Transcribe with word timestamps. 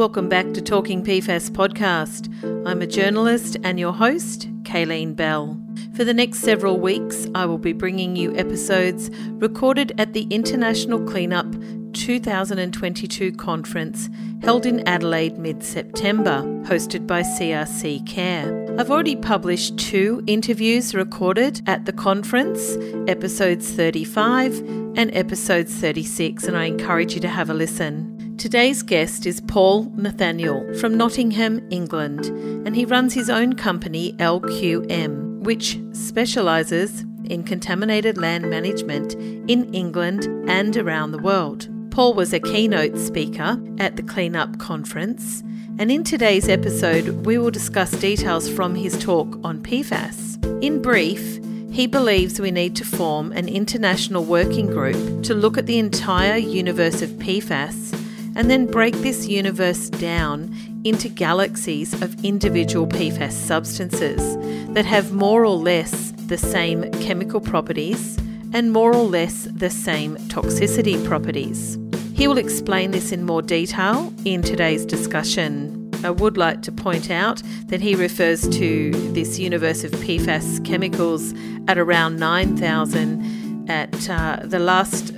Welcome 0.00 0.30
back 0.30 0.54
to 0.54 0.62
Talking 0.62 1.04
PFAS 1.04 1.50
podcast. 1.50 2.32
I'm 2.66 2.80
a 2.80 2.86
journalist 2.86 3.58
and 3.62 3.78
your 3.78 3.92
host, 3.92 4.48
Kayleen 4.62 5.14
Bell. 5.14 5.60
For 5.92 6.04
the 6.04 6.14
next 6.14 6.38
several 6.38 6.80
weeks, 6.80 7.26
I 7.34 7.44
will 7.44 7.58
be 7.58 7.74
bringing 7.74 8.16
you 8.16 8.34
episodes 8.34 9.10
recorded 9.32 9.92
at 9.98 10.14
the 10.14 10.22
International 10.30 11.04
Cleanup 11.04 11.54
2022 11.92 13.32
conference 13.32 14.08
held 14.40 14.64
in 14.64 14.88
Adelaide 14.88 15.36
mid 15.36 15.62
September, 15.62 16.40
hosted 16.64 17.06
by 17.06 17.20
CRC 17.20 18.06
Care. 18.06 18.74
I've 18.78 18.90
already 18.90 19.16
published 19.16 19.78
two 19.78 20.22
interviews 20.26 20.94
recorded 20.94 21.60
at 21.66 21.84
the 21.84 21.92
conference, 21.92 22.78
episodes 23.06 23.70
35 23.72 24.60
and 24.96 25.14
episodes 25.14 25.74
36, 25.74 26.44
and 26.44 26.56
I 26.56 26.64
encourage 26.64 27.12
you 27.12 27.20
to 27.20 27.28
have 27.28 27.50
a 27.50 27.54
listen. 27.54 28.09
Today's 28.40 28.82
guest 28.82 29.26
is 29.26 29.42
Paul 29.42 29.84
Nathanail 29.90 30.80
from 30.80 30.96
Nottingham, 30.96 31.60
England, 31.68 32.24
and 32.66 32.74
he 32.74 32.86
runs 32.86 33.12
his 33.12 33.28
own 33.28 33.52
company, 33.52 34.14
LQM, 34.14 35.40
which 35.40 35.78
specialises 35.92 37.02
in 37.24 37.44
contaminated 37.44 38.16
land 38.16 38.48
management 38.48 39.12
in 39.12 39.74
England 39.74 40.24
and 40.48 40.74
around 40.78 41.12
the 41.12 41.18
world. 41.18 41.68
Paul 41.90 42.14
was 42.14 42.32
a 42.32 42.40
keynote 42.40 42.96
speaker 42.96 43.62
at 43.78 43.96
the 43.96 44.02
Cleanup 44.02 44.58
Conference, 44.58 45.42
and 45.78 45.92
in 45.92 46.02
today's 46.02 46.48
episode, 46.48 47.26
we 47.26 47.36
will 47.36 47.50
discuss 47.50 47.90
details 47.90 48.48
from 48.48 48.74
his 48.74 48.98
talk 49.04 49.38
on 49.44 49.60
PFAS. 49.60 50.64
In 50.64 50.80
brief, 50.80 51.44
he 51.70 51.86
believes 51.86 52.40
we 52.40 52.50
need 52.50 52.74
to 52.76 52.86
form 52.86 53.32
an 53.32 53.50
international 53.50 54.24
working 54.24 54.68
group 54.68 55.22
to 55.24 55.34
look 55.34 55.58
at 55.58 55.66
the 55.66 55.78
entire 55.78 56.38
universe 56.38 57.02
of 57.02 57.10
PFAS 57.10 57.89
and 58.36 58.50
then 58.50 58.66
break 58.66 58.94
this 58.96 59.26
universe 59.26 59.90
down 59.90 60.54
into 60.84 61.08
galaxies 61.08 61.92
of 62.02 62.24
individual 62.24 62.86
PFAS 62.86 63.32
substances 63.32 64.36
that 64.74 64.86
have 64.86 65.12
more 65.12 65.44
or 65.44 65.56
less 65.56 66.12
the 66.26 66.38
same 66.38 66.90
chemical 66.92 67.40
properties 67.40 68.16
and 68.52 68.72
more 68.72 68.94
or 68.94 69.04
less 69.04 69.44
the 69.52 69.70
same 69.70 70.16
toxicity 70.28 71.02
properties. 71.06 71.78
He 72.14 72.28
will 72.28 72.38
explain 72.38 72.90
this 72.90 73.12
in 73.12 73.24
more 73.24 73.42
detail 73.42 74.12
in 74.24 74.42
today's 74.42 74.84
discussion. 74.84 75.90
I 76.04 76.10
would 76.10 76.36
like 76.36 76.62
to 76.62 76.72
point 76.72 77.10
out 77.10 77.42
that 77.66 77.80
he 77.80 77.94
refers 77.94 78.48
to 78.48 78.90
this 79.12 79.38
universe 79.38 79.84
of 79.84 79.90
PFAS 79.92 80.64
chemicals 80.64 81.34
at 81.68 81.78
around 81.78 82.16
9,000 82.16 83.68
at 83.70 84.10
uh, 84.10 84.40
the 84.44 84.58
last 84.58 85.12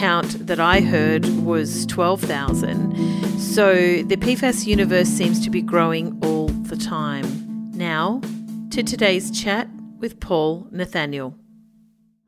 count 0.00 0.46
that 0.46 0.58
I 0.58 0.80
heard 0.80 1.26
was 1.44 1.84
12,000. 1.84 3.38
So 3.38 3.74
the 4.02 4.16
PFAS 4.16 4.66
universe 4.66 5.08
seems 5.08 5.44
to 5.44 5.50
be 5.50 5.60
growing 5.60 6.18
all 6.24 6.48
the 6.48 6.76
time. 6.78 7.70
Now, 7.72 8.22
to 8.70 8.82
today's 8.82 9.30
chat 9.30 9.68
with 9.98 10.18
Paul 10.18 10.66
Nathanail. 10.72 11.34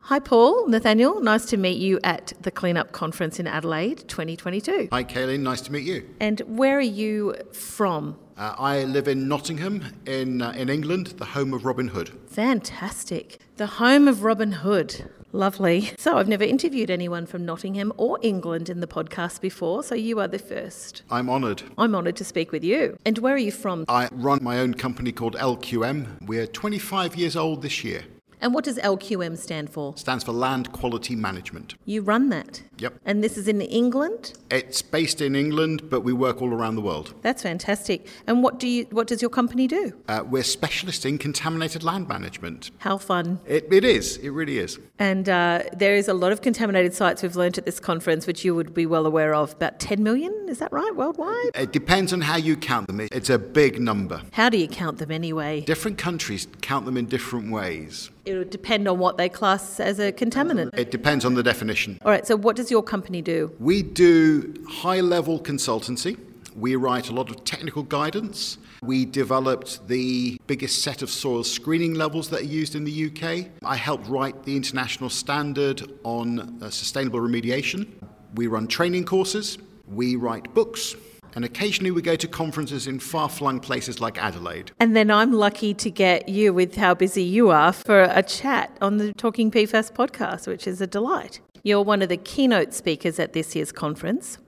Hi, 0.00 0.18
Paul 0.18 0.66
Nathanail. 0.68 1.22
Nice 1.22 1.46
to 1.46 1.56
meet 1.56 1.78
you 1.78 1.98
at 2.04 2.34
the 2.42 2.50
Cleanup 2.50 2.92
Conference 2.92 3.40
in 3.40 3.46
Adelaide 3.46 4.06
2022. 4.06 4.88
Hi, 4.92 5.02
Kayleen. 5.02 5.40
Nice 5.40 5.62
to 5.62 5.72
meet 5.72 5.84
you. 5.84 6.06
And 6.20 6.40
where 6.40 6.76
are 6.76 6.80
you 6.82 7.34
from? 7.54 8.18
Uh, 8.36 8.54
I 8.58 8.84
live 8.84 9.08
in 9.08 9.28
Nottingham 9.28 9.82
in, 10.04 10.42
uh, 10.42 10.50
in 10.50 10.68
England, 10.68 11.14
the 11.16 11.24
home 11.24 11.54
of 11.54 11.64
Robin 11.64 11.88
Hood. 11.88 12.10
Fantastic. 12.26 13.38
The 13.56 13.66
home 13.66 14.08
of 14.08 14.24
Robin 14.24 14.52
Hood. 14.52 15.08
Lovely. 15.34 15.92
So, 15.96 16.18
I've 16.18 16.28
never 16.28 16.44
interviewed 16.44 16.90
anyone 16.90 17.24
from 17.24 17.46
Nottingham 17.46 17.90
or 17.96 18.18
England 18.20 18.68
in 18.68 18.80
the 18.80 18.86
podcast 18.86 19.40
before, 19.40 19.82
so 19.82 19.94
you 19.94 20.20
are 20.20 20.28
the 20.28 20.38
first. 20.38 21.02
I'm 21.10 21.30
honoured. 21.30 21.62
I'm 21.78 21.94
honoured 21.94 22.16
to 22.16 22.24
speak 22.24 22.52
with 22.52 22.62
you. 22.62 22.98
And 23.06 23.16
where 23.16 23.34
are 23.34 23.38
you 23.38 23.50
from? 23.50 23.86
I 23.88 24.10
run 24.12 24.40
my 24.42 24.58
own 24.58 24.74
company 24.74 25.10
called 25.10 25.34
LQM. 25.36 26.26
We're 26.26 26.46
25 26.46 27.16
years 27.16 27.34
old 27.34 27.62
this 27.62 27.82
year. 27.82 28.04
And 28.42 28.52
what 28.52 28.64
does 28.64 28.76
LQM 28.78 29.38
stand 29.38 29.70
for? 29.70 29.96
Stands 29.96 30.24
for 30.24 30.32
Land 30.32 30.72
Quality 30.72 31.16
Management. 31.16 31.76
You 31.86 32.02
run 32.02 32.28
that? 32.30 32.62
Yep. 32.82 32.98
And 33.04 33.22
this 33.22 33.38
is 33.38 33.46
in 33.46 33.60
England? 33.60 34.32
It's 34.50 34.82
based 34.82 35.20
in 35.20 35.36
England, 35.36 35.88
but 35.88 36.00
we 36.00 36.12
work 36.12 36.42
all 36.42 36.52
around 36.52 36.74
the 36.74 36.80
world. 36.80 37.14
That's 37.22 37.44
fantastic. 37.44 38.08
And 38.26 38.42
what 38.42 38.58
do 38.58 38.66
you 38.66 38.86
what 38.90 39.06
does 39.06 39.22
your 39.22 39.30
company 39.30 39.68
do? 39.68 39.92
Uh, 40.08 40.24
we're 40.28 40.42
specialists 40.42 41.04
in 41.04 41.18
contaminated 41.18 41.84
land 41.84 42.08
management. 42.08 42.72
How 42.78 42.98
fun. 42.98 43.38
It, 43.46 43.72
it 43.72 43.84
is. 43.84 44.16
It 44.16 44.30
really 44.30 44.58
is. 44.58 44.80
And 44.98 45.28
uh, 45.28 45.62
there 45.72 45.94
is 45.94 46.08
a 46.08 46.14
lot 46.14 46.32
of 46.32 46.42
contaminated 46.42 46.92
sites 46.92 47.22
we've 47.22 47.36
learnt 47.36 47.56
at 47.56 47.66
this 47.66 47.78
conference, 47.78 48.26
which 48.26 48.44
you 48.44 48.52
would 48.54 48.74
be 48.74 48.86
well 48.86 49.06
aware 49.06 49.32
of. 49.32 49.52
About 49.52 49.78
10 49.78 50.02
million, 50.02 50.34
is 50.48 50.58
that 50.58 50.72
right, 50.72 50.94
worldwide? 50.96 51.50
It 51.54 51.72
depends 51.72 52.12
on 52.12 52.20
how 52.20 52.36
you 52.36 52.56
count 52.56 52.88
them. 52.88 53.00
It's 53.12 53.30
a 53.30 53.38
big 53.38 53.80
number. 53.80 54.22
How 54.32 54.48
do 54.48 54.58
you 54.58 54.66
count 54.66 54.98
them 54.98 55.12
anyway? 55.12 55.60
Different 55.60 55.98
countries 55.98 56.48
count 56.62 56.84
them 56.84 56.96
in 56.96 57.06
different 57.06 57.52
ways. 57.52 58.10
It 58.24 58.36
would 58.36 58.50
depend 58.50 58.86
on 58.86 58.98
what 58.98 59.18
they 59.18 59.28
class 59.28 59.80
as 59.80 59.98
a 59.98 60.12
contaminant. 60.12 60.78
It 60.78 60.92
depends 60.92 61.24
on 61.24 61.34
the 61.34 61.42
definition. 61.42 61.98
All 62.04 62.10
right, 62.10 62.24
so 62.24 62.36
what 62.36 62.54
does 62.54 62.70
your 62.72 62.82
company 62.82 63.22
do? 63.22 63.54
We 63.60 63.82
do 63.82 64.54
high 64.68 65.00
level 65.00 65.38
consultancy. 65.38 66.18
We 66.56 66.74
write 66.76 67.08
a 67.08 67.12
lot 67.12 67.30
of 67.30 67.44
technical 67.44 67.84
guidance. 67.84 68.58
We 68.82 69.04
developed 69.04 69.86
the 69.86 70.40
biggest 70.48 70.82
set 70.82 71.02
of 71.02 71.10
soil 71.10 71.44
screening 71.44 71.94
levels 71.94 72.28
that 72.30 72.40
are 72.40 72.54
used 72.60 72.74
in 72.74 72.84
the 72.84 73.06
UK. 73.06 73.48
I 73.62 73.76
helped 73.76 74.08
write 74.08 74.42
the 74.42 74.56
international 74.56 75.08
standard 75.08 75.82
on 76.02 76.60
uh, 76.60 76.70
sustainable 76.70 77.20
remediation. 77.20 77.86
We 78.34 78.48
run 78.48 78.66
training 78.66 79.04
courses. 79.04 79.58
We 79.86 80.16
write 80.16 80.52
books. 80.52 80.96
And 81.34 81.44
occasionally 81.44 81.90
we 81.90 82.02
go 82.02 82.16
to 82.16 82.28
conferences 82.28 82.86
in 82.86 82.98
far 82.98 83.28
flung 83.28 83.60
places 83.60 84.00
like 84.00 84.18
Adelaide. 84.18 84.72
And 84.80 84.94
then 84.94 85.10
I'm 85.10 85.32
lucky 85.32 85.72
to 85.74 85.90
get 85.90 86.28
you, 86.28 86.52
with 86.52 86.74
how 86.74 86.94
busy 86.94 87.22
you 87.22 87.50
are, 87.50 87.72
for 87.72 88.02
a 88.02 88.22
chat 88.22 88.76
on 88.82 88.98
the 88.98 89.14
Talking 89.14 89.50
PFAS 89.50 89.92
podcast, 89.92 90.46
which 90.46 90.66
is 90.66 90.80
a 90.80 90.86
delight. 90.86 91.40
You're 91.64 91.82
one 91.82 92.02
of 92.02 92.08
the 92.08 92.16
keynote 92.16 92.74
speakers 92.74 93.20
at 93.20 93.34
this 93.34 93.54
year's 93.54 93.70
conference. 93.70 94.38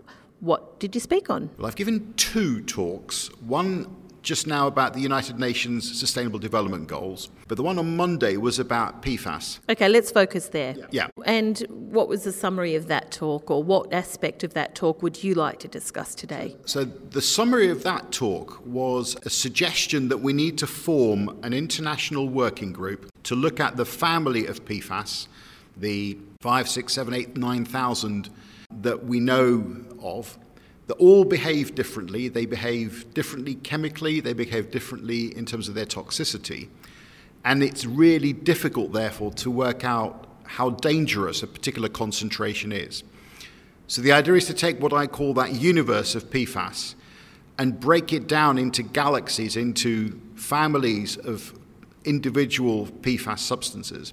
What 0.40 0.80
did 0.80 0.96
you 0.96 1.00
speak 1.00 1.30
on? 1.30 1.48
Well, 1.56 1.66
I've 1.66 1.76
given 1.76 2.12
two 2.14 2.60
talks. 2.62 3.28
One 3.40 3.86
just 4.22 4.46
now 4.46 4.66
about 4.66 4.94
the 4.94 5.00
United 5.00 5.38
Nations 5.38 5.98
Sustainable 5.98 6.38
Development 6.38 6.88
Goals, 6.88 7.28
but 7.46 7.56
the 7.56 7.62
one 7.62 7.78
on 7.78 7.96
Monday 7.96 8.36
was 8.36 8.58
about 8.58 9.02
PFAS. 9.02 9.60
Okay, 9.68 9.88
let's 9.88 10.10
focus 10.10 10.48
there. 10.48 10.74
Yeah. 10.90 11.08
And 11.24 11.58
what 11.68 12.08
was 12.08 12.24
the 12.24 12.32
summary 12.32 12.74
of 12.74 12.88
that 12.88 13.12
talk, 13.12 13.50
or 13.50 13.62
what 13.62 13.92
aspect 13.92 14.42
of 14.42 14.54
that 14.54 14.74
talk 14.74 15.02
would 15.02 15.22
you 15.22 15.34
like 15.34 15.60
to 15.60 15.68
discuss 15.68 16.14
today? 16.14 16.56
So, 16.64 16.84
the 16.84 17.20
summary 17.20 17.68
of 17.68 17.82
that 17.84 18.10
talk 18.10 18.60
was 18.66 19.14
a 19.24 19.30
suggestion 19.30 20.08
that 20.08 20.18
we 20.18 20.32
need 20.32 20.58
to 20.58 20.66
form 20.66 21.38
an 21.42 21.52
international 21.52 22.28
working 22.28 22.72
group 22.72 23.12
to 23.24 23.34
look 23.34 23.60
at 23.60 23.76
the 23.76 23.84
family 23.84 24.46
of 24.46 24.64
PFAS, 24.64 25.28
the 25.76 26.16
five, 26.44 26.68
six, 26.68 26.92
seven, 26.92 27.14
eight, 27.14 27.38
nine 27.38 27.64
thousand 27.64 28.28
that 28.82 29.02
we 29.02 29.18
know 29.18 29.64
of 30.02 30.36
that 30.88 30.94
all 30.96 31.24
behave 31.24 31.74
differently. 31.74 32.28
They 32.28 32.44
behave 32.44 33.14
differently 33.14 33.54
chemically, 33.54 34.20
they 34.20 34.34
behave 34.34 34.70
differently 34.70 35.34
in 35.34 35.46
terms 35.46 35.68
of 35.70 35.74
their 35.74 35.86
toxicity. 35.86 36.68
And 37.46 37.62
it's 37.62 37.86
really 37.86 38.34
difficult, 38.34 38.92
therefore, 38.92 39.32
to 39.32 39.50
work 39.50 39.86
out 39.86 40.26
how 40.44 40.68
dangerous 40.68 41.42
a 41.42 41.46
particular 41.46 41.88
concentration 41.88 42.72
is. 42.72 43.04
So 43.86 44.02
the 44.02 44.12
idea 44.12 44.34
is 44.34 44.44
to 44.44 44.54
take 44.54 44.78
what 44.82 44.92
I 44.92 45.06
call 45.06 45.32
that 45.32 45.54
universe 45.54 46.14
of 46.14 46.28
PFAS 46.28 46.94
and 47.56 47.80
break 47.80 48.12
it 48.12 48.26
down 48.26 48.58
into 48.58 48.82
galaxies, 48.82 49.56
into 49.56 50.20
families 50.34 51.16
of 51.16 51.58
individual 52.04 52.88
PFAS 52.88 53.38
substances 53.38 54.12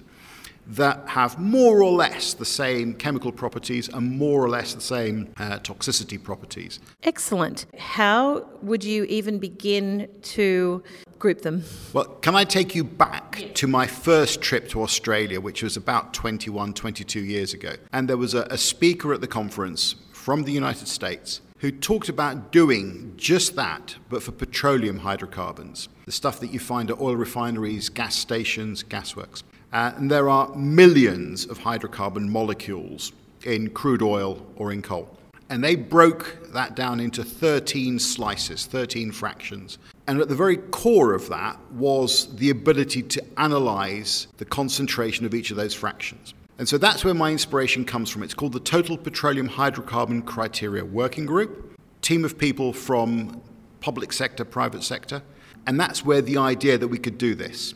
that 0.66 1.08
have 1.08 1.38
more 1.38 1.82
or 1.82 1.90
less 1.90 2.34
the 2.34 2.44
same 2.44 2.94
chemical 2.94 3.32
properties 3.32 3.88
and 3.88 4.16
more 4.16 4.42
or 4.42 4.48
less 4.48 4.74
the 4.74 4.80
same 4.80 5.32
uh, 5.36 5.58
toxicity 5.58 6.22
properties. 6.22 6.78
Excellent. 7.02 7.66
How 7.78 8.46
would 8.62 8.84
you 8.84 9.04
even 9.04 9.38
begin 9.38 10.08
to 10.22 10.82
group 11.18 11.42
them? 11.42 11.64
Well, 11.92 12.04
can 12.04 12.34
I 12.34 12.44
take 12.44 12.74
you 12.74 12.84
back 12.84 13.50
to 13.54 13.66
my 13.66 13.86
first 13.86 14.40
trip 14.40 14.68
to 14.70 14.82
Australia, 14.82 15.40
which 15.40 15.62
was 15.62 15.76
about 15.76 16.14
21, 16.14 16.74
22 16.74 17.20
years 17.20 17.54
ago? 17.54 17.74
And 17.92 18.08
there 18.08 18.16
was 18.16 18.34
a, 18.34 18.42
a 18.50 18.58
speaker 18.58 19.12
at 19.12 19.20
the 19.20 19.28
conference 19.28 19.96
from 20.12 20.44
the 20.44 20.52
United 20.52 20.88
States 20.88 21.40
who 21.58 21.70
talked 21.70 22.08
about 22.08 22.50
doing 22.50 23.12
just 23.16 23.54
that, 23.54 23.94
but 24.08 24.20
for 24.20 24.32
petroleum 24.32 24.98
hydrocarbons, 24.98 25.88
the 26.06 26.12
stuff 26.12 26.40
that 26.40 26.52
you 26.52 26.58
find 26.58 26.90
at 26.90 27.00
oil 27.00 27.14
refineries, 27.14 27.88
gas 27.88 28.16
stations, 28.16 28.82
gasworks. 28.82 29.44
Uh, 29.72 29.92
and 29.96 30.10
there 30.10 30.28
are 30.28 30.54
millions 30.54 31.46
of 31.46 31.58
hydrocarbon 31.58 32.28
molecules 32.28 33.12
in 33.44 33.70
crude 33.70 34.02
oil 34.02 34.44
or 34.56 34.72
in 34.72 34.82
coal. 34.82 35.08
And 35.48 35.62
they 35.62 35.74
broke 35.74 36.52
that 36.52 36.76
down 36.76 37.00
into 37.00 37.24
13 37.24 37.98
slices, 37.98 38.66
13 38.66 39.12
fractions. 39.12 39.78
And 40.06 40.20
at 40.20 40.28
the 40.28 40.34
very 40.34 40.56
core 40.56 41.14
of 41.14 41.28
that 41.28 41.58
was 41.72 42.34
the 42.36 42.50
ability 42.50 43.02
to 43.02 43.24
analyze 43.36 44.28
the 44.38 44.44
concentration 44.44 45.26
of 45.26 45.34
each 45.34 45.50
of 45.50 45.56
those 45.56 45.74
fractions. 45.74 46.34
And 46.58 46.68
so 46.68 46.78
that's 46.78 47.04
where 47.04 47.14
my 47.14 47.30
inspiration 47.30 47.84
comes 47.84 48.10
from. 48.10 48.22
It's 48.22 48.34
called 48.34 48.52
the 48.52 48.60
Total 48.60 48.96
Petroleum 48.96 49.48
Hydrocarbon 49.48 50.24
Criteria 50.24 50.84
Working 50.84 51.26
Group. 51.26 51.76
team 52.02 52.24
of 52.24 52.36
people 52.36 52.72
from 52.72 53.40
public 53.80 54.12
sector, 54.12 54.44
private 54.44 54.82
sector, 54.82 55.22
and 55.66 55.78
that's 55.78 56.04
where 56.04 56.20
the 56.20 56.36
idea 56.36 56.76
that 56.76 56.88
we 56.88 56.98
could 56.98 57.16
do 57.16 57.34
this. 57.34 57.74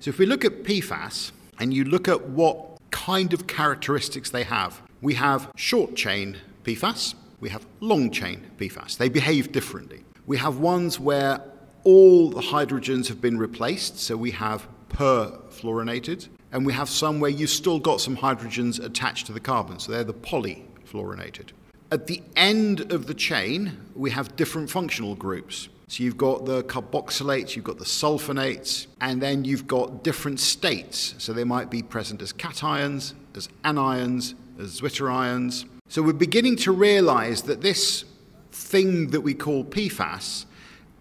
So 0.00 0.10
if 0.10 0.18
we 0.18 0.26
look 0.26 0.44
at 0.44 0.62
PFAS 0.62 1.32
and 1.58 1.72
you 1.72 1.84
look 1.84 2.06
at 2.08 2.28
what 2.28 2.78
kind 2.90 3.32
of 3.32 3.46
characteristics 3.46 4.30
they 4.30 4.44
have, 4.44 4.82
we 5.00 5.14
have 5.14 5.50
short 5.56 5.94
chain 5.94 6.36
PFAS, 6.64 7.14
we 7.40 7.48
have 7.48 7.66
long 7.80 8.10
chain 8.10 8.46
PFAS. 8.58 8.96
They 8.98 9.08
behave 9.08 9.52
differently. 9.52 10.04
We 10.26 10.38
have 10.38 10.58
ones 10.58 10.98
where 11.00 11.40
all 11.84 12.30
the 12.30 12.40
hydrogens 12.40 13.08
have 13.08 13.20
been 13.20 13.38
replaced, 13.38 13.98
so 13.98 14.16
we 14.16 14.32
have 14.32 14.66
perfluorinated, 14.88 16.28
and 16.52 16.66
we 16.66 16.72
have 16.72 16.88
some 16.88 17.20
where 17.20 17.30
you've 17.30 17.50
still 17.50 17.78
got 17.78 18.00
some 18.00 18.16
hydrogens 18.16 18.82
attached 18.82 19.26
to 19.26 19.32
the 19.32 19.40
carbon, 19.40 19.78
so 19.78 19.92
they're 19.92 20.04
the 20.04 20.14
polyfluorinated. 20.14 21.50
At 21.92 22.08
the 22.08 22.22
end 22.34 22.92
of 22.92 23.06
the 23.06 23.14
chain, 23.14 23.78
we 23.94 24.10
have 24.10 24.34
different 24.36 24.68
functional 24.70 25.14
groups. 25.14 25.68
So 25.88 26.02
you've 26.02 26.16
got 26.16 26.46
the 26.46 26.64
carboxylates, 26.64 27.54
you've 27.54 27.64
got 27.64 27.78
the 27.78 27.84
sulfonates, 27.84 28.88
and 29.00 29.22
then 29.22 29.44
you've 29.44 29.68
got 29.68 30.02
different 30.02 30.40
states. 30.40 31.14
So 31.18 31.32
they 31.32 31.44
might 31.44 31.70
be 31.70 31.80
present 31.80 32.20
as 32.22 32.32
cations, 32.32 33.14
as 33.36 33.48
anions, 33.64 34.34
as 34.58 34.80
zwitterions. 34.80 35.64
So 35.88 36.02
we're 36.02 36.12
beginning 36.12 36.56
to 36.56 36.72
realize 36.72 37.42
that 37.42 37.60
this 37.60 38.04
thing 38.50 39.10
that 39.10 39.20
we 39.20 39.32
call 39.32 39.64
PFAS 39.64 40.46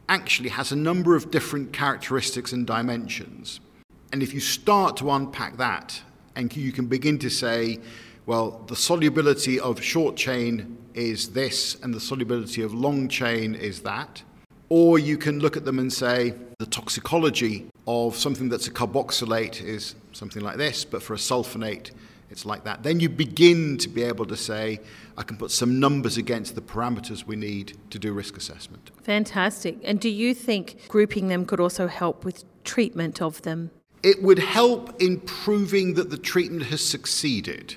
actually 0.07 0.49
has 0.49 0.71
a 0.71 0.75
number 0.75 1.15
of 1.15 1.31
different 1.31 1.73
characteristics 1.73 2.51
and 2.51 2.67
dimensions. 2.67 3.59
And 4.13 4.21
if 4.21 4.35
you 4.35 4.39
start 4.39 4.97
to 4.97 5.09
unpack 5.09 5.57
that, 5.57 5.99
and 6.35 6.55
you 6.55 6.71
can 6.71 6.85
begin 6.85 7.17
to 7.19 7.29
say, 7.29 7.79
well, 8.27 8.63
the 8.67 8.75
solubility 8.75 9.59
of 9.59 9.81
short 9.81 10.15
chain 10.15 10.77
is 10.93 11.31
this, 11.31 11.75
and 11.81 11.91
the 11.91 11.99
solubility 11.99 12.61
of 12.61 12.71
long 12.71 13.07
chain 13.07 13.55
is 13.55 13.81
that. 13.81 14.21
Or 14.69 14.97
you 14.97 15.17
can 15.17 15.39
look 15.39 15.55
at 15.55 15.65
them 15.65 15.79
and 15.79 15.91
say 15.91 16.33
the 16.59 16.65
toxicology 16.65 17.67
of 17.87 18.15
something 18.15 18.49
that's 18.49 18.67
a 18.67 18.71
carboxylate 18.71 19.63
is 19.63 19.95
something 20.11 20.41
like 20.41 20.57
this, 20.57 20.85
but 20.85 21.03
for 21.03 21.13
a 21.13 21.17
sulfonate, 21.17 21.91
it's 22.31 22.45
like 22.45 22.63
that. 22.63 22.81
Then 22.81 22.99
you 22.99 23.07
begin 23.09 23.77
to 23.77 23.87
be 23.87 24.01
able 24.01 24.25
to 24.25 24.35
say, 24.35 24.79
I 25.17 25.23
can 25.23 25.37
put 25.37 25.51
some 25.51 25.79
numbers 25.79 26.17
against 26.17 26.55
the 26.55 26.61
parameters 26.61 27.25
we 27.25 27.35
need 27.35 27.77
to 27.91 27.99
do 27.99 28.11
risk 28.13 28.35
assessment. 28.37 28.89
Fantastic. 29.03 29.77
And 29.83 29.99
do 29.99 30.09
you 30.09 30.33
think 30.33 30.87
grouping 30.87 31.27
them 31.27 31.45
could 31.45 31.59
also 31.59 31.87
help 31.87 32.25
with 32.25 32.43
treatment 32.63 33.21
of 33.21 33.43
them? 33.43 33.69
It 34.01 34.21
would 34.23 34.39
help 34.39 35.01
in 35.01 35.19
proving 35.21 35.93
that 35.95 36.09
the 36.09 36.17
treatment 36.17 36.63
has 36.63 36.83
succeeded. 36.83 37.75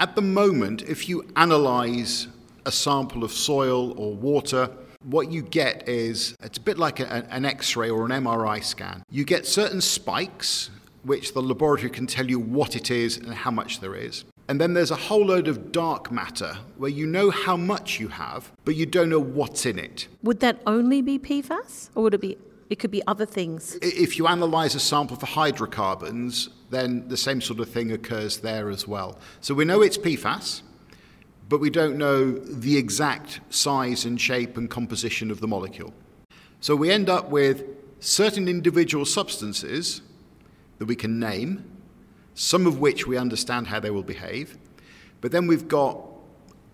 At 0.00 0.16
the 0.16 0.22
moment, 0.22 0.82
if 0.82 1.08
you 1.08 1.24
analyze 1.36 2.26
a 2.66 2.72
sample 2.72 3.22
of 3.22 3.32
soil 3.32 3.92
or 3.98 4.14
water, 4.14 4.70
what 5.04 5.30
you 5.30 5.42
get 5.42 5.88
is 5.88 6.36
it's 6.42 6.58
a 6.58 6.60
bit 6.60 6.78
like 6.78 7.00
a, 7.00 7.26
an 7.30 7.44
X 7.44 7.76
ray 7.76 7.90
or 7.90 8.04
an 8.04 8.10
MRI 8.10 8.62
scan. 8.62 9.04
You 9.10 9.24
get 9.24 9.46
certain 9.46 9.80
spikes, 9.80 10.70
which 11.02 11.34
the 11.34 11.42
laboratory 11.42 11.90
can 11.90 12.06
tell 12.06 12.26
you 12.26 12.38
what 12.38 12.74
it 12.74 12.90
is 12.90 13.16
and 13.16 13.34
how 13.34 13.50
much 13.50 13.80
there 13.80 13.94
is. 13.94 14.24
And 14.48 14.60
then 14.60 14.74
there's 14.74 14.90
a 14.90 14.96
whole 14.96 15.26
load 15.26 15.48
of 15.48 15.72
dark 15.72 16.12
matter 16.12 16.58
where 16.76 16.90
you 16.90 17.06
know 17.06 17.30
how 17.30 17.56
much 17.56 17.98
you 17.98 18.08
have, 18.08 18.52
but 18.64 18.76
you 18.76 18.84
don't 18.84 19.08
know 19.08 19.20
what's 19.20 19.64
in 19.64 19.78
it. 19.78 20.06
Would 20.22 20.40
that 20.40 20.60
only 20.66 21.00
be 21.00 21.18
PFAS, 21.18 21.90
or 21.94 22.04
would 22.04 22.14
it 22.14 22.20
be? 22.20 22.36
It 22.68 22.78
could 22.78 22.90
be 22.90 23.02
other 23.06 23.26
things. 23.26 23.78
If 23.80 24.18
you 24.18 24.26
analyze 24.26 24.74
a 24.74 24.80
sample 24.80 25.16
for 25.16 25.26
hydrocarbons, 25.26 26.48
then 26.70 27.08
the 27.08 27.16
same 27.16 27.40
sort 27.40 27.60
of 27.60 27.68
thing 27.68 27.92
occurs 27.92 28.38
there 28.38 28.68
as 28.68 28.88
well. 28.88 29.18
So 29.40 29.54
we 29.54 29.64
know 29.64 29.80
it's 29.82 29.98
PFAS 29.98 30.62
but 31.48 31.60
we 31.60 31.70
don't 31.70 31.96
know 31.96 32.32
the 32.32 32.76
exact 32.76 33.40
size 33.50 34.04
and 34.04 34.20
shape 34.20 34.56
and 34.56 34.70
composition 34.70 35.30
of 35.30 35.40
the 35.40 35.48
molecule. 35.48 35.92
So 36.60 36.74
we 36.74 36.90
end 36.90 37.08
up 37.08 37.28
with 37.28 37.64
certain 38.00 38.48
individual 38.48 39.04
substances 39.04 40.00
that 40.78 40.86
we 40.86 40.96
can 40.96 41.18
name, 41.18 41.64
some 42.34 42.66
of 42.66 42.78
which 42.78 43.06
we 43.06 43.16
understand 43.16 43.66
how 43.66 43.80
they 43.80 43.90
will 43.90 44.02
behave, 44.02 44.58
but 45.20 45.32
then 45.32 45.46
we've 45.46 45.68
got 45.68 46.00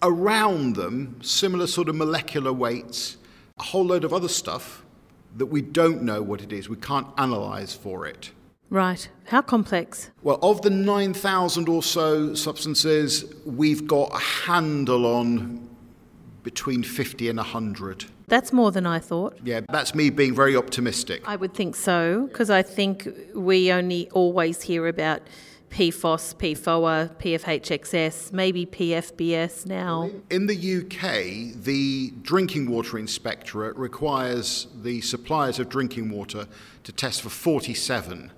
around 0.03 0.77
them 0.77 1.19
similar 1.23 1.67
sort 1.67 1.89
of 1.89 1.95
molecular 1.95 2.53
weights, 2.53 3.17
a 3.59 3.63
whole 3.65 3.85
load 3.85 4.05
of 4.05 4.13
other 4.13 4.29
stuff 4.29 4.85
that 5.37 5.47
we 5.47 5.61
don't 5.61 6.03
know 6.03 6.23
what 6.23 6.41
it 6.41 6.53
is, 6.53 6.69
we 6.69 6.77
can't 6.77 7.07
analyze 7.19 7.75
for 7.75 8.07
it. 8.07 8.31
Right. 8.71 9.09
How 9.27 9.43
complex? 9.43 10.11
Well, 10.23 10.39
of 10.43 10.63
the 10.63 10.71
9,000 10.71 11.69
or 11.69 11.83
so 11.83 12.35
substances, 12.35 13.25
we've 13.45 13.87
got 13.87 14.15
a 14.15 14.19
handle 14.19 15.07
on 15.07 15.69
between 16.45 16.85
50 16.85 17.29
and 17.29 17.37
100. 17.37 18.07
That's 18.29 18.53
more 18.53 18.71
than 18.71 18.87
I 18.87 19.01
thought. 19.01 19.39
Yeah, 19.43 19.63
that's 19.69 19.93
me 19.93 20.09
being 20.09 20.37
very 20.37 20.57
optimistic. 20.57 21.23
I 21.27 21.35
would 21.35 21.53
think 21.53 21.75
so, 21.75 22.29
because 22.29 22.49
I 22.49 22.63
think 22.63 23.09
we 23.35 23.73
only 23.73 24.09
always 24.11 24.63
hear 24.63 24.87
about 24.87 25.23
PFOS, 25.71 26.35
PFOA, 26.37 27.17
PFHXS, 27.17 28.33
maybe 28.33 28.67
PFBS 28.67 29.67
now. 29.67 30.11
In 30.31 30.47
the 30.47 30.55
UK, 30.55 31.61
the 31.63 32.13
Drinking 32.23 32.71
Water 32.71 32.99
Inspectorate 32.99 33.77
requires 33.77 34.69
the 34.75 35.01
suppliers 35.01 35.59
of 35.59 35.69
drinking 35.69 36.11
water 36.11 36.47
to 36.85 36.93
test 36.93 37.23
for 37.23 37.31
47 37.31 38.33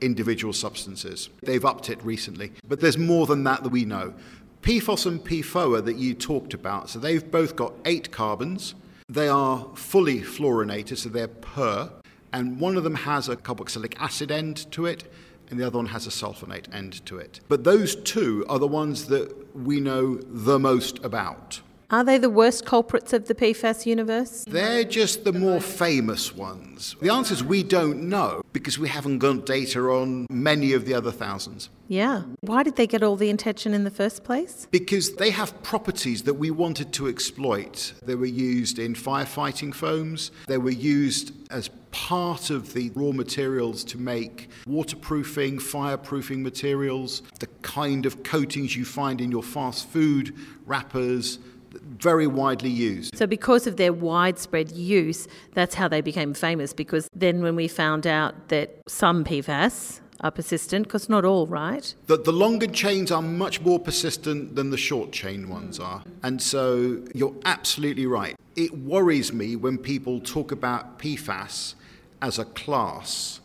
individual 0.00 0.52
substances. 0.52 1.28
They've 1.42 1.64
upped 1.64 1.90
it 1.90 2.02
recently, 2.04 2.52
but 2.66 2.80
there's 2.80 2.98
more 2.98 3.26
than 3.26 3.44
that 3.44 3.62
that 3.62 3.70
we 3.70 3.84
know. 3.84 4.14
PFOS 4.62 5.06
and 5.06 5.24
PFOA 5.24 5.84
that 5.84 5.96
you 5.96 6.14
talked 6.14 6.54
about, 6.54 6.90
so 6.90 6.98
they've 6.98 7.30
both 7.30 7.54
got 7.56 7.72
eight 7.84 8.10
carbons. 8.10 8.74
They 9.08 9.28
are 9.28 9.66
fully 9.74 10.20
fluorinated, 10.20 10.98
so 10.98 11.08
they're 11.08 11.28
per, 11.28 11.92
and 12.32 12.58
one 12.58 12.76
of 12.76 12.84
them 12.84 12.96
has 12.96 13.28
a 13.28 13.36
carboxylic 13.36 13.94
acid 13.98 14.30
end 14.30 14.70
to 14.72 14.86
it, 14.86 15.04
and 15.48 15.60
the 15.60 15.66
other 15.66 15.78
one 15.78 15.86
has 15.86 16.06
a 16.06 16.10
sulfonate 16.10 16.72
end 16.74 17.04
to 17.06 17.18
it. 17.18 17.40
But 17.48 17.64
those 17.64 17.94
two 17.94 18.44
are 18.48 18.58
the 18.58 18.66
ones 18.66 19.06
that 19.06 19.56
we 19.56 19.80
know 19.80 20.16
the 20.16 20.58
most 20.58 21.02
about. 21.04 21.60
Are 21.88 22.02
they 22.02 22.18
the 22.18 22.30
worst 22.30 22.66
culprits 22.66 23.12
of 23.12 23.28
the 23.28 23.34
PFAS 23.34 23.86
universe? 23.86 24.44
They're 24.48 24.82
just 24.82 25.22
the 25.22 25.32
more 25.32 25.60
famous 25.60 26.34
ones. 26.34 26.96
The 27.00 27.12
answer 27.12 27.32
is 27.32 27.44
we 27.44 27.62
don't 27.62 28.08
know 28.08 28.42
because 28.52 28.76
we 28.76 28.88
haven't 28.88 29.18
got 29.18 29.46
data 29.46 29.80
on 29.82 30.26
many 30.28 30.72
of 30.72 30.84
the 30.84 30.94
other 30.94 31.12
thousands. 31.12 31.70
Yeah. 31.86 32.22
Why 32.40 32.64
did 32.64 32.74
they 32.74 32.88
get 32.88 33.04
all 33.04 33.14
the 33.14 33.30
attention 33.30 33.72
in 33.72 33.84
the 33.84 33.92
first 33.92 34.24
place? 34.24 34.66
Because 34.72 35.14
they 35.14 35.30
have 35.30 35.62
properties 35.62 36.24
that 36.24 36.34
we 36.34 36.50
wanted 36.50 36.92
to 36.94 37.06
exploit. 37.06 37.92
They 38.04 38.16
were 38.16 38.26
used 38.26 38.80
in 38.80 38.94
firefighting 38.94 39.72
foams, 39.72 40.32
they 40.48 40.58
were 40.58 40.70
used 40.70 41.32
as 41.52 41.70
part 41.92 42.50
of 42.50 42.74
the 42.74 42.90
raw 42.94 43.12
materials 43.12 43.84
to 43.84 43.96
make 43.96 44.50
waterproofing, 44.66 45.58
fireproofing 45.58 46.42
materials, 46.42 47.22
the 47.38 47.46
kind 47.62 48.04
of 48.04 48.24
coatings 48.24 48.76
you 48.76 48.84
find 48.84 49.20
in 49.20 49.30
your 49.30 49.42
fast 49.42 49.88
food 49.88 50.34
wrappers 50.66 51.38
very 51.82 52.26
widely 52.26 52.70
used. 52.70 53.16
So, 53.16 53.26
because 53.26 53.66
of 53.66 53.76
their 53.76 53.92
widespread 53.92 54.72
use, 54.72 55.28
that's 55.54 55.74
how 55.74 55.88
they 55.88 56.00
became 56.00 56.34
famous. 56.34 56.72
Because 56.72 57.08
then, 57.14 57.42
when 57.42 57.56
we 57.56 57.68
found 57.68 58.06
out 58.06 58.48
that 58.48 58.80
some 58.86 59.24
PFAS 59.24 60.00
are 60.20 60.30
persistent, 60.30 60.86
because 60.86 61.08
not 61.08 61.24
all, 61.24 61.46
right? 61.46 61.94
The, 62.06 62.16
the 62.16 62.32
longer 62.32 62.66
chains 62.66 63.10
are 63.10 63.22
much 63.22 63.60
more 63.60 63.78
persistent 63.78 64.56
than 64.56 64.70
the 64.70 64.78
short 64.78 65.12
chain 65.12 65.48
ones 65.48 65.78
are. 65.78 66.02
And 66.22 66.40
so, 66.40 67.02
you're 67.14 67.36
absolutely 67.44 68.06
right. 68.06 68.36
It 68.56 68.76
worries 68.78 69.32
me 69.32 69.56
when 69.56 69.78
people 69.78 70.20
talk 70.20 70.52
about 70.52 70.98
PFAS 70.98 71.74
as 72.22 72.38
a 72.38 72.44
class 72.44 73.40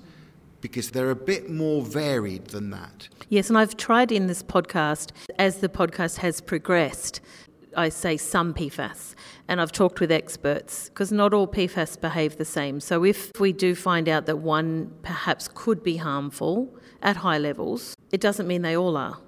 because 0.61 0.91
they're 0.91 1.09
a 1.09 1.15
bit 1.15 1.49
more 1.49 1.81
varied 1.81 2.45
than 2.47 2.69
that. 2.69 3.09
Yes, 3.29 3.49
and 3.49 3.57
I've 3.57 3.77
tried 3.77 4.11
in 4.11 4.27
this 4.27 4.43
podcast, 4.43 5.11
as 5.39 5.57
the 5.57 5.69
podcast 5.69 6.17
has 6.17 6.39
progressed, 6.39 7.21
I 7.75 7.89
say 7.89 8.17
some 8.17 8.53
PFAS, 8.53 9.15
and 9.47 9.61
I've 9.61 9.71
talked 9.71 9.99
with 9.99 10.11
experts 10.11 10.89
because 10.89 11.11
not 11.11 11.33
all 11.33 11.47
PFAS 11.47 11.99
behave 11.99 12.37
the 12.37 12.45
same. 12.45 12.79
So 12.79 13.03
if 13.03 13.31
we 13.39 13.53
do 13.53 13.75
find 13.75 14.09
out 14.09 14.25
that 14.25 14.37
one 14.37 14.91
perhaps 15.03 15.49
could 15.53 15.83
be 15.83 15.97
harmful 15.97 16.73
at 17.01 17.17
high 17.17 17.37
levels, 17.37 17.95
it 18.11 18.21
doesn't 18.21 18.47
mean 18.47 18.61
they 18.61 18.75
all 18.75 18.97
are. 18.97 19.19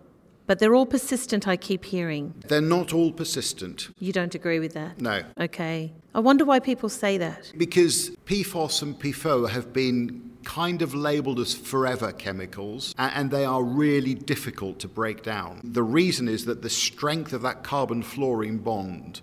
But 0.45 0.59
they're 0.59 0.75
all 0.75 0.85
persistent, 0.85 1.47
I 1.47 1.55
keep 1.55 1.85
hearing. 1.85 2.33
They're 2.47 2.59
not 2.59 2.93
all 2.93 3.13
persistent. 3.13 3.89
You 3.97 4.11
don't 4.11 4.35
agree 4.35 4.59
with 4.59 4.73
that? 4.73 4.99
No. 4.99 5.23
Okay. 5.39 5.93
I 6.13 6.19
wonder 6.19 6.43
why 6.43 6.59
people 6.59 6.89
say 6.89 7.17
that. 7.17 7.53
Because 7.57 8.09
PFOS 8.25 8.81
and 8.81 8.99
PFOA 8.99 9.49
have 9.49 9.71
been 9.71 10.32
kind 10.43 10.81
of 10.81 10.93
labeled 10.93 11.39
as 11.39 11.53
forever 11.53 12.11
chemicals, 12.11 12.93
and 12.97 13.31
they 13.31 13.45
are 13.45 13.63
really 13.63 14.13
difficult 14.13 14.79
to 14.79 14.87
break 14.87 15.23
down. 15.23 15.61
The 15.63 15.83
reason 15.83 16.27
is 16.27 16.45
that 16.45 16.61
the 16.61 16.69
strength 16.69 17.33
of 17.33 17.41
that 17.41 17.63
carbon 17.63 18.03
fluorine 18.03 18.57
bond 18.57 19.21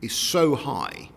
is 0.00 0.12
so 0.12 0.54
high 0.54 1.10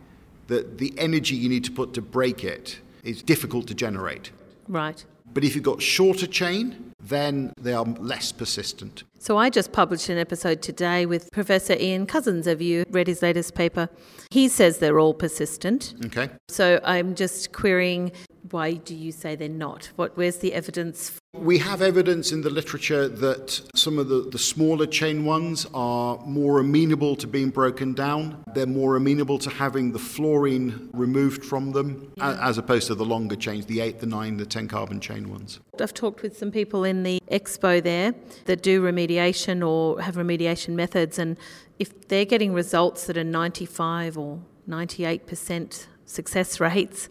that 0.48 0.78
the 0.78 0.94
energy 0.98 1.36
you 1.36 1.50
need 1.50 1.64
to 1.64 1.72
put 1.72 1.94
to 1.94 2.02
break 2.02 2.44
it 2.44 2.80
is 3.04 3.24
difficult 3.24 3.68
to 3.68 3.74
generate. 3.74 4.32
Right. 4.68 5.04
But 5.34 5.44
if 5.44 5.56
you've 5.56 5.64
got 5.64 5.82
shorter 5.82 6.28
chain, 6.28 6.94
then 7.00 7.52
they 7.60 7.74
are 7.74 7.84
less 7.84 8.32
persistent. 8.32 9.04
So 9.20 9.38
I 9.38 9.50
just 9.50 9.72
published 9.72 10.10
an 10.10 10.18
episode 10.18 10.62
today 10.62 11.06
with 11.06 11.30
Professor 11.32 11.74
Ian 11.74 12.06
Cousins. 12.06 12.46
Have 12.46 12.62
you 12.62 12.86
read 12.90 13.08
his 13.08 13.22
latest 13.22 13.54
paper? 13.54 13.90
He 14.32 14.48
says 14.48 14.78
they're 14.78 15.00
all 15.00 15.14
persistent. 15.14 15.96
Okay. 16.06 16.30
So 16.48 16.80
I'm 16.84 17.16
just 17.16 17.52
querying 17.52 18.12
why 18.52 18.74
do 18.74 18.96
you 18.96 19.12
say 19.12 19.36
they're 19.36 19.50
not? 19.50 19.92
What 19.96 20.18
where's 20.18 20.38
the 20.38 20.54
evidence 20.54 21.20
we 21.38 21.58
have 21.60 21.82
evidence 21.82 22.32
in 22.32 22.42
the 22.42 22.50
literature 22.50 23.08
that 23.08 23.62
some 23.76 24.00
of 24.00 24.08
the, 24.08 24.22
the 24.22 24.40
smaller 24.40 24.86
chain 24.86 25.26
ones 25.26 25.68
are 25.74 26.18
more 26.26 26.60
amenable 26.60 27.16
to 27.18 27.28
being 27.28 27.50
broken 27.50 27.94
down. 27.94 28.44
They're 28.54 28.66
more 28.66 28.96
amenable 28.96 29.38
to 29.40 29.50
having 29.50 29.92
the 29.92 30.00
fluorine 30.00 30.90
removed 30.94 31.44
from 31.44 31.72
them, 31.72 32.12
yeah. 32.16 32.40
as 32.42 32.58
opposed 32.58 32.88
to 32.88 32.96
the 32.96 33.06
longer 33.06 33.36
chains, 33.36 33.66
the 33.66 33.82
8, 33.82 34.00
the 34.00 34.06
9, 34.06 34.38
the 34.38 34.46
10 34.46 34.68
carbon 34.68 35.00
chain 35.00 35.30
ones. 35.30 35.60
I've 35.80 35.94
talked 35.94 36.22
with 36.22 36.38
some 36.38 36.52
people 36.52 36.84
in 36.84 37.04
the 37.04 37.22
expo 37.30 37.84
there 37.84 38.16
that 38.46 38.64
do 38.64 38.82
remediation 38.82 39.68
or 39.68 40.02
have 40.02 40.16
remediation 40.16 40.70
methods, 40.70 41.20
and 41.20 41.38
if 41.80 42.08
they're 42.08 42.26
getting 42.26 42.54
results 42.54 43.08
that 43.08 43.18
are 43.18 43.24
95 43.24 44.18
or 44.18 44.40
98% 44.70 45.88
success 46.06 46.60
rates, 46.60 47.10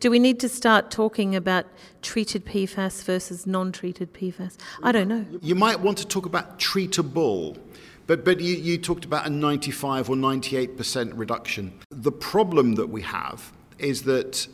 do 0.00 0.10
we 0.10 0.18
need 0.18 0.40
to 0.40 0.48
start 0.48 0.90
talking 0.90 1.34
about 1.34 1.66
treated 2.02 2.44
PFAS 2.44 3.02
versus 3.04 3.46
non 3.46 3.72
treated 3.72 4.12
PFAS? 4.12 4.56
I 4.82 4.92
don't 4.92 5.08
know. 5.08 5.24
You 5.42 5.54
might 5.54 5.80
want 5.80 5.98
to 5.98 6.06
talk 6.06 6.26
about 6.26 6.58
treatable. 6.58 7.58
But, 8.06 8.24
but 8.24 8.40
you, 8.40 8.54
you 8.54 8.78
talked 8.78 9.04
about 9.04 9.26
a 9.26 9.30
95 9.30 10.08
or 10.08 10.16
98% 10.16 11.12
reduction. 11.14 11.78
The 11.90 12.12
problem 12.12 12.76
that 12.76 12.86
we 12.86 13.02
have 13.02 13.52
is 13.78 14.04
that 14.04 14.48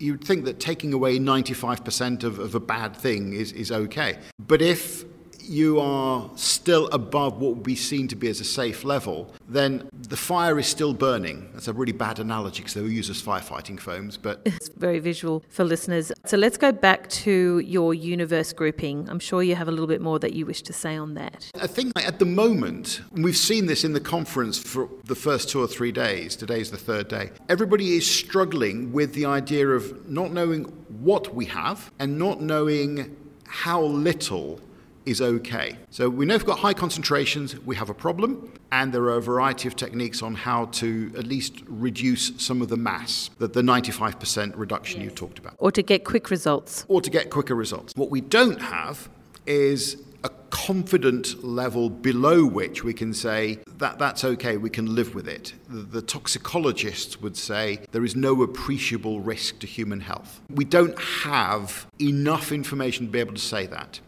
you'd 0.00 0.24
think 0.24 0.44
that 0.46 0.58
taking 0.58 0.92
away 0.92 1.20
95% 1.20 2.24
of, 2.24 2.40
of 2.40 2.56
a 2.56 2.60
bad 2.60 2.96
thing 2.96 3.34
is, 3.34 3.52
is 3.52 3.70
okay. 3.70 4.18
But 4.40 4.60
if 4.60 5.04
you 5.48 5.80
are 5.80 6.30
still 6.36 6.88
above 6.88 7.40
what 7.40 7.54
would 7.54 7.62
be 7.62 7.76
seen 7.76 8.08
to 8.08 8.16
be 8.16 8.28
as 8.28 8.40
a 8.40 8.44
safe 8.44 8.84
level, 8.84 9.32
then 9.48 9.88
the 9.92 10.16
fire 10.16 10.58
is 10.58 10.66
still 10.66 10.92
burning. 10.92 11.48
That's 11.52 11.68
a 11.68 11.72
really 11.72 11.92
bad 11.92 12.18
analogy 12.18 12.60
because 12.60 12.74
they 12.74 12.82
were 12.82 12.88
used 12.88 13.10
as 13.10 13.22
firefighting 13.22 13.80
foams, 13.80 14.16
but 14.16 14.42
it's 14.44 14.68
very 14.68 14.98
visual 14.98 15.42
for 15.48 15.64
listeners. 15.64 16.12
So 16.26 16.36
let's 16.36 16.56
go 16.56 16.72
back 16.72 17.08
to 17.10 17.58
your 17.60 17.94
universe 17.94 18.52
grouping. 18.52 19.08
I'm 19.08 19.18
sure 19.18 19.42
you 19.42 19.54
have 19.54 19.68
a 19.68 19.70
little 19.70 19.86
bit 19.86 20.00
more 20.00 20.18
that 20.18 20.34
you 20.34 20.46
wish 20.46 20.62
to 20.62 20.72
say 20.72 20.96
on 20.96 21.14
that. 21.14 21.50
I 21.60 21.66
think 21.66 21.92
at 21.96 22.18
the 22.18 22.26
moment, 22.26 23.00
we've 23.12 23.36
seen 23.36 23.66
this 23.66 23.84
in 23.84 23.92
the 23.92 24.00
conference 24.00 24.58
for 24.58 24.88
the 25.04 25.14
first 25.14 25.48
two 25.48 25.62
or 25.62 25.66
three 25.66 25.92
days. 25.92 26.36
Today's 26.36 26.70
the 26.70 26.76
third 26.76 27.08
day. 27.08 27.30
Everybody 27.48 27.96
is 27.96 28.08
struggling 28.08 28.92
with 28.92 29.14
the 29.14 29.26
idea 29.26 29.68
of 29.68 30.08
not 30.08 30.32
knowing 30.32 30.64
what 31.02 31.34
we 31.34 31.46
have 31.46 31.90
and 31.98 32.18
not 32.18 32.40
knowing 32.40 33.16
how 33.46 33.82
little 33.82 34.60
is 35.08 35.22
okay. 35.22 35.76
So 35.90 36.08
we 36.10 36.26
know 36.26 36.34
if 36.34 36.42
we've 36.42 36.48
got 36.48 36.58
high 36.58 36.74
concentrations, 36.74 37.58
we 37.60 37.74
have 37.76 37.88
a 37.88 37.94
problem, 37.94 38.52
and 38.70 38.92
there 38.92 39.02
are 39.04 39.16
a 39.16 39.22
variety 39.22 39.66
of 39.66 39.74
techniques 39.74 40.22
on 40.22 40.34
how 40.34 40.66
to 40.66 41.10
at 41.16 41.26
least 41.26 41.62
reduce 41.66 42.32
some 42.36 42.60
of 42.60 42.68
the 42.68 42.76
mass, 42.76 43.30
that 43.38 43.54
the 43.54 43.62
95% 43.62 44.52
reduction 44.56 45.00
yes. 45.00 45.10
you 45.10 45.14
talked 45.14 45.38
about. 45.38 45.54
Or 45.58 45.72
to 45.72 45.82
get 45.82 46.04
quick 46.04 46.30
results. 46.30 46.84
Or 46.88 47.00
to 47.00 47.10
get 47.10 47.30
quicker 47.30 47.54
results. 47.54 47.94
What 47.96 48.10
we 48.10 48.20
don't 48.20 48.60
have 48.60 49.08
is 49.46 50.02
a 50.24 50.28
confident 50.50 51.42
level 51.42 51.88
below 51.88 52.44
which 52.44 52.82
we 52.84 52.92
can 52.92 53.14
say 53.14 53.58
that 53.78 53.98
that's 53.98 54.24
okay, 54.24 54.56
we 54.56 54.68
can 54.68 54.94
live 54.94 55.14
with 55.14 55.28
it. 55.28 55.54
The, 55.68 55.82
the, 55.82 56.02
toxicologists 56.02 57.20
would 57.20 57.36
say 57.36 57.80
there 57.92 58.04
is 58.04 58.16
no 58.16 58.42
appreciable 58.42 59.20
risk 59.20 59.60
to 59.60 59.66
human 59.66 60.00
health. 60.00 60.40
We 60.50 60.64
don't 60.64 60.98
have 61.00 61.86
enough 62.00 62.50
information 62.50 63.06
to 63.06 63.12
be 63.12 63.20
able 63.20 63.34
to 63.34 63.40
say 63.40 63.66
that. 63.66 64.00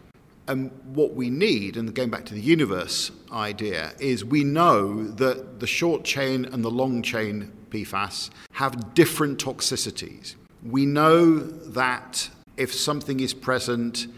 And 0.50 0.73
what 0.97 1.14
we 1.14 1.30
need, 1.30 1.76
and 1.76 1.95
going 1.95 2.11
back 2.11 2.25
to 2.25 2.35
the 2.35 2.40
universe 2.40 3.12
idea, 3.30 3.92
is 4.00 4.25
we 4.25 4.42
know 4.42 5.04
that 5.04 5.61
the 5.61 5.66
short 5.69 6.02
chain 6.02 6.45
and 6.45 6.64
the 6.64 6.71
long 6.73 7.02
chain 7.02 7.52
PFAS 7.71 8.30
have 8.54 8.92
different 8.95 9.38
toxicities. 9.38 10.35
We 10.64 10.87
know 10.87 11.38
that 11.38 12.30
if 12.57 12.75
something 12.75 13.21
is 13.21 13.33
present 13.33 14.09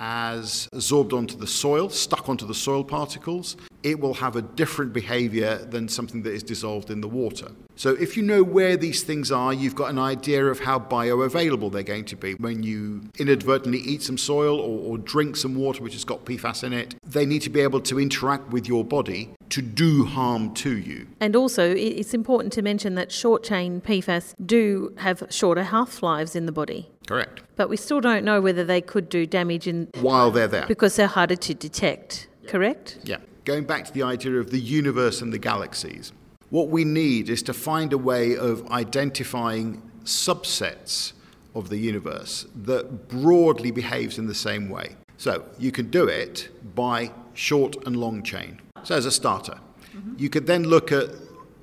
as 0.00 0.68
absorbed 0.72 1.12
onto 1.12 1.36
the 1.36 1.46
soil, 1.46 1.90
stuck 1.90 2.28
onto 2.28 2.46
the 2.46 2.54
soil 2.54 2.82
particles, 2.82 3.56
it 3.82 4.00
will 4.00 4.14
have 4.14 4.34
a 4.34 4.42
different 4.42 4.92
behavior 4.92 5.58
than 5.58 5.88
something 5.88 6.22
that 6.22 6.32
is 6.32 6.42
dissolved 6.42 6.90
in 6.90 7.00
the 7.00 7.08
water. 7.08 7.52
So, 7.76 7.90
if 7.94 8.16
you 8.16 8.22
know 8.22 8.42
where 8.42 8.76
these 8.76 9.02
things 9.02 9.32
are, 9.32 9.54
you've 9.54 9.74
got 9.74 9.90
an 9.90 9.98
idea 9.98 10.44
of 10.46 10.60
how 10.60 10.78
bioavailable 10.78 11.72
they're 11.72 11.82
going 11.82 12.04
to 12.06 12.16
be. 12.16 12.34
When 12.34 12.62
you 12.62 13.02
inadvertently 13.18 13.78
eat 13.78 14.02
some 14.02 14.18
soil 14.18 14.58
or, 14.58 14.92
or, 14.92 14.98
drink 14.98 15.36
some 15.36 15.54
water 15.54 15.82
which 15.82 15.94
has 15.94 16.04
got 16.04 16.26
PFAS 16.26 16.62
in 16.62 16.74
it, 16.74 16.94
they 17.04 17.24
need 17.24 17.40
to 17.42 17.50
be 17.50 17.60
able 17.60 17.80
to 17.82 17.98
interact 17.98 18.50
with 18.50 18.68
your 18.68 18.84
body 18.84 19.30
to 19.48 19.62
do 19.62 20.04
harm 20.04 20.52
to 20.54 20.76
you. 20.76 21.06
And 21.20 21.34
also, 21.34 21.74
it's 21.74 22.12
important 22.12 22.52
to 22.54 22.62
mention 22.62 22.96
that 22.96 23.10
short 23.10 23.42
chain 23.42 23.80
PFAS 23.80 24.34
do 24.44 24.94
have 24.98 25.22
shorter 25.30 25.64
half 25.64 26.02
lives 26.02 26.36
in 26.36 26.44
the 26.44 26.52
body. 26.52 26.90
Correct. 27.10 27.42
But 27.56 27.68
we 27.68 27.76
still 27.76 28.00
don't 28.00 28.24
know 28.24 28.40
whether 28.40 28.64
they 28.64 28.80
could 28.80 29.08
do 29.08 29.26
damage 29.26 29.66
in 29.66 29.88
while 30.00 30.30
they're 30.30 30.48
there 30.48 30.66
because 30.66 30.96
they're 30.96 31.14
harder 31.18 31.36
to 31.36 31.54
detect. 31.54 32.28
Correct? 32.46 32.98
Yeah 33.04 33.18
going 33.44 33.64
back 33.64 33.84
to 33.84 33.92
the 33.92 34.02
idea 34.02 34.34
of 34.34 34.50
the 34.50 34.60
universe 34.60 35.22
and 35.22 35.32
the 35.32 35.38
galaxies, 35.38 36.12
what 36.50 36.68
we 36.68 36.84
need 36.84 37.28
is 37.28 37.42
to 37.42 37.52
find 37.52 37.92
a 37.92 37.98
way 37.98 38.36
of 38.36 38.64
identifying 38.70 39.82
subsets 40.04 41.12
of 41.54 41.68
the 41.68 41.76
universe 41.76 42.46
that 42.54 43.08
broadly 43.08 43.70
behaves 43.70 44.18
in 44.18 44.26
the 44.26 44.34
same 44.34 44.68
way. 44.68 44.96
So 45.16 45.44
you 45.58 45.72
can 45.72 45.90
do 45.90 46.06
it 46.06 46.48
by 46.74 47.12
short 47.34 47.76
and 47.86 47.96
long 47.96 48.22
chain. 48.22 48.60
So 48.82 48.94
as 48.94 49.06
a 49.06 49.10
starter, 49.10 49.58
mm-hmm. 49.94 50.14
you 50.16 50.30
could 50.30 50.46
then 50.46 50.64
look 50.64 50.92
at 50.92 51.08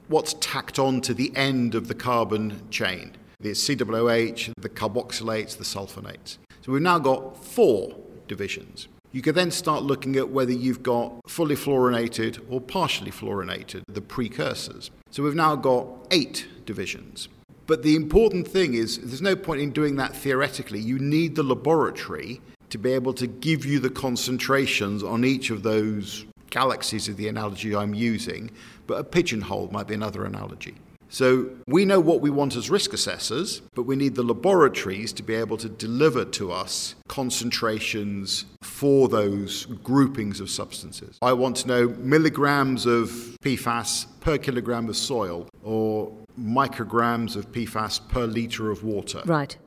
what's 0.07 0.35
tacked 0.35 0.79
on 0.79 1.01
to 1.01 1.13
the 1.13 1.35
end 1.35 1.73
of 1.75 1.87
the 1.87 1.95
carbon 1.95 2.61
chain. 2.69 3.13
The 3.39 3.53
COOH, 3.53 4.53
the 4.57 4.69
carboxylates, 4.69 5.57
the 5.57 5.63
sulfonates. 5.63 6.37
So 6.61 6.71
we've 6.71 6.81
now 6.81 6.99
got 6.99 7.43
four 7.43 7.95
divisions. 8.27 8.87
You 9.11 9.21
can 9.21 9.35
then 9.35 9.51
start 9.51 9.83
looking 9.83 10.15
at 10.15 10.29
whether 10.29 10.51
you've 10.51 10.83
got 10.83 11.13
fully 11.27 11.55
fluorinated 11.55 12.43
or 12.49 12.59
partially 12.59 13.11
fluorinated, 13.11 13.83
the 13.87 14.01
precursors. 14.01 14.91
So 15.11 15.23
we've 15.23 15.35
now 15.35 15.55
got 15.55 15.87
eight 16.11 16.47
divisions. 16.65 17.29
But 17.67 17.83
the 17.83 17.95
important 17.95 18.47
thing 18.47 18.73
is, 18.73 18.97
there's 18.97 19.21
no 19.21 19.35
point 19.35 19.61
in 19.61 19.71
doing 19.71 19.95
that 19.97 20.15
theoretically. 20.15 20.79
You 20.79 20.99
need 20.99 21.35
the 21.35 21.43
laboratory 21.43 22.41
to 22.69 22.77
be 22.77 22.91
able 22.91 23.13
to 23.13 23.27
give 23.27 23.65
you 23.65 23.79
the 23.79 23.89
concentrations 23.89 25.03
on 25.03 25.23
each 25.23 25.49
of 25.49 25.63
those 25.63 26.25
galaxies, 26.49 27.07
is 27.07 27.15
the 27.15 27.27
analogy 27.27 27.75
I'm 27.75 27.93
using, 27.93 28.51
but 28.87 28.99
a 28.99 29.03
pigeonhole 29.03 29.69
might 29.71 29.87
be 29.87 29.93
another 29.93 30.25
analogy. 30.25 30.75
So 31.09 31.49
we 31.67 31.85
know 31.85 31.99
what 31.99 32.21
we 32.21 32.29
want 32.29 32.55
as 32.55 32.69
risk 32.69 32.93
assessors, 32.93 33.61
but 33.75 33.83
we 33.83 33.95
need 33.95 34.15
the 34.15 34.23
laboratories 34.23 35.13
to 35.13 35.23
be 35.23 35.35
able 35.35 35.57
to 35.57 35.69
deliver 35.69 36.25
to 36.25 36.51
us 36.51 36.95
concentrations 37.07 38.45
for 38.61 39.07
those 39.07 39.65
groupings 39.83 40.39
of 40.39 40.49
substances. 40.49 41.17
I 41.21 41.33
want 41.33 41.57
to 41.57 41.67
know 41.67 41.89
milligrams 41.99 42.85
of 42.85 43.09
PFAS 43.41 44.07
per 44.19 44.37
kilogram 44.37 44.89
of 44.89 44.97
soil 44.97 45.47
or 45.63 46.11
micrograms 46.39 47.35
of 47.35 47.51
PFAS 47.51 48.07
per 48.09 48.25
litre 48.25 48.69
of 48.69 48.83
water. 48.83 49.21
Right. 49.25 49.57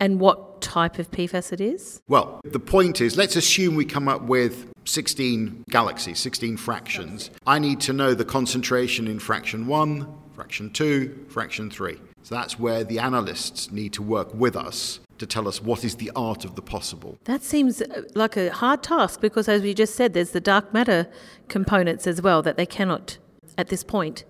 And 0.00 0.20
what 0.20 0.60
type 0.60 0.98
of 0.98 1.10
PFAS 1.10 1.52
it 1.52 1.60
is? 1.60 2.02
Well, 2.08 2.40
the 2.44 2.58
point 2.60 3.00
is 3.00 3.16
let's 3.16 3.36
assume 3.36 3.74
we 3.74 3.84
come 3.84 4.08
up 4.08 4.22
with 4.22 4.72
16 4.84 5.64
galaxies, 5.70 6.18
16 6.18 6.56
fractions. 6.56 7.30
I 7.46 7.58
need 7.58 7.80
to 7.82 7.92
know 7.92 8.14
the 8.14 8.24
concentration 8.24 9.06
in 9.06 9.18
fraction 9.18 9.66
1, 9.66 10.06
fraction 10.34 10.70
2, 10.70 11.26
fraction 11.28 11.70
3. 11.70 11.98
So 12.22 12.34
that's 12.34 12.58
where 12.58 12.84
the 12.84 12.98
analysts 12.98 13.70
need 13.70 13.92
to 13.94 14.02
work 14.02 14.32
with 14.34 14.56
us 14.56 15.00
to 15.18 15.26
tell 15.26 15.46
us 15.46 15.62
what 15.62 15.84
is 15.84 15.96
the 15.96 16.10
art 16.16 16.44
of 16.44 16.56
the 16.56 16.62
possible. 16.62 17.18
That 17.24 17.42
seems 17.42 17.80
uh, 17.80 18.02
like 18.14 18.36
a 18.36 18.50
hard 18.50 18.82
task 18.82 19.20
because, 19.20 19.48
as 19.48 19.62
we 19.62 19.74
just 19.74 19.94
said, 19.94 20.12
there's 20.12 20.30
the 20.30 20.40
dark 20.40 20.72
matter 20.72 21.06
components 21.48 22.06
as 22.06 22.20
well 22.20 22.42
that 22.42 22.56
they 22.56 22.66
cannot, 22.66 23.18
at 23.56 23.68
this 23.68 23.84
point, 23.84 24.24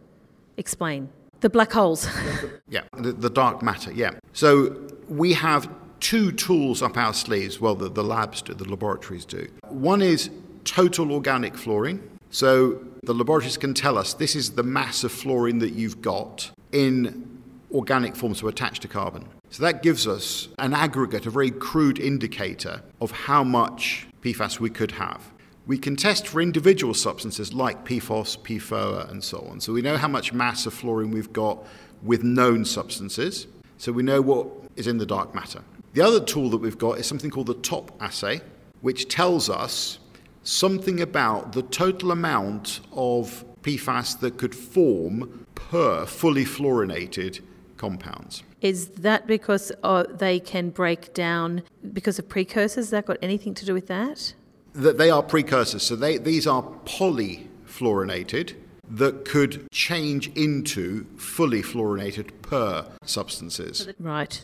explain. 0.57 1.09
The 1.41 1.51
black 1.51 1.73
holes. 1.73 2.09
yeah, 2.69 2.83
the, 2.97 3.13
the, 3.13 3.31
dark 3.31 3.63
matter, 3.63 3.93
yeah. 3.93 4.13
So 4.33 4.77
we 5.09 5.33
have 5.35 5.69
two 6.01 6.33
tools 6.33 6.83
up 6.83 6.97
our 6.97 7.15
sleeves, 7.15 7.61
well, 7.61 7.75
the, 7.75 7.89
the 7.89 8.05
labs 8.05 8.43
do, 8.43 8.55
the 8.55 8.69
laboratories 8.69 9.25
do. 9.25 9.49
One 9.69 10.03
is 10.03 10.31
total 10.65 11.13
organic 11.13 11.57
fluorine. 11.57 12.03
So 12.31 12.83
the 13.07 13.15
laboratories 13.15 13.57
can 13.57 13.75
tell 13.75 13.99
us 13.99 14.15
this 14.15 14.37
is 14.37 14.53
the 14.53 14.63
mass 14.63 15.05
of 15.05 15.13
fluorine 15.13 15.59
that 15.59 15.73
you've 15.73 16.01
got 16.03 16.51
in 16.73 17.43
organic 17.73 18.15
form, 18.17 18.35
so 18.35 18.49
attached 18.49 18.83
to 18.83 18.89
carbon. 18.89 19.27
So 19.51 19.63
that 19.63 19.83
gives 19.83 20.07
us 20.07 20.49
an 20.59 20.73
aggregate, 20.73 21.27
a 21.27 21.31
very 21.31 21.51
crude 21.51 21.99
indicator 21.99 22.83
of 23.01 23.11
how 23.11 23.45
much 23.45 24.07
PFAS 24.23 24.61
we 24.61 24.71
could 24.71 24.93
have. 24.93 25.33
We 25.67 25.79
can 25.79 25.97
test 25.97 26.27
for 26.27 26.41
individual 26.41 26.93
substances 26.95 27.55
like 27.55 27.85
PFOS, 27.85 28.39
PFOA, 28.39 29.11
and 29.11 29.23
so 29.23 29.47
on. 29.51 29.61
So 29.61 29.73
we 29.73 29.83
know 29.83 29.97
how 29.97 30.09
much 30.09 30.33
mass 30.33 30.67
of 30.67 30.75
fluorine 30.75 31.11
we've 31.11 31.33
got 31.33 31.65
with 32.03 32.23
known 32.23 32.65
substances. 32.65 33.47
So 33.79 33.91
we 33.93 34.03
know 34.03 34.21
what 34.21 34.49
is 34.77 34.87
in 34.87 34.99
the 34.99 35.07
dark 35.07 35.35
matter. 35.35 35.63
The 35.95 36.03
other 36.03 36.21
tool 36.21 36.51
that 36.51 36.59
we've 36.59 36.79
got 36.79 36.99
is 36.99 37.07
something 37.07 37.31
called 37.31 37.47
the 37.47 37.55
TOP 37.55 37.97
assay, 38.01 38.41
which 38.83 39.09
tells 39.09 39.49
us 39.49 40.01
something 40.45 41.01
about 41.01 41.53
the 41.53 41.63
total 41.63 42.13
amount 42.13 42.81
of 42.93 43.45
PFAS 43.63 44.21
that 44.21 44.37
could 44.39 44.55
form 44.55 45.47
per 45.55 46.07
fully 46.07 46.45
fluorinated 46.45 47.41
compounds. 47.77 48.43
Is 48.61 48.89
that 48.89 49.27
because 49.27 49.73
uh, 49.83 50.05
they 50.09 50.39
can 50.39 50.71
break 50.71 51.13
down 51.13 51.63
because 51.93 52.19
of 52.19 52.29
precursors? 52.29 52.77
Has 52.77 52.91
that 52.91 53.07
got 53.07 53.19
anything 53.21 53.55
to 53.55 53.67
do 53.67 53.75
with 53.75 53.89
that? 53.89 54.35
That 54.75 54.99
they 54.99 55.11
are 55.11 55.23
precursors. 55.23 55.83
So 55.83 55.97
they, 55.97 56.19
these 56.19 56.47
are 56.47 56.63
polyfluorinated 56.85 58.55
that 58.89 59.25
could 59.25 59.67
change 59.71 60.29
into 60.37 61.05
fully 61.17 61.63
fluorinated 61.63 62.31
per 62.43 62.87
substances. 63.05 63.89
Right. 63.99 64.43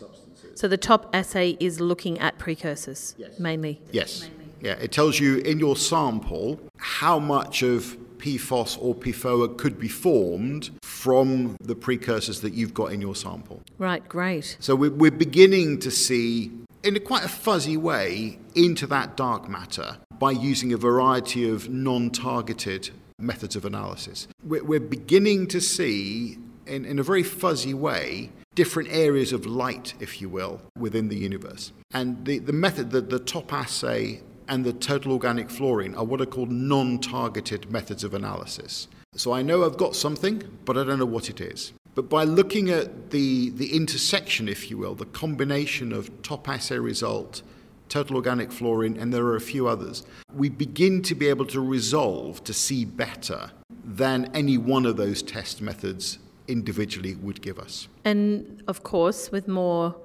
So 0.55 0.67
the 0.67 0.77
TOP 0.77 1.09
assay 1.13 1.57
is 1.59 1.79
looking 1.79 2.19
at 2.19 2.37
precursors 2.37 3.15
yes. 3.17 3.39
mainly. 3.39 3.81
Yes. 3.91 4.21
Mainly. 4.21 4.40
Yeah, 4.61 4.73
it 4.73 4.91
tells 4.91 5.19
you 5.19 5.37
in 5.37 5.59
your 5.59 5.75
sample 5.75 6.59
how 6.77 7.19
much 7.19 7.63
of 7.63 7.97
PFOS 8.19 8.77
or 8.79 8.93
PFOA 8.93 9.57
could 9.57 9.79
be 9.79 9.87
formed 9.87 10.69
from 10.83 11.57
the 11.59 11.75
precursors 11.75 12.41
that 12.41 12.53
you've 12.53 12.73
got 12.73 12.93
in 12.93 13.01
your 13.01 13.15
sample. 13.15 13.61
Right, 13.79 14.07
great. 14.07 14.57
So 14.59 14.75
we're, 14.75 14.91
we're 14.91 15.11
beginning 15.11 15.79
to 15.79 15.91
see, 15.91 16.51
in 16.83 16.95
a 16.95 16.99
quite 16.99 17.25
a 17.25 17.29
fuzzy 17.29 17.77
way, 17.77 18.37
into 18.53 18.85
that 18.87 19.17
dark 19.17 19.49
matter 19.49 19.97
by 20.19 20.31
using 20.31 20.71
a 20.71 20.77
variety 20.77 21.49
of 21.49 21.67
non 21.69 22.11
targeted 22.11 22.91
methods 23.17 23.55
of 23.55 23.65
analysis. 23.65 24.27
We're, 24.43 24.63
we're 24.63 24.79
beginning 24.79 25.47
to 25.47 25.59
see, 25.59 26.37
in, 26.67 26.85
in 26.85 26.99
a 26.99 27.03
very 27.03 27.23
fuzzy 27.23 27.73
way, 27.73 28.29
different 28.53 28.89
areas 28.91 29.33
of 29.33 29.45
light, 29.47 29.95
if 29.99 30.21
you 30.21 30.29
will, 30.29 30.61
within 30.77 31.07
the 31.07 31.17
universe. 31.17 31.71
And 31.93 32.23
the, 32.25 32.37
the 32.37 32.53
method, 32.53 32.91
the, 32.91 33.01
the 33.01 33.19
top 33.19 33.51
assay 33.51 34.21
and 34.51 34.65
the 34.65 34.73
total 34.73 35.13
organic 35.13 35.49
fluorine 35.49 35.95
are 35.95 36.03
what 36.03 36.19
are 36.19 36.25
called 36.25 36.51
non 36.51 36.99
targeted 36.99 37.71
methods 37.71 38.03
of 38.03 38.13
analysis. 38.13 38.89
So 39.15 39.31
I 39.31 39.41
know 39.41 39.65
I've 39.65 39.77
got 39.77 39.95
something, 39.95 40.43
but 40.65 40.77
I 40.77 40.83
don't 40.83 40.99
know 40.99 41.05
what 41.05 41.29
it 41.29 41.39
is. 41.39 41.71
But 41.95 42.09
by 42.09 42.25
looking 42.25 42.69
at 42.69 43.11
the, 43.11 43.49
the 43.51 43.73
intersection, 43.73 44.47
if 44.49 44.69
you 44.69 44.77
will, 44.77 44.93
the 44.93 45.05
combination 45.05 45.93
of 45.93 46.21
TOP 46.21 46.47
assay 46.49 46.77
result, 46.77 47.41
total 47.87 48.17
organic 48.17 48.51
fluorine, 48.51 48.97
and 48.97 49.13
there 49.13 49.25
are 49.25 49.37
a 49.37 49.41
few 49.41 49.67
others, 49.67 50.05
we 50.33 50.49
begin 50.49 51.01
to 51.03 51.15
be 51.15 51.27
able 51.27 51.45
to 51.45 51.61
resolve 51.61 52.43
to 52.43 52.53
see 52.53 52.85
better 52.85 53.51
than 53.83 54.29
any 54.33 54.57
one 54.57 54.85
of 54.85 54.97
those 54.97 55.21
test 55.21 55.61
methods 55.61 56.19
individually 56.47 57.15
would 57.15 57.41
give 57.41 57.57
us. 57.57 57.87
And 58.03 58.63
of 58.67 58.83
course, 58.83 59.31
with 59.31 59.47
more 59.47 59.95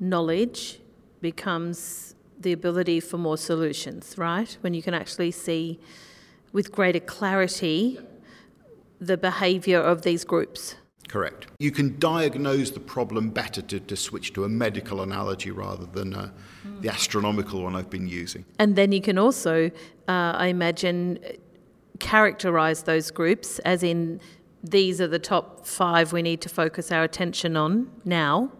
knowledge 0.00 0.80
becomes 1.20 2.14
the 2.38 2.52
ability 2.52 3.00
for 3.00 3.18
more 3.18 3.38
solutions, 3.38 4.16
right? 4.16 4.56
When 4.60 4.74
you 4.74 4.82
can 4.82 4.94
actually 4.94 5.30
see 5.30 5.78
with 6.52 6.72
greater 6.72 7.00
clarity 7.00 7.98
the 9.00 9.16
behaviour 9.16 9.80
of 9.80 10.02
these 10.02 10.24
groups. 10.24 10.76
Correct. 11.08 11.46
You 11.58 11.70
can 11.70 11.98
diagnose 11.98 12.70
the 12.70 12.80
problem 12.80 13.30
better 13.30 13.62
to, 13.62 13.78
to 13.78 13.96
switch 13.96 14.32
to 14.32 14.44
a 14.44 14.48
medical 14.48 15.02
analogy 15.02 15.50
rather 15.50 15.86
than 15.86 16.14
uh, 16.14 16.30
mm. 16.66 16.82
the 16.82 16.88
astronomical 16.88 17.62
one 17.62 17.76
I've 17.76 17.90
been 17.90 18.08
using. 18.08 18.44
And 18.58 18.74
then 18.74 18.90
you 18.92 19.00
can 19.00 19.16
also, 19.16 19.70
uh, 20.08 20.32
I 20.36 20.48
imagine, 20.48 21.18
characterise 21.98 22.84
those 22.84 23.10
groups, 23.10 23.60
as 23.60 23.82
in 23.82 24.20
these 24.64 25.00
are 25.00 25.06
the 25.06 25.18
top 25.18 25.64
five 25.64 26.12
we 26.12 26.22
need 26.22 26.40
to 26.40 26.48
focus 26.48 26.90
our 26.90 27.04
attention 27.04 27.56
on 27.56 27.90
now 28.04 28.50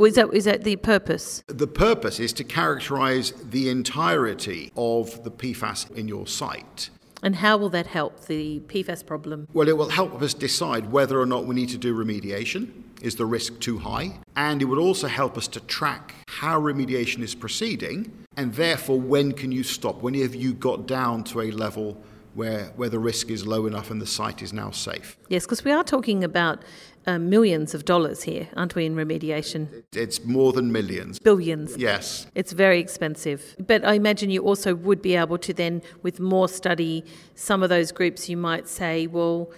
is 0.00 0.14
that, 0.14 0.32
is 0.32 0.44
that 0.44 0.64
the 0.64 0.76
purpose? 0.76 1.42
The 1.46 1.66
purpose 1.66 2.20
is 2.20 2.32
to 2.34 2.44
characterize 2.44 3.32
the 3.32 3.68
entirety 3.68 4.72
of 4.76 5.24
the 5.24 5.30
PFAS 5.30 5.90
in 5.92 6.08
your 6.08 6.26
site. 6.26 6.90
And 7.22 7.36
how 7.36 7.56
will 7.56 7.68
that 7.70 7.86
help 7.86 8.26
the 8.26 8.60
PFAS 8.66 9.06
problem? 9.06 9.46
Well, 9.52 9.68
it 9.68 9.76
will 9.76 9.90
help 9.90 10.20
us 10.20 10.34
decide 10.34 10.90
whether 10.90 11.20
or 11.20 11.26
not 11.26 11.46
we 11.46 11.54
need 11.54 11.68
to 11.68 11.78
do 11.78 11.94
remediation. 11.94 12.70
Is 13.00 13.16
the 13.16 13.26
risk 13.26 13.60
too 13.60 13.78
high? 13.78 14.18
And 14.36 14.60
it 14.60 14.64
would 14.64 14.78
also 14.78 15.06
help 15.06 15.36
us 15.36 15.46
to 15.48 15.60
track 15.60 16.14
how 16.28 16.60
remediation 16.60 17.22
is 17.22 17.34
proceeding, 17.34 18.12
and 18.36 18.54
therefore, 18.54 19.00
when 19.00 19.32
can 19.32 19.52
you 19.52 19.62
stop? 19.62 20.02
When 20.02 20.14
have 20.14 20.34
you 20.34 20.54
got 20.54 20.86
down 20.86 21.24
to 21.24 21.42
a 21.42 21.50
level 21.50 22.02
where, 22.34 22.72
where 22.76 22.88
the 22.88 22.98
risk 22.98 23.30
is 23.30 23.46
low 23.46 23.66
enough 23.66 23.90
and 23.90 24.00
the 24.00 24.06
site 24.06 24.42
is 24.42 24.52
now 24.52 24.70
safe? 24.70 25.16
Yes, 25.28 25.44
because 25.44 25.64
we 25.64 25.70
are 25.70 25.84
talking 25.84 26.24
about 26.24 26.62
uh, 27.06 27.18
millions 27.18 27.74
of 27.74 27.84
dollars 27.84 28.22
here, 28.22 28.48
aren't 28.56 28.74
we, 28.74 28.86
in 28.86 28.94
remediation? 28.94 29.84
It's 29.92 30.24
more 30.24 30.52
than 30.52 30.72
millions. 30.72 31.18
Billions. 31.18 31.76
Yes. 31.76 32.26
It's 32.34 32.52
very 32.52 32.78
expensive. 32.80 33.56
But 33.58 33.84
I 33.84 33.94
imagine 33.94 34.30
you 34.30 34.42
also 34.42 34.74
would 34.74 35.02
be 35.02 35.16
able 35.16 35.38
to 35.38 35.52
then, 35.52 35.82
with 36.02 36.20
more 36.20 36.48
study, 36.48 37.04
some 37.34 37.62
of 37.62 37.68
those 37.68 37.92
groups 37.92 38.28
you 38.28 38.36
might 38.36 38.68
say, 38.68 39.06
well, 39.06 39.50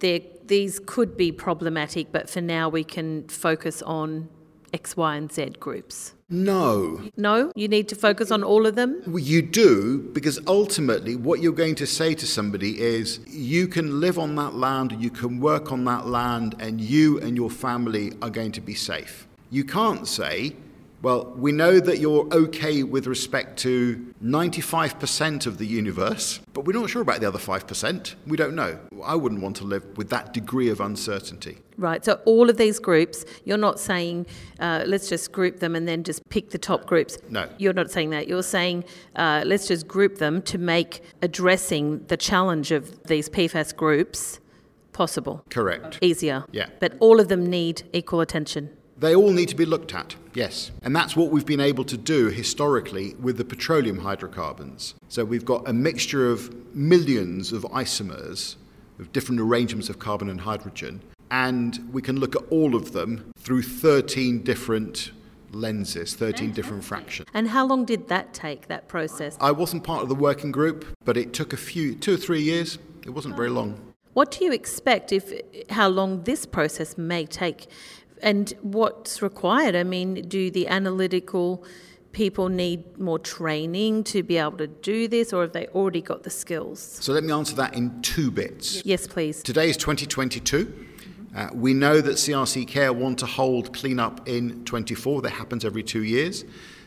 these 0.00 0.80
could 0.86 1.16
be 1.16 1.32
problematic, 1.32 2.12
but 2.12 2.30
for 2.30 2.40
now 2.40 2.68
we 2.68 2.84
can 2.84 3.28
focus 3.28 3.82
on 3.82 4.28
X, 4.72 4.96
Y, 4.96 5.16
and 5.16 5.32
Z 5.32 5.54
groups. 5.58 6.14
No. 6.30 7.00
No? 7.16 7.52
You 7.56 7.68
need 7.68 7.88
to 7.88 7.94
focus 7.94 8.30
on 8.30 8.44
all 8.44 8.66
of 8.66 8.74
them? 8.74 9.02
Well, 9.06 9.18
you 9.18 9.40
do, 9.40 10.10
because 10.12 10.38
ultimately, 10.46 11.16
what 11.16 11.40
you're 11.40 11.52
going 11.52 11.74
to 11.76 11.86
say 11.86 12.14
to 12.14 12.26
somebody 12.26 12.78
is 12.78 13.20
you 13.26 13.66
can 13.66 13.98
live 13.98 14.18
on 14.18 14.34
that 14.34 14.54
land, 14.54 14.92
you 15.00 15.08
can 15.08 15.40
work 15.40 15.72
on 15.72 15.84
that 15.84 16.06
land, 16.06 16.54
and 16.58 16.82
you 16.82 17.18
and 17.20 17.34
your 17.34 17.48
family 17.48 18.12
are 18.20 18.28
going 18.28 18.52
to 18.52 18.60
be 18.60 18.74
safe. 18.74 19.26
You 19.48 19.64
can't 19.64 20.06
say, 20.06 20.54
well, 21.00 21.32
we 21.36 21.52
know 21.52 21.78
that 21.78 21.98
you're 21.98 22.26
okay 22.32 22.82
with 22.82 23.06
respect 23.06 23.58
to 23.60 24.14
95% 24.22 25.46
of 25.46 25.58
the 25.58 25.66
universe, 25.66 26.40
but 26.52 26.64
we're 26.64 26.78
not 26.78 26.90
sure 26.90 27.02
about 27.02 27.20
the 27.20 27.28
other 27.28 27.38
5%. 27.38 28.14
We 28.26 28.36
don't 28.36 28.54
know. 28.54 28.80
I 29.04 29.14
wouldn't 29.14 29.40
want 29.40 29.56
to 29.56 29.64
live 29.64 29.96
with 29.96 30.10
that 30.10 30.34
degree 30.34 30.70
of 30.70 30.80
uncertainty. 30.80 31.58
Right. 31.76 32.04
So, 32.04 32.20
all 32.24 32.50
of 32.50 32.56
these 32.56 32.80
groups, 32.80 33.24
you're 33.44 33.56
not 33.56 33.78
saying 33.78 34.26
uh, 34.58 34.82
let's 34.86 35.08
just 35.08 35.30
group 35.30 35.60
them 35.60 35.76
and 35.76 35.86
then 35.86 36.02
just 36.02 36.28
pick 36.28 36.50
the 36.50 36.58
top 36.58 36.86
groups. 36.86 37.16
No. 37.30 37.48
You're 37.58 37.72
not 37.72 37.92
saying 37.92 38.10
that. 38.10 38.26
You're 38.26 38.42
saying 38.42 38.84
uh, 39.14 39.44
let's 39.46 39.68
just 39.68 39.86
group 39.86 40.18
them 40.18 40.42
to 40.42 40.58
make 40.58 41.02
addressing 41.22 42.04
the 42.06 42.16
challenge 42.16 42.72
of 42.72 43.00
these 43.04 43.28
PFAS 43.28 43.76
groups 43.76 44.40
possible. 44.92 45.44
Correct. 45.50 46.00
Easier. 46.02 46.44
Yeah. 46.50 46.66
But 46.80 46.94
all 46.98 47.20
of 47.20 47.28
them 47.28 47.46
need 47.46 47.84
equal 47.92 48.20
attention. 48.20 48.76
They 48.98 49.14
all 49.14 49.30
need 49.30 49.48
to 49.50 49.54
be 49.54 49.64
looked 49.64 49.94
at, 49.94 50.16
yes. 50.34 50.72
And 50.82 50.94
that's 50.94 51.14
what 51.14 51.30
we've 51.30 51.46
been 51.46 51.60
able 51.60 51.84
to 51.84 51.96
do 51.96 52.28
historically 52.28 53.14
with 53.14 53.36
the 53.36 53.44
petroleum 53.44 53.98
hydrocarbons. 53.98 54.94
So 55.08 55.24
we've 55.24 55.44
got 55.44 55.68
a 55.68 55.72
mixture 55.72 56.30
of 56.30 56.52
millions 56.74 57.52
of 57.52 57.62
isomers, 57.64 58.56
of 58.98 59.12
different 59.12 59.40
arrangements 59.40 59.88
of 59.88 60.00
carbon 60.00 60.28
and 60.28 60.40
hydrogen, 60.40 61.00
and 61.30 61.88
we 61.92 62.02
can 62.02 62.18
look 62.18 62.34
at 62.34 62.42
all 62.50 62.74
of 62.74 62.92
them 62.92 63.30
through 63.38 63.62
13 63.62 64.42
different 64.42 65.12
lenses, 65.52 66.14
13 66.14 66.52
different 66.52 66.82
fractions. 66.82 67.28
And 67.32 67.48
how 67.48 67.66
long 67.66 67.84
did 67.84 68.08
that 68.08 68.34
take, 68.34 68.66
that 68.66 68.88
process? 68.88 69.36
I 69.40 69.52
wasn't 69.52 69.84
part 69.84 70.02
of 70.02 70.08
the 70.08 70.14
working 70.14 70.50
group, 70.50 70.84
but 71.04 71.16
it 71.16 71.32
took 71.32 71.52
a 71.52 71.56
few, 71.56 71.94
two 71.94 72.14
or 72.14 72.16
three 72.16 72.42
years. 72.42 72.78
It 73.04 73.10
wasn't 73.10 73.36
very 73.36 73.48
oh. 73.48 73.52
long. 73.52 73.80
What 74.14 74.32
do 74.32 74.44
you 74.44 74.52
expect 74.52 75.12
if 75.12 75.32
how 75.70 75.88
long 75.88 76.24
this 76.24 76.44
process 76.44 76.98
may 76.98 77.24
take? 77.24 77.68
And 78.22 78.52
what's 78.62 79.22
required? 79.22 79.74
I 79.74 79.84
mean, 79.84 80.14
do 80.28 80.50
the 80.50 80.68
analytical 80.68 81.64
people 82.12 82.48
need 82.48 82.98
more 82.98 83.18
training 83.18 84.02
to 84.02 84.22
be 84.22 84.38
able 84.38 84.58
to 84.58 84.66
do 84.66 85.08
this, 85.08 85.32
or 85.32 85.42
have 85.42 85.52
they 85.52 85.66
already 85.68 86.00
got 86.00 86.22
the 86.22 86.30
skills? 86.30 86.80
So 87.00 87.12
let 87.12 87.24
me 87.24 87.32
answer 87.32 87.54
that 87.56 87.74
in 87.74 88.02
two 88.02 88.30
bits. 88.30 88.84
Yes, 88.84 89.06
please. 89.06 89.42
Today 89.42 89.70
is 89.70 89.76
2022. 89.76 90.86
Uh, 91.34 91.48
we 91.52 91.74
know 91.74 92.00
that 92.00 92.12
CRC 92.12 92.66
Care 92.66 92.92
want 92.92 93.18
to 93.18 93.26
hold 93.26 93.72
cleanup 93.72 94.26
in 94.26 94.64
24. 94.64 95.22
That 95.22 95.30
happens 95.30 95.64
every 95.64 95.82
two 95.82 96.02
years. 96.02 96.44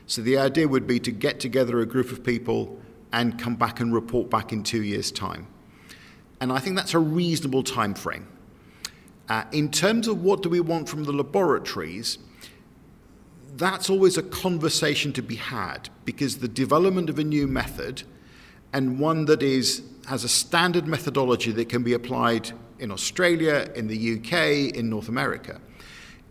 So 0.07 0.21
the 0.21 0.37
idea 0.37 0.67
would 0.67 0.87
be 0.87 0.99
to 0.99 1.11
get 1.11 1.39
together 1.39 1.79
a 1.79 1.85
group 1.85 2.11
of 2.11 2.23
people 2.23 2.79
and 3.13 3.39
come 3.39 3.55
back 3.55 3.79
and 3.79 3.93
report 3.93 4.29
back 4.29 4.51
in 4.51 4.63
two 4.63 4.83
years' 4.83 5.11
time. 5.11 5.47
And 6.39 6.51
I 6.51 6.59
think 6.59 6.75
that's 6.75 6.93
a 6.93 6.99
reasonable 6.99 7.63
time 7.63 7.93
frame. 7.93 8.27
Uh, 9.31 9.45
in 9.53 9.71
terms 9.71 10.09
of 10.09 10.21
what 10.21 10.43
do 10.43 10.49
we 10.49 10.59
want 10.59 10.89
from 10.89 11.05
the 11.05 11.13
laboratories, 11.13 12.17
that's 13.53 13.89
always 13.89 14.17
a 14.17 14.23
conversation 14.23 15.13
to 15.13 15.21
be 15.21 15.35
had 15.35 15.89
because 16.03 16.39
the 16.39 16.49
development 16.49 17.09
of 17.09 17.17
a 17.17 17.23
new 17.23 17.47
method 17.47 18.03
and 18.73 18.99
one 18.99 19.23
that 19.23 19.41
is 19.41 19.83
has 20.05 20.25
a 20.25 20.27
standard 20.27 20.85
methodology 20.85 21.53
that 21.53 21.69
can 21.69 21.81
be 21.81 21.93
applied 21.93 22.51
in 22.79 22.91
Australia, 22.91 23.71
in 23.73 23.87
the 23.87 24.17
UK, 24.17 24.75
in 24.75 24.89
North 24.89 25.07
America, 25.07 25.61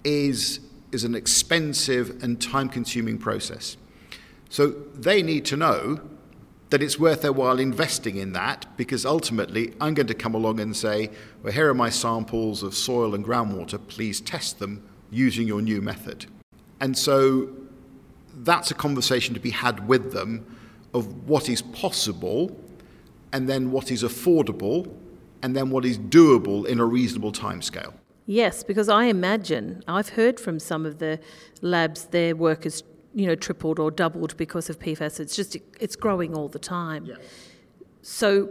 is, 0.04 0.60
is 0.92 1.02
an 1.02 1.14
expensive 1.14 2.22
and 2.22 2.38
time 2.38 2.68
consuming 2.68 3.16
process. 3.16 3.78
So 4.50 4.72
they 4.94 5.22
need 5.22 5.46
to 5.46 5.56
know 5.56 6.02
that 6.70 6.82
it's 6.82 6.98
worth 6.98 7.22
their 7.22 7.32
while 7.32 7.58
investing 7.58 8.16
in 8.16 8.32
that 8.32 8.66
because 8.76 9.04
ultimately 9.04 9.74
I'm 9.80 9.94
going 9.94 10.06
to 10.06 10.14
come 10.14 10.34
along 10.34 10.60
and 10.60 10.76
say, 10.76 11.10
well, 11.42 11.52
here 11.52 11.68
are 11.68 11.74
my 11.74 11.90
samples 11.90 12.62
of 12.62 12.74
soil 12.74 13.14
and 13.14 13.24
groundwater, 13.24 13.80
please 13.88 14.20
test 14.20 14.60
them 14.60 14.88
using 15.10 15.46
your 15.46 15.60
new 15.60 15.80
method. 15.80 16.26
And 16.80 16.96
so 16.96 17.50
that's 18.34 18.70
a 18.70 18.74
conversation 18.74 19.34
to 19.34 19.40
be 19.40 19.50
had 19.50 19.86
with 19.88 20.12
them 20.12 20.56
of 20.94 21.28
what 21.28 21.48
is 21.48 21.60
possible 21.60 22.56
and 23.32 23.48
then 23.48 23.70
what 23.70 23.90
is 23.90 24.02
affordable 24.02 24.92
and 25.42 25.56
then 25.56 25.70
what 25.70 25.84
is 25.84 25.98
doable 25.98 26.66
in 26.66 26.78
a 26.80 26.84
reasonable 26.84 27.32
timescale. 27.32 27.94
Yes, 28.26 28.62
because 28.62 28.88
I 28.88 29.04
imagine 29.04 29.82
I've 29.88 30.10
heard 30.10 30.38
from 30.38 30.60
some 30.60 30.86
of 30.86 30.98
the 30.98 31.18
labs 31.62 32.04
their 32.06 32.36
work 32.36 32.64
is 32.64 32.82
you 33.14 33.26
know 33.26 33.34
tripled 33.34 33.78
or 33.78 33.90
doubled 33.90 34.36
because 34.36 34.70
of 34.70 34.78
PFAS. 34.78 35.20
It's 35.20 35.36
just 35.36 35.56
it's 35.78 35.96
growing 35.96 36.34
all 36.34 36.48
the 36.48 36.58
time. 36.58 37.06
Yeah. 37.06 37.16
So 38.02 38.50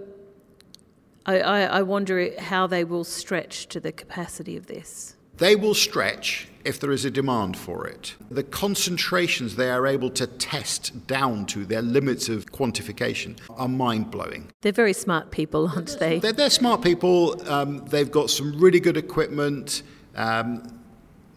I, 1.26 1.39
I, 1.39 1.62
I 1.62 1.82
wonder 1.82 2.30
how 2.39 2.67
they 2.67 2.84
will 2.84 3.04
stretch 3.04 3.67
to 3.67 3.80
the 3.80 3.91
capacity 3.91 4.56
of 4.58 4.67
this. 4.67 5.15
They 5.38 5.56
will 5.56 5.74
stretch 5.74 6.50
if 6.65 6.80
there 6.82 6.91
is 6.91 7.06
a 7.06 7.12
demand 7.12 7.56
for 7.56 7.88
it. 7.88 8.15
The 8.30 8.43
concentrations 8.43 9.56
they 9.56 9.72
are 9.72 9.88
able 9.88 10.10
to 10.12 10.28
test 10.28 11.08
down 11.08 11.45
to, 11.48 11.65
their 11.65 11.82
limits 11.82 12.28
of 12.28 12.48
quantification, 12.48 13.39
are 13.50 13.69
mind 13.69 14.12
blowing. 14.12 14.52
They're 14.62 14.74
very 14.74 14.91
smart 14.93 15.32
people, 15.32 15.69
aren't 15.76 15.98
they? 16.00 16.19
They're, 16.19 16.34
they're 16.34 16.50
smart 16.50 16.82
people, 16.82 17.41
um, 17.50 17.86
they've 17.86 18.12
got 18.12 18.30
some 18.30 18.60
really 18.60 18.82
good 18.82 18.98
equipment. 18.98 19.84
Um, 20.15 20.79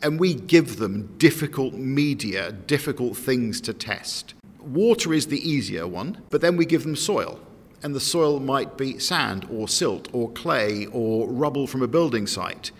and 0.02 0.18
we 0.18 0.34
give 0.34 0.76
them 0.76 1.14
difficult 1.18 1.74
media, 1.74 2.52
difficult 2.52 3.16
things 3.16 3.60
to 3.62 3.72
test. 3.72 4.34
Water 4.60 5.12
is 5.12 5.26
the 5.26 5.48
easier 5.48 5.86
one, 5.86 6.22
but 6.30 6.40
then 6.40 6.56
we 6.56 6.66
give 6.66 6.82
them 6.82 6.96
soil. 6.96 7.40
And 7.82 7.94
the 7.94 8.00
soil 8.00 8.38
might 8.38 8.76
be 8.76 8.98
sand 8.98 9.46
or 9.50 9.66
silt 9.66 10.08
or 10.12 10.30
clay 10.30 10.86
or 10.86 11.28
rubble 11.28 11.66
from 11.66 11.82
a 11.82 11.88
building 11.88 12.26
site. 12.26 12.70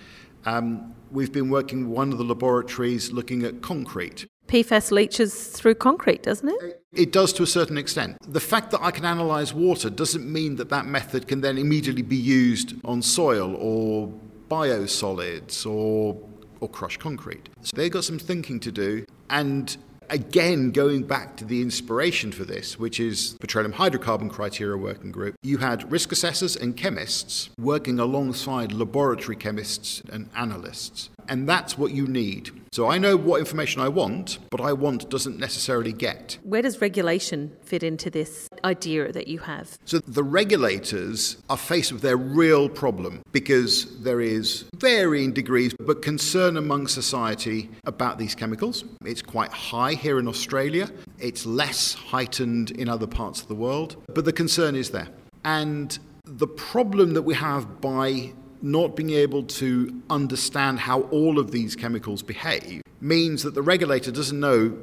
Um, 0.45 0.95
we've 1.11 1.33
been 1.33 1.51
working 1.51 1.89
with 1.89 1.97
one 1.97 2.13
of 2.13 2.19
the 2.19 2.25
laboratories 2.25 3.13
looking 3.13 3.43
at 3.45 3.63
concrete. 3.63 4.27
PFAS 4.47 4.91
leaches 4.91 5.49
through 5.49 5.77
concrete, 5.77 6.23
doesn't 6.23 6.49
it? 6.49 6.83
It 6.93 7.11
does 7.11 7.33
to 7.35 7.43
a 7.43 7.47
certain 7.47 7.79
extent. 7.79 8.19
The 8.21 8.41
fact 8.41 8.71
that 8.73 8.83
I 8.83 8.91
can 8.91 9.05
analyse 9.05 9.55
water 9.55 9.89
doesn't 9.89 10.31
mean 10.31 10.57
that 10.57 10.69
that 10.69 10.85
method 10.87 11.27
can 11.27 11.41
then 11.41 11.57
immediately 11.59 12.03
be 12.03 12.17
used 12.17 12.75
on 12.85 13.01
soil 13.03 13.57
or 13.57 14.13
biosolids 14.51 15.67
or, 15.67 16.19
or 16.63 16.69
crush 16.69 16.97
concrete. 16.97 17.49
So 17.61 17.73
they've 17.75 17.91
got 17.91 18.05
some 18.05 18.19
thinking 18.19 18.61
to 18.61 18.73
do. 18.73 19.05
And 19.29 19.77
again, 20.09 20.71
going 20.71 21.03
back 21.03 21.37
to 21.39 21.45
the 21.45 21.61
inspiration 21.61 22.33
for 22.33 22.45
this, 22.45 22.79
which 22.79 23.01
is 23.01 23.37
Petroleum 23.41 23.73
Hydrocarbon 23.73 24.31
Criteria 24.31 24.77
Working 24.77 25.11
Group, 25.11 25.35
you 25.43 25.59
had 25.59 25.91
risk 25.91 26.13
assessors 26.13 26.55
and 26.55 26.77
chemists 26.77 27.51
working 27.59 27.99
alongside 27.99 28.73
laboratory 28.73 29.37
chemists 29.37 30.03
and 30.13 30.31
analysts. 30.37 31.11
And 31.29 31.49
that's 31.49 31.79
what 31.79 31.93
you 31.93 32.07
need. 32.07 32.51
So 32.73 32.89
I 32.89 32.99
know 32.99 33.17
what 33.17 33.41
information 33.41 33.81
I 33.83 33.89
want, 33.89 34.39
but 34.51 34.61
I 34.61 34.73
want 34.73 35.11
doesn't 35.11 35.39
necessarily 35.39 35.93
get. 35.93 36.39
Where 36.43 36.63
does 36.63 36.81
regulation 36.81 37.57
fit 37.63 37.83
into 37.83 38.11
this 38.11 38.49
idea 38.65 39.13
that 39.13 39.29
you 39.29 39.39
have? 39.41 39.79
So 39.85 39.99
the 39.99 40.23
regulators 40.23 41.37
are 41.49 41.57
faced 41.57 41.93
with 41.93 42.03
their 42.03 42.17
real 42.17 42.69
problem 42.69 43.23
because 43.33 44.01
there 44.03 44.21
is 44.21 44.65
varying 44.77 45.33
degrees 45.33 45.75
but 45.79 46.03
concern 46.03 46.57
among 46.57 46.89
society 46.89 47.71
about 47.85 48.19
these 48.19 48.35
chemicals. 48.35 48.85
It's 49.05 49.23
quite 49.23 49.53
high 49.53 49.95
here 49.95 50.19
in 50.19 50.29
Australia. 50.29 50.91
It's 51.19 51.47
less 51.47 51.95
heightened 51.95 52.71
in 52.73 52.89
other 52.89 53.07
parts 53.07 53.43
of 53.43 53.49
the 53.49 53.55
world, 53.55 53.97
but 54.15 54.25
the 54.25 54.33
concern 54.33 54.77
is 54.77 54.91
there. 54.91 55.09
And 55.45 55.99
the 56.25 56.47
problem 56.47 57.15
that 57.15 57.23
we 57.23 57.35
have 57.35 57.81
by 57.81 58.33
not 58.63 58.95
being 58.95 59.11
able 59.11 59.43
to 59.43 60.03
understand 60.09 60.79
how 60.79 61.03
all 61.03 61.39
of 61.39 61.51
these 61.51 61.75
chemicals 61.75 62.23
behave 62.23 62.83
means 63.01 63.43
that 63.43 63.55
the 63.55 63.63
regulator 63.63 64.13
doesn't 64.13 64.39
know 64.39 64.79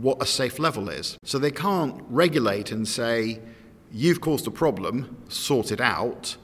what 0.00 0.22
a 0.22 0.26
safe 0.26 0.58
level 0.58 0.88
is. 0.88 1.18
So 1.24 1.38
they 1.38 1.50
can't 1.50 2.02
regulate 2.08 2.72
and 2.72 2.88
say, 2.88 3.40
you've 3.92 4.20
caused 4.20 4.46
a 4.46 4.50
problem, 4.50 5.24
sort 5.28 5.70
it 5.70 5.80
out. 5.80 6.36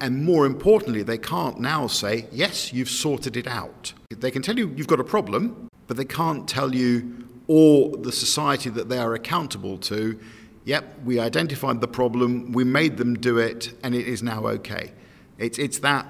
And 0.00 0.24
more 0.24 0.46
importantly, 0.46 1.02
they 1.02 1.18
can't 1.18 1.58
now 1.58 1.86
say, 1.86 2.26
yes, 2.30 2.72
you've 2.72 2.90
sorted 2.90 3.36
it 3.36 3.46
out. 3.46 3.92
They 4.10 4.30
can 4.30 4.42
tell 4.42 4.58
you 4.58 4.72
you've 4.76 4.86
got 4.86 5.00
a 5.00 5.04
problem, 5.04 5.68
but 5.86 5.96
they 5.96 6.04
can't 6.04 6.48
tell 6.48 6.74
you 6.74 7.26
or 7.48 7.96
the 7.96 8.12
society 8.12 8.70
that 8.70 8.88
they 8.88 8.98
are 8.98 9.14
accountable 9.14 9.78
to, 9.78 10.18
yep, 10.64 10.98
we 11.04 11.18
identified 11.18 11.80
the 11.80 11.88
problem, 11.88 12.52
we 12.52 12.64
made 12.64 12.96
them 12.96 13.14
do 13.14 13.38
it, 13.38 13.72
and 13.82 13.94
it 13.94 14.06
is 14.06 14.22
now 14.22 14.46
okay. 14.46 14.92
It's, 15.38 15.58
it's 15.58 15.78
that 15.80 16.06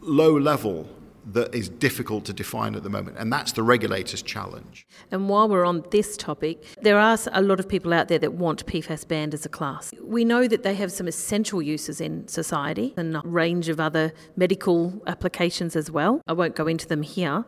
low 0.00 0.38
level 0.38 0.88
that 1.32 1.54
is 1.54 1.68
difficult 1.68 2.24
to 2.26 2.32
define 2.32 2.74
at 2.74 2.82
the 2.82 2.90
moment, 2.90 3.16
and 3.18 3.32
that's 3.32 3.52
the 3.52 3.62
regulator's 3.62 4.22
challenge. 4.22 4.86
And 5.10 5.28
while 5.28 5.48
we're 5.48 5.64
on 5.64 5.84
this 5.90 6.16
topic, 6.16 6.64
there 6.82 6.98
are 6.98 7.18
a 7.32 7.42
lot 7.42 7.60
of 7.60 7.68
people 7.68 7.92
out 7.92 8.08
there 8.08 8.18
that 8.18 8.34
want 8.34 8.66
PFAS 8.66 9.06
banned 9.06 9.34
as 9.34 9.46
a 9.46 9.48
class. 9.48 9.92
We 10.02 10.24
know 10.24 10.46
that 10.48 10.62
they 10.62 10.74
have 10.74 10.92
some 10.92 11.08
essential 11.08 11.62
uses 11.62 12.00
in 12.00 12.28
society 12.28 12.94
and 12.96 13.16
a 13.16 13.22
range 13.24 13.68
of 13.68 13.80
other 13.80 14.12
medical 14.36 15.02
applications 15.06 15.76
as 15.76 15.90
well. 15.90 16.20
I 16.26 16.32
won't 16.32 16.56
go 16.56 16.66
into 16.66 16.86
them 16.86 17.02
here, 17.02 17.44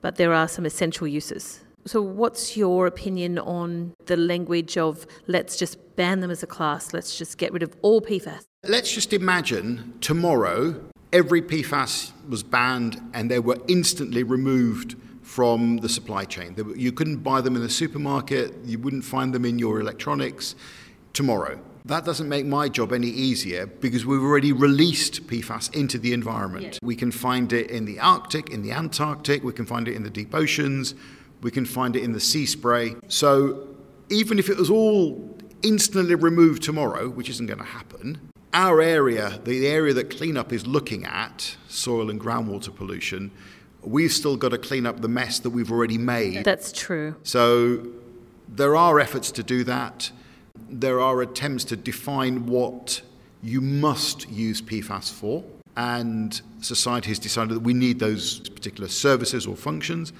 but 0.00 0.16
there 0.16 0.32
are 0.32 0.48
some 0.48 0.66
essential 0.66 1.06
uses. 1.06 1.60
So, 1.86 2.02
what's 2.02 2.58
your 2.58 2.86
opinion 2.86 3.38
on 3.38 3.94
the 4.04 4.16
language 4.16 4.76
of 4.76 5.06
let's 5.26 5.56
just 5.56 5.78
ban 5.96 6.20
them 6.20 6.30
as 6.30 6.42
a 6.42 6.46
class, 6.46 6.92
let's 6.92 7.16
just 7.16 7.38
get 7.38 7.52
rid 7.52 7.62
of 7.62 7.74
all 7.80 8.02
PFAS? 8.02 8.44
Let's 8.64 8.92
just 8.92 9.14
imagine 9.14 9.94
tomorrow 10.02 10.89
every 11.12 11.42
PFAS 11.42 12.12
was 12.28 12.42
banned 12.42 13.00
and 13.12 13.30
they 13.30 13.38
were 13.38 13.58
instantly 13.68 14.22
removed 14.22 14.96
from 15.22 15.78
the 15.78 15.88
supply 15.88 16.24
chain. 16.24 16.56
You 16.76 16.92
couldn't 16.92 17.18
buy 17.18 17.40
them 17.40 17.56
in 17.56 17.62
the 17.62 17.70
supermarket, 17.70 18.54
you 18.64 18.78
wouldn't 18.78 19.04
find 19.04 19.32
them 19.32 19.44
in 19.44 19.58
your 19.58 19.80
electronics 19.80 20.56
tomorrow. 21.12 21.60
That 21.84 22.04
doesn't 22.04 22.28
make 22.28 22.46
my 22.46 22.68
job 22.68 22.92
any 22.92 23.08
easier 23.08 23.66
because 23.66 24.04
we've 24.04 24.22
already 24.22 24.52
released 24.52 25.26
PFAS 25.26 25.74
into 25.74 25.98
the 25.98 26.12
environment. 26.12 26.74
Yeah. 26.74 26.78
We 26.82 26.94
can 26.94 27.10
find 27.10 27.52
it 27.52 27.70
in 27.70 27.84
the 27.84 27.98
Arctic, 28.00 28.50
in 28.50 28.62
the 28.62 28.72
Antarctic, 28.72 29.42
we 29.42 29.52
can 29.52 29.66
find 29.66 29.88
it 29.88 29.94
in 29.94 30.02
the 30.02 30.10
deep 30.10 30.34
oceans, 30.34 30.94
we 31.42 31.50
can 31.50 31.64
find 31.64 31.96
it 31.96 32.02
in 32.02 32.12
the 32.12 32.20
sea 32.20 32.44
spray. 32.44 32.96
So 33.08 33.68
even 34.10 34.38
if 34.38 34.50
it 34.50 34.56
was 34.56 34.68
all 34.68 35.38
instantly 35.62 36.14
removed 36.14 36.62
tomorrow, 36.62 37.08
which 37.08 37.28
isn't 37.30 37.46
going 37.46 37.58
to 37.58 37.64
happen, 37.64 38.29
our 38.52 38.80
area, 38.80 39.40
the 39.44 39.66
area 39.66 39.94
that 39.94 40.10
cleanup 40.10 40.52
is 40.52 40.66
looking 40.66 41.04
at, 41.04 41.56
soil 41.68 42.10
and 42.10 42.20
groundwater 42.20 42.74
pollution, 42.74 43.30
we've 43.82 44.12
still 44.12 44.36
got 44.36 44.50
to 44.50 44.58
clean 44.58 44.86
up 44.86 45.00
the 45.00 45.08
mess 45.08 45.38
that 45.40 45.50
we've 45.50 45.70
already 45.70 45.98
made. 45.98 46.44
That's 46.44 46.72
true. 46.72 47.14
So 47.22 47.86
there 48.48 48.76
are 48.76 48.98
efforts 49.00 49.30
to 49.32 49.42
do 49.42 49.64
that. 49.64 50.10
There 50.68 51.00
are 51.00 51.22
attempts 51.22 51.64
to 51.64 51.76
define 51.76 52.46
what 52.46 53.02
you 53.42 53.60
must 53.60 54.28
use 54.28 54.60
PFAS 54.60 55.12
for. 55.12 55.44
And 55.76 56.40
society 56.60 57.08
has 57.08 57.18
decided 57.18 57.54
that 57.54 57.60
we 57.60 57.72
need 57.72 58.00
those 58.00 58.40
particular 58.50 58.88
services 58.88 59.46
or 59.46 59.56
functions. 59.56 60.12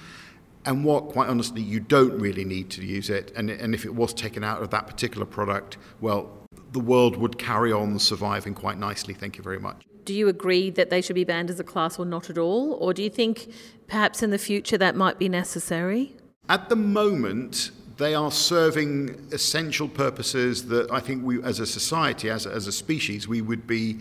And 0.64 0.85
what, 0.85 1.09
quite 1.09 1.29
honestly, 1.29 1.61
you 1.61 1.81
don't 1.81 2.19
really 2.19 2.45
need 2.45 2.71
to 2.71 2.85
use 2.85 3.11
it. 3.11 3.33
And, 3.35 3.51
and 3.51 3.75
if 3.75 3.85
it 3.85 3.95
was 3.95 4.14
taken 4.14 4.45
out 4.45 4.62
of 4.62 4.71
that 4.71 4.87
particular 4.87 5.27
product, 5.27 5.77
well, 6.01 6.31
the 6.72 6.80
world 6.80 7.16
would 7.16 7.38
carry 7.38 7.72
on 7.72 7.98
surviving 7.98 8.54
quite 8.54 8.78
nicely. 8.78 9.14
Thank 9.14 9.37
you 9.37 9.42
very 9.42 9.59
much. 9.59 9.83
Do 10.04 10.14
you 10.14 10.28
agree 10.28 10.70
that 10.70 10.90
they 10.90 11.00
should 11.00 11.14
be 11.14 11.24
banned 11.24 11.50
as 11.50 11.61
a 11.61 11.64
class 11.64 11.98
or 11.98 12.06
not 12.06 12.30
at 12.30 12.38
all? 12.38 12.74
Or 12.74 12.94
do 12.94 13.02
you 13.02 13.11
think 13.11 13.52
perhaps 13.87 14.22
in 14.22 14.30
the 14.30 14.38
future 14.38 14.78
that 14.78 14.96
might 14.96 15.18
be 15.18 15.28
necessary? 15.28 16.14
At 16.48 16.68
the 16.68 16.76
moment, 16.76 17.70
they 17.96 18.14
are 18.14 18.30
serving 18.30 19.28
essential 19.30 19.88
purposes 19.88 20.66
that 20.68 20.90
I 20.90 21.00
think 21.00 21.22
we, 21.22 21.42
as 21.42 21.61
a 21.61 21.66
society, 21.66 22.30
as 22.30 22.46
a, 22.46 22.50
as 22.50 22.66
a 22.66 22.72
species, 22.72 23.28
we 23.28 23.42
would 23.42 23.66
be 23.66 23.98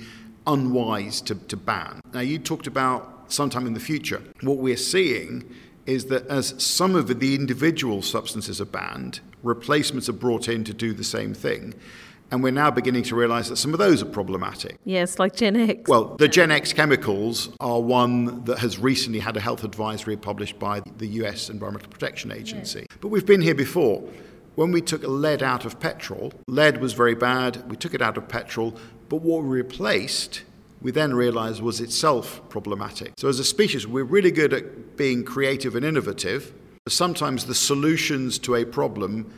unwise 0.48 1.22
to, 1.22 1.36
to 1.36 1.58
ban. 1.58 2.00
Now, 2.14 2.22
you 2.22 2.40
talked 2.40 2.66
about 2.66 3.26
sometime 3.28 3.68
in 3.68 3.74
the 3.74 3.80
future. 3.80 4.22
What 4.42 4.58
we're 4.58 4.78
seeing 4.78 5.54
is 5.86 6.06
that 6.06 6.26
as 6.28 6.56
some 6.64 6.96
of 6.96 7.20
the 7.20 7.36
individual 7.36 8.02
substances 8.02 8.62
are 8.62 8.66
banned, 8.66 9.20
replacements 9.44 10.08
are 10.10 10.14
brought 10.14 10.48
in 10.48 10.64
to 10.64 10.74
do 10.74 10.94
the 10.94 11.04
same 11.04 11.34
thing. 11.34 11.74
And 12.32 12.44
we're 12.44 12.52
now 12.52 12.70
beginning 12.70 13.04
to 13.04 13.16
realize 13.16 13.50
that 13.50 13.58
some 13.58 13.74
of 13.74 13.80
those 13.80 14.04
are 14.04 14.06
problematic. 14.06 14.78
Yes, 14.86 15.18
like 15.18 15.36
Gen 15.36 15.56
X. 15.56 15.90
Well, 15.90 16.16
the 16.18 16.28
Gen 16.28 16.52
X 16.52 16.74
chemicals 16.74 17.50
are 17.60 17.82
one 17.82 18.44
that 18.46 18.60
has 18.60 18.78
recently 18.78 19.20
had 19.20 19.36
a 19.36 19.40
health 19.40 19.64
advisory 19.64 20.16
published 20.16 20.60
by 20.60 20.82
the 20.98 21.08
US 21.08 21.50
Environmental 21.50 21.90
Protection 21.90 22.32
Agency. 22.32 22.86
But 23.02 23.08
we've 23.08 23.26
been 23.26 23.42
here 23.42 23.56
before. 23.56 24.04
When 24.56 24.72
we 24.72 24.82
took 24.82 25.04
lead 25.04 25.42
out 25.42 25.66
of 25.66 25.80
petrol, 25.80 26.34
lead 26.48 26.82
was 26.82 26.94
very 26.94 27.16
bad. 27.16 27.70
We 27.70 27.78
took 27.78 27.94
it 27.94 28.02
out 28.02 28.18
of 28.18 28.28
petrol. 28.28 28.76
But 29.08 29.22
what 29.22 29.44
we 29.44 29.50
replaced, 29.50 30.44
we 30.82 30.92
then 30.92 31.14
realized 31.14 31.62
was 31.62 31.80
itself 31.80 32.42
problematic. 32.50 33.14
So, 33.18 33.30
as 33.30 33.40
a 33.40 33.44
species, 33.44 33.88
we're 33.88 34.04
really 34.04 34.32
good 34.32 34.54
at 34.54 34.98
being 34.98 35.24
creative 35.24 35.76
and 35.76 35.86
innovative. 35.86 36.54
But 36.84 36.94
Sometimes 36.94 37.46
the 37.46 37.56
solutions 37.56 38.38
to 38.40 38.56
a 38.56 38.66
problem 38.66 39.32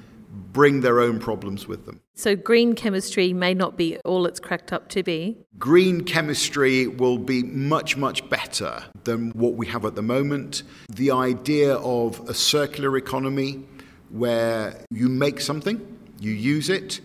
bring 0.51 0.81
their 0.81 0.99
own 0.99 1.19
problems 1.19 1.67
with 1.67 1.85
them. 1.85 2.01
So, 2.13 2.35
green 2.35 2.75
chemistry 2.75 3.33
may 3.33 3.53
not 3.53 3.77
be 3.77 3.97
all 3.99 4.25
it's 4.25 4.39
cracked 4.39 4.73
up 4.73 4.89
to 4.89 5.03
be. 5.03 5.37
Green 5.57 6.03
chemistry 6.03 6.87
will 6.87 7.17
be 7.17 7.43
much, 7.43 7.97
much 7.97 8.27
better 8.29 8.83
than 9.03 9.31
what 9.31 9.53
we 9.53 9.67
have 9.67 9.85
at 9.85 9.95
the 9.95 10.01
moment. 10.01 10.63
The 10.89 11.11
idea 11.11 11.75
of 11.75 12.19
a 12.29 12.33
circular 12.33 12.97
economy 12.97 13.65
where 14.09 14.83
you 14.91 15.07
make 15.07 15.39
something, 15.39 15.97
you 16.19 16.31
use 16.31 16.69
it, 16.69 17.01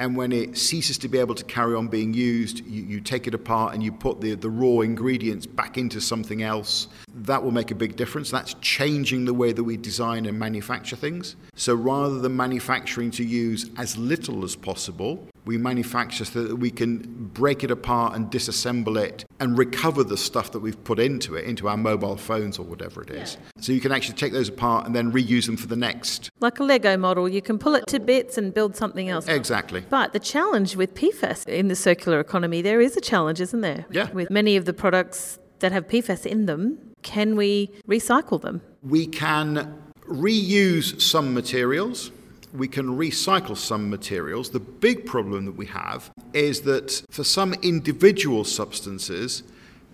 and 0.00 0.16
when 0.16 0.32
it 0.32 0.56
ceases 0.56 0.96
to 0.96 1.08
be 1.08 1.18
able 1.18 1.34
to 1.34 1.44
carry 1.44 1.74
on 1.74 1.86
being 1.86 2.14
used, 2.14 2.64
you, 2.64 2.82
you 2.82 3.00
take 3.02 3.26
it 3.26 3.34
apart 3.34 3.74
and 3.74 3.82
you 3.82 3.92
put 3.92 4.18
the, 4.18 4.34
the 4.34 4.48
raw 4.48 4.80
ingredients 4.80 5.44
back 5.44 5.76
into 5.76 6.00
something 6.00 6.42
else. 6.42 6.88
That 7.14 7.44
will 7.44 7.50
make 7.50 7.70
a 7.70 7.74
big 7.74 7.96
difference. 7.96 8.30
That's 8.30 8.54
changing 8.62 9.26
the 9.26 9.34
way 9.34 9.52
that 9.52 9.62
we 9.62 9.76
design 9.76 10.24
and 10.24 10.38
manufacture 10.38 10.96
things. 10.96 11.36
So 11.54 11.74
rather 11.74 12.18
than 12.18 12.34
manufacturing 12.34 13.10
to 13.12 13.24
use 13.24 13.68
as 13.76 13.98
little 13.98 14.42
as 14.42 14.56
possible, 14.56 15.28
we 15.44 15.56
manufacture 15.56 16.24
so 16.24 16.44
that 16.44 16.56
we 16.56 16.70
can 16.70 16.98
break 17.32 17.64
it 17.64 17.70
apart 17.70 18.14
and 18.14 18.30
disassemble 18.30 19.00
it 19.00 19.24
and 19.38 19.56
recover 19.56 20.04
the 20.04 20.16
stuff 20.16 20.52
that 20.52 20.60
we've 20.60 20.82
put 20.84 20.98
into 20.98 21.34
it, 21.34 21.44
into 21.44 21.68
our 21.68 21.76
mobile 21.76 22.16
phones 22.16 22.58
or 22.58 22.64
whatever 22.64 23.02
it 23.02 23.10
is. 23.10 23.36
Yeah. 23.36 23.62
So 23.62 23.72
you 23.72 23.80
can 23.80 23.92
actually 23.92 24.16
take 24.16 24.32
those 24.32 24.48
apart 24.48 24.86
and 24.86 24.94
then 24.94 25.12
reuse 25.12 25.46
them 25.46 25.56
for 25.56 25.66
the 25.66 25.76
next. 25.76 26.30
Like 26.40 26.60
a 26.60 26.64
Lego 26.64 26.96
model, 26.96 27.28
you 27.28 27.42
can 27.42 27.58
pull 27.58 27.74
it 27.74 27.86
to 27.88 27.98
bits 27.98 28.36
and 28.36 28.52
build 28.52 28.76
something 28.76 29.08
else. 29.08 29.26
Exactly. 29.28 29.84
But 29.88 30.12
the 30.12 30.20
challenge 30.20 30.76
with 30.76 30.94
PFAS 30.94 31.48
in 31.48 31.68
the 31.68 31.76
circular 31.76 32.20
economy, 32.20 32.62
there 32.62 32.80
is 32.80 32.96
a 32.96 33.00
challenge, 33.00 33.40
isn't 33.40 33.60
there? 33.60 33.86
Yeah. 33.90 34.10
With 34.12 34.30
many 34.30 34.56
of 34.56 34.64
the 34.64 34.72
products 34.72 35.38
that 35.60 35.72
have 35.72 35.86
PFAS 35.86 36.26
in 36.26 36.46
them, 36.46 36.78
can 37.02 37.36
we 37.36 37.70
recycle 37.88 38.40
them? 38.40 38.60
We 38.82 39.06
can 39.06 39.82
reuse 40.06 41.00
some 41.00 41.32
materials 41.32 42.10
we 42.52 42.68
can 42.68 42.96
recycle 42.96 43.56
some 43.56 43.88
materials. 43.90 44.50
The 44.50 44.60
big 44.60 45.06
problem 45.06 45.44
that 45.46 45.56
we 45.56 45.66
have 45.66 46.10
is 46.32 46.62
that 46.62 47.02
for 47.10 47.24
some 47.24 47.54
individual 47.54 48.44
substances, 48.44 49.42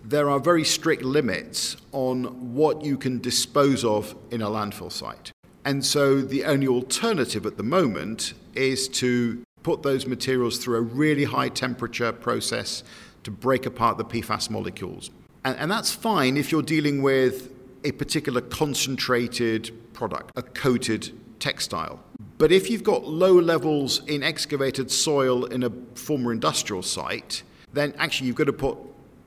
there 0.03 0.29
are 0.29 0.39
very 0.39 0.63
strict 0.63 1.03
limits 1.03 1.77
on 1.91 2.53
what 2.53 2.83
you 2.83 2.97
can 2.97 3.19
dispose 3.19 3.83
of 3.83 4.15
in 4.31 4.41
a 4.41 4.47
landfill 4.47 4.91
site. 4.91 5.31
And 5.65 5.85
so 5.85 6.21
the 6.21 6.45
only 6.45 6.67
alternative 6.67 7.45
at 7.45 7.57
the 7.57 7.63
moment 7.63 8.33
is 8.55 8.87
to 8.87 9.43
put 9.63 9.83
those 9.83 10.07
materials 10.07 10.59
through 10.59 10.77
a 10.77 10.81
really 10.81 11.25
high 11.25 11.49
temperature 11.49 12.13
process 12.13 12.83
to 13.23 13.31
break 13.31 13.65
apart 13.65 13.97
the 13.97 14.05
PFAS 14.05 14.49
molecules. 14.49 15.11
And, 15.43 15.57
and 15.57 15.69
that's 15.69 15.91
fine 15.91 16.37
if 16.37 16.53
you're 16.53 16.61
dealing 16.61 17.01
with 17.01 17.51
a 17.83 17.91
particular 17.91 18.39
concentrated 18.39 19.71
product, 19.93 20.31
a 20.37 20.41
coated 20.41 21.11
textile. 21.39 21.99
But 22.37 22.51
if 22.51 22.69
you've 22.69 22.83
got 22.83 23.07
low 23.07 23.33
levels 23.33 24.03
in 24.05 24.23
excavated 24.23 24.91
soil 24.91 25.45
in 25.45 25.63
a 25.63 25.71
former 25.95 26.31
industrial 26.31 26.83
site, 26.83 27.43
then 27.73 27.93
actually 27.97 28.27
you've 28.27 28.35
got 28.35 28.45
to 28.45 28.53
put 28.53 28.77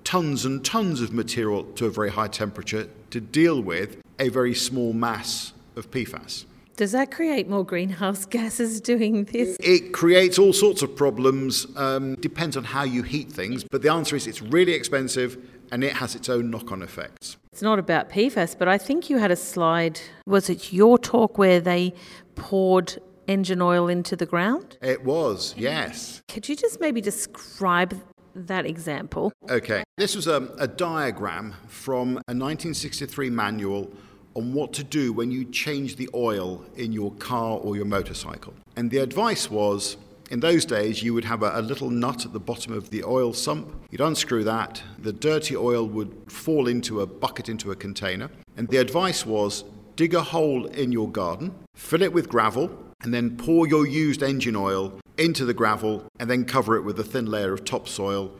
tons 0.05 0.45
and 0.45 0.65
tons 0.65 1.01
of 1.01 1.13
material 1.13 1.65
to 1.75 1.87
a 1.87 1.91
very 1.91 2.11
high 2.11 2.29
temperature 2.29 2.89
to 3.11 3.21
deal 3.21 3.61
with 3.61 3.99
a 4.19 4.29
very 4.29 4.55
small 4.55 4.93
mass 4.93 5.53
of 5.77 5.91
PFAS. 5.91 6.45
Does 6.77 6.93
that 6.93 7.11
create 7.11 7.49
more 7.49 7.65
greenhouse 7.65 8.25
gases 8.37 8.81
doing 8.81 9.25
this? 9.25 9.57
It 9.61 9.93
creates 9.93 10.39
all 10.39 10.53
sorts 10.53 10.83
of 10.83 10.97
problems. 10.97 11.67
Um, 11.77 12.15
depends 12.17 12.57
on 12.57 12.65
how 12.65 12.85
you 12.85 13.03
heat 13.03 13.31
things, 13.31 13.65
but 13.65 13.83
the 13.83 13.93
answer 13.93 14.17
is 14.17 14.27
it's 14.27 14.41
really 14.41 14.73
expensive 14.73 15.37
and 15.73 15.85
it 15.85 15.93
has 15.93 16.15
its 16.15 16.29
own 16.29 16.51
knock 16.51 16.73
on 16.73 16.83
effects. 16.83 17.37
It's 17.53 17.63
not 17.63 17.79
about 17.79 18.09
PFAS, 18.09 18.57
but 18.59 18.67
I 18.67 18.79
think 18.79 19.11
you 19.11 19.19
had 19.19 19.31
a 19.31 19.37
slide. 19.37 20.01
Was 20.27 20.49
it 20.49 20.73
your 20.73 20.99
talk 20.99 21.39
where 21.39 21.61
they 21.61 21.95
poured 22.41 22.99
engine 23.29 23.63
oil 23.63 23.89
into 23.89 24.17
the 24.17 24.27
ground? 24.27 24.79
It 24.83 25.05
was, 25.05 25.55
yes. 25.57 26.23
Could 26.29 26.49
you 26.49 26.57
just 26.57 26.81
maybe 26.81 27.01
describe 27.01 27.95
that 28.35 28.67
example? 28.67 29.33
Okay. 29.49 29.85
This 29.99 30.17
was 30.17 30.27
a, 30.27 30.49
a 30.59 30.67
diagram 30.67 31.55
from 31.69 32.11
a 32.29 32.35
1963 32.35 33.31
manual 33.31 33.93
on 34.35 34.55
what 34.55 34.73
to 34.73 34.85
do 34.85 35.13
when 35.13 35.31
you 35.31 35.45
change 35.45 35.97
the 35.97 36.09
oil 36.15 36.65
in 36.77 36.93
your 36.93 37.13
car 37.15 37.59
or 37.59 37.77
your 37.77 37.85
motorcycle. 37.85 38.55
And 38.77 38.91
the 38.91 38.99
advice 38.99 39.51
was 39.51 39.97
in 40.31 40.39
those 40.39 40.65
days, 40.65 41.03
you 41.03 41.13
would 41.13 41.25
have 41.25 41.43
a, 41.43 41.59
a, 41.59 41.63
little 41.63 41.91
nut 41.91 42.25
at 42.25 42.33
the 42.33 42.39
bottom 42.39 42.73
of 42.73 42.91
the 42.91 43.03
oil 43.03 43.33
sump. 43.33 43.75
You'd 43.91 44.01
unscrew 44.01 44.45
that, 44.45 44.81
the 44.99 45.13
dirty 45.13 45.57
oil 45.57 45.87
would 45.89 46.31
fall 46.31 46.69
into 46.69 47.01
a 47.01 47.07
bucket, 47.07 47.49
into 47.49 47.73
a 47.73 47.77
container. 47.77 48.31
And 48.57 48.69
the 48.69 48.77
advice 48.77 49.27
was 49.27 49.65
dig 50.01 50.15
a 50.15 50.23
hole 50.23 50.65
in 50.65 50.91
your 50.91 51.11
garden, 51.11 51.55
fill 51.75 52.01
it 52.01 52.11
with 52.11 52.27
gravel, 52.27 52.71
and 53.03 53.13
then 53.13 53.37
pour 53.37 53.69
your 53.69 53.87
used 53.87 54.23
engine 54.23 54.57
oil 54.57 54.99
into 55.19 55.45
the 55.45 55.53
gravel, 55.53 56.03
and 56.19 56.31
then 56.31 56.43
cover 56.43 56.75
it 56.75 56.81
with 56.81 56.99
a 56.99 57.05
thin 57.05 57.27
layer 57.27 57.53
of 57.53 57.67
topsoil, 57.67 58.33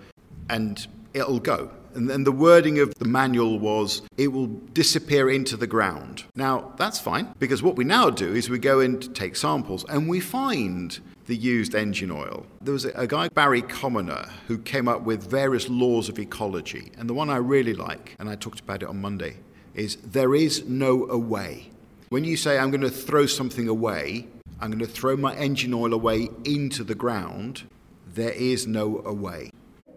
and 0.49 0.87
it'll 1.13 1.39
go. 1.39 1.71
And 1.93 2.09
then 2.09 2.25
the 2.25 2.33
wording 2.33 2.79
of 2.79 2.95
the 2.95 3.05
manual 3.05 3.59
was, 3.59 4.01
it 4.17 4.29
will 4.29 4.47
disappear 4.47 5.29
into 5.29 5.55
the 5.55 5.67
ground. 5.67 6.25
Now, 6.35 6.73
that's 6.79 6.99
fine, 6.99 7.35
because 7.39 7.63
what 7.63 7.77
we 7.77 7.85
now 7.85 8.09
do 8.09 8.35
is 8.35 8.49
we 8.49 8.59
go 8.59 8.81
in 8.81 8.99
to 8.99 9.11
take 9.11 9.37
samples, 9.37 9.85
and 9.91 10.09
we 10.09 10.19
find 10.19 10.99
the 11.27 11.37
used 11.37 11.75
engine 11.75 12.11
oil. 12.11 12.47
There 12.63 12.73
was 12.73 12.87
a, 12.87 12.93
a 12.93 13.07
guy, 13.07 13.29
Barry 13.29 13.61
Commoner, 13.61 14.31
who 14.49 14.57
came 14.57 14.89
up 14.89 15.03
with 15.03 15.31
various 15.31 15.69
laws 15.69 16.09
of 16.09 16.19
ecology. 16.19 16.91
And 16.97 17.07
the 17.07 17.15
one 17.15 17.29
I 17.29 17.37
really 17.37 17.75
like, 17.75 18.17
and 18.19 18.31
I 18.31 18.37
talked 18.37 18.61
about 18.61 18.83
it 18.83 18.89
on 18.89 19.03
Monday, 19.03 19.37
is 19.75 19.97
there 19.97 20.35
is 20.35 20.65
no 20.65 21.09
away. 21.09 21.71
When 22.09 22.25
you 22.25 22.37
say, 22.37 22.59
I'm 22.59 22.71
going 22.71 22.81
to 22.81 22.91
throw 22.91 23.27
something 23.27 23.69
away, 23.69 24.27
I'm 24.61 24.71
going 24.71 24.81
to 24.81 24.87
throw 24.87 25.17
my 25.17 25.35
engine 25.37 25.73
oil 25.73 25.93
away 25.93 26.29
into 26.45 26.85
the 26.85 26.95
ground, 26.95 27.69
there 28.15 28.33
is 28.33 28.67
no 28.67 29.03
away. 29.05 29.51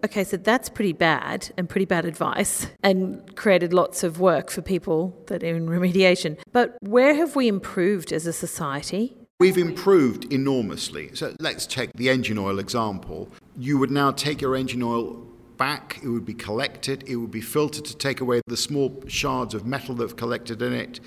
Okay, 0.05 0.23
so 0.25 0.35
that's 0.35 0.67
pretty 0.69 0.93
bad 0.93 1.51
and 1.57 1.69
pretty 1.69 1.85
bad 1.85 2.05
advice 2.05 2.67
and 2.83 3.35
created 3.35 3.73
lots 3.73 4.03
of 4.03 4.19
work 4.19 4.51
for 4.51 4.61
people 4.61 5.17
that 5.27 5.43
are 5.43 5.55
in 5.55 5.65
remediation. 5.65 6.37
But 6.51 6.77
where 6.81 7.15
have 7.15 7.35
we 7.37 7.47
improved 7.47 8.11
as 8.11 8.27
a 8.27 8.33
society? 8.33 9.15
We've 9.39 9.57
improved 9.57 10.31
enormously. 10.31 11.11
So 11.15 11.33
let's 11.39 11.65
take 11.65 11.91
the 11.93 12.09
engine 12.09 12.37
oil 12.37 12.59
example. 12.59 13.29
You 13.57 13.77
would 13.77 13.91
now 13.91 14.11
take 14.11 14.41
your 14.41 14.55
engine 14.55 14.83
oil 14.83 15.25
back, 15.63 16.01
it 16.03 16.09
would 16.09 16.25
be 16.25 16.33
collected, 16.33 17.05
it 17.07 17.15
would 17.15 17.31
be 17.31 17.39
filtered 17.39 17.85
to 17.85 17.95
take 17.95 18.19
away 18.19 18.41
the 18.47 18.57
small 18.57 19.01
shards 19.07 19.53
of 19.53 19.65
metal 19.65 19.95
that 19.95 20.03
have 20.03 20.17
collected 20.17 20.61
in 20.61 20.73
it, 20.73 20.99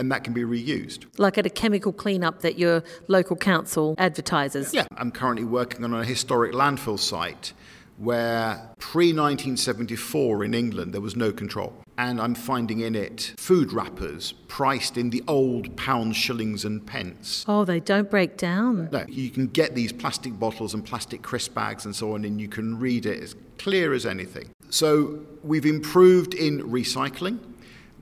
and 0.00 0.10
that 0.10 0.24
can 0.24 0.32
be 0.32 0.42
reused. 0.42 1.04
Like 1.16 1.38
at 1.38 1.46
a 1.46 1.50
chemical 1.62 1.92
cleanup 1.92 2.40
that 2.40 2.58
your 2.58 2.82
local 3.06 3.36
council 3.36 3.94
advertises? 3.98 4.74
Yeah, 4.74 4.88
I'm 4.96 5.12
currently 5.12 5.44
working 5.44 5.84
on 5.84 5.94
a 5.94 6.04
historic 6.04 6.52
landfill 6.52 6.98
site 6.98 7.52
where 7.98 8.72
pre 8.80 9.12
1974 9.12 10.42
in 10.42 10.54
England 10.54 10.92
there 10.92 11.00
was 11.00 11.14
no 11.14 11.30
control. 11.30 11.72
And 12.00 12.18
I'm 12.18 12.34
finding 12.34 12.80
in 12.80 12.94
it 12.94 13.34
food 13.36 13.74
wrappers 13.74 14.32
priced 14.48 14.96
in 14.96 15.10
the 15.10 15.22
old 15.28 15.76
pounds, 15.76 16.16
shillings, 16.16 16.64
and 16.64 16.86
pence. 16.86 17.44
Oh, 17.46 17.66
they 17.66 17.78
don't 17.78 18.08
break 18.08 18.38
down. 18.38 18.88
No, 18.90 19.04
you 19.06 19.28
can 19.28 19.48
get 19.48 19.74
these 19.74 19.92
plastic 19.92 20.38
bottles 20.38 20.72
and 20.72 20.82
plastic 20.82 21.20
crisp 21.20 21.52
bags 21.52 21.84
and 21.84 21.94
so 21.94 22.14
on, 22.14 22.24
and 22.24 22.40
you 22.40 22.48
can 22.48 22.78
read 22.78 23.04
it 23.04 23.22
as 23.22 23.36
clear 23.58 23.92
as 23.92 24.06
anything. 24.06 24.48
So 24.70 25.20
we've 25.42 25.66
improved 25.66 26.32
in 26.32 26.60
recycling. 26.70 27.38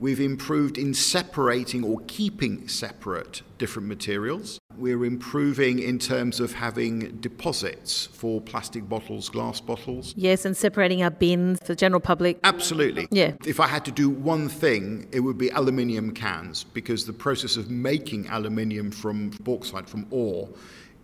We've 0.00 0.20
improved 0.20 0.78
in 0.78 0.94
separating 0.94 1.82
or 1.82 1.98
keeping 2.06 2.68
separate 2.68 3.42
different 3.58 3.88
materials. 3.88 4.60
We're 4.76 5.04
improving 5.04 5.80
in 5.80 5.98
terms 5.98 6.38
of 6.38 6.52
having 6.52 7.16
deposits 7.16 8.06
for 8.06 8.40
plastic 8.40 8.88
bottles, 8.88 9.28
glass 9.28 9.60
bottles. 9.60 10.14
Yes, 10.16 10.44
and 10.44 10.56
separating 10.56 11.02
our 11.02 11.10
bins 11.10 11.58
for 11.58 11.66
the 11.68 11.74
general 11.74 12.00
public. 12.00 12.38
Absolutely. 12.44 13.08
Yeah. 13.10 13.32
If 13.44 13.58
I 13.58 13.66
had 13.66 13.84
to 13.86 13.90
do 13.90 14.08
one 14.08 14.48
thing, 14.48 15.08
it 15.10 15.20
would 15.20 15.36
be 15.36 15.48
aluminium 15.48 16.14
cans 16.14 16.62
because 16.62 17.04
the 17.04 17.12
process 17.12 17.56
of 17.56 17.68
making 17.68 18.28
aluminium 18.28 18.92
from 18.92 19.30
bauxite, 19.40 19.88
from 19.88 20.06
ore, 20.10 20.48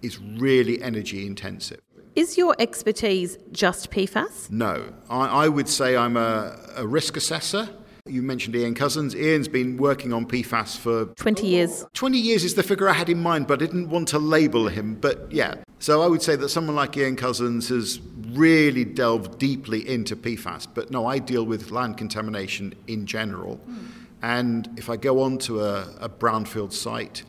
is 0.02 0.20
really 0.20 0.80
energy 0.82 1.26
intensive. 1.26 1.80
Is 2.14 2.38
your 2.38 2.54
expertise 2.60 3.38
just 3.50 3.90
PFAS? 3.90 4.52
No. 4.52 4.84
I, 5.10 5.46
I 5.46 5.48
would 5.48 5.68
say 5.68 5.96
I'm 5.96 6.16
a, 6.16 6.56
a 6.76 6.86
risk 6.86 7.16
assessor 7.16 7.68
you 8.06 8.20
mentioned 8.20 8.54
Ian 8.54 8.74
Cousins. 8.74 9.16
Ian's 9.16 9.48
been 9.48 9.78
working 9.78 10.12
on 10.12 10.26
PFAS 10.26 10.76
for 10.76 11.06
20 11.14 11.46
years. 11.46 11.86
20 11.94 12.18
years 12.18 12.44
is 12.44 12.54
the 12.54 12.62
figure 12.62 12.86
I 12.86 12.92
had 12.92 13.08
in 13.08 13.18
mind, 13.18 13.46
but 13.46 13.62
I 13.62 13.64
didn't 13.64 13.88
want 13.88 14.08
to 14.08 14.18
label 14.18 14.68
him. 14.68 14.96
But 14.96 15.32
yeah, 15.32 15.54
so 15.78 16.02
I 16.02 16.06
would 16.06 16.20
say 16.20 16.36
that 16.36 16.50
someone 16.50 16.76
like 16.76 16.94
Ian 16.98 17.16
Cousins 17.16 17.70
has 17.70 18.02
really 18.32 18.84
delved 18.84 19.38
deeply 19.38 19.88
into 19.88 20.16
PFAS. 20.16 20.68
But 20.74 20.90
no, 20.90 21.06
I 21.06 21.18
deal 21.18 21.46
with 21.46 21.70
land 21.70 21.96
contamination 21.96 22.74
in 22.88 23.06
general. 23.06 23.58
Mm. 23.66 23.86
And 24.20 24.68
if 24.76 24.90
I 24.90 24.96
go 24.96 25.22
on 25.22 25.38
to 25.38 25.62
a, 25.62 25.88
a 25.98 26.08
brownfield 26.10 26.74
site, 26.74 27.22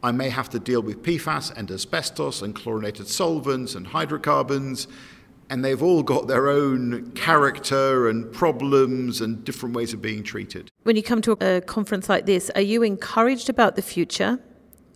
I 0.00 0.12
may 0.12 0.28
have 0.28 0.48
to 0.50 0.60
deal 0.60 0.80
with 0.80 1.02
PFAS 1.02 1.56
and 1.56 1.68
asbestos 1.72 2.40
and 2.40 2.54
chlorinated 2.54 3.08
solvents 3.08 3.74
and 3.74 3.84
hydrocarbons 3.84 4.86
and 5.50 5.64
they've 5.64 5.82
all 5.82 6.02
got 6.02 6.28
their 6.28 6.48
own 6.48 7.10
character 7.10 8.08
and 8.08 8.32
problems 8.32 9.20
and 9.20 9.44
different 9.44 9.74
ways 9.74 9.92
of 9.92 10.00
being 10.00 10.22
treated. 10.22 10.70
When 10.84 10.96
you 10.96 11.02
come 11.02 11.20
to 11.22 11.32
a 11.40 11.60
conference 11.60 12.08
like 12.08 12.24
this, 12.24 12.50
are 12.54 12.60
you 12.62 12.84
encouraged 12.84 13.50
about 13.50 13.74
the 13.74 13.82
future 13.82 14.38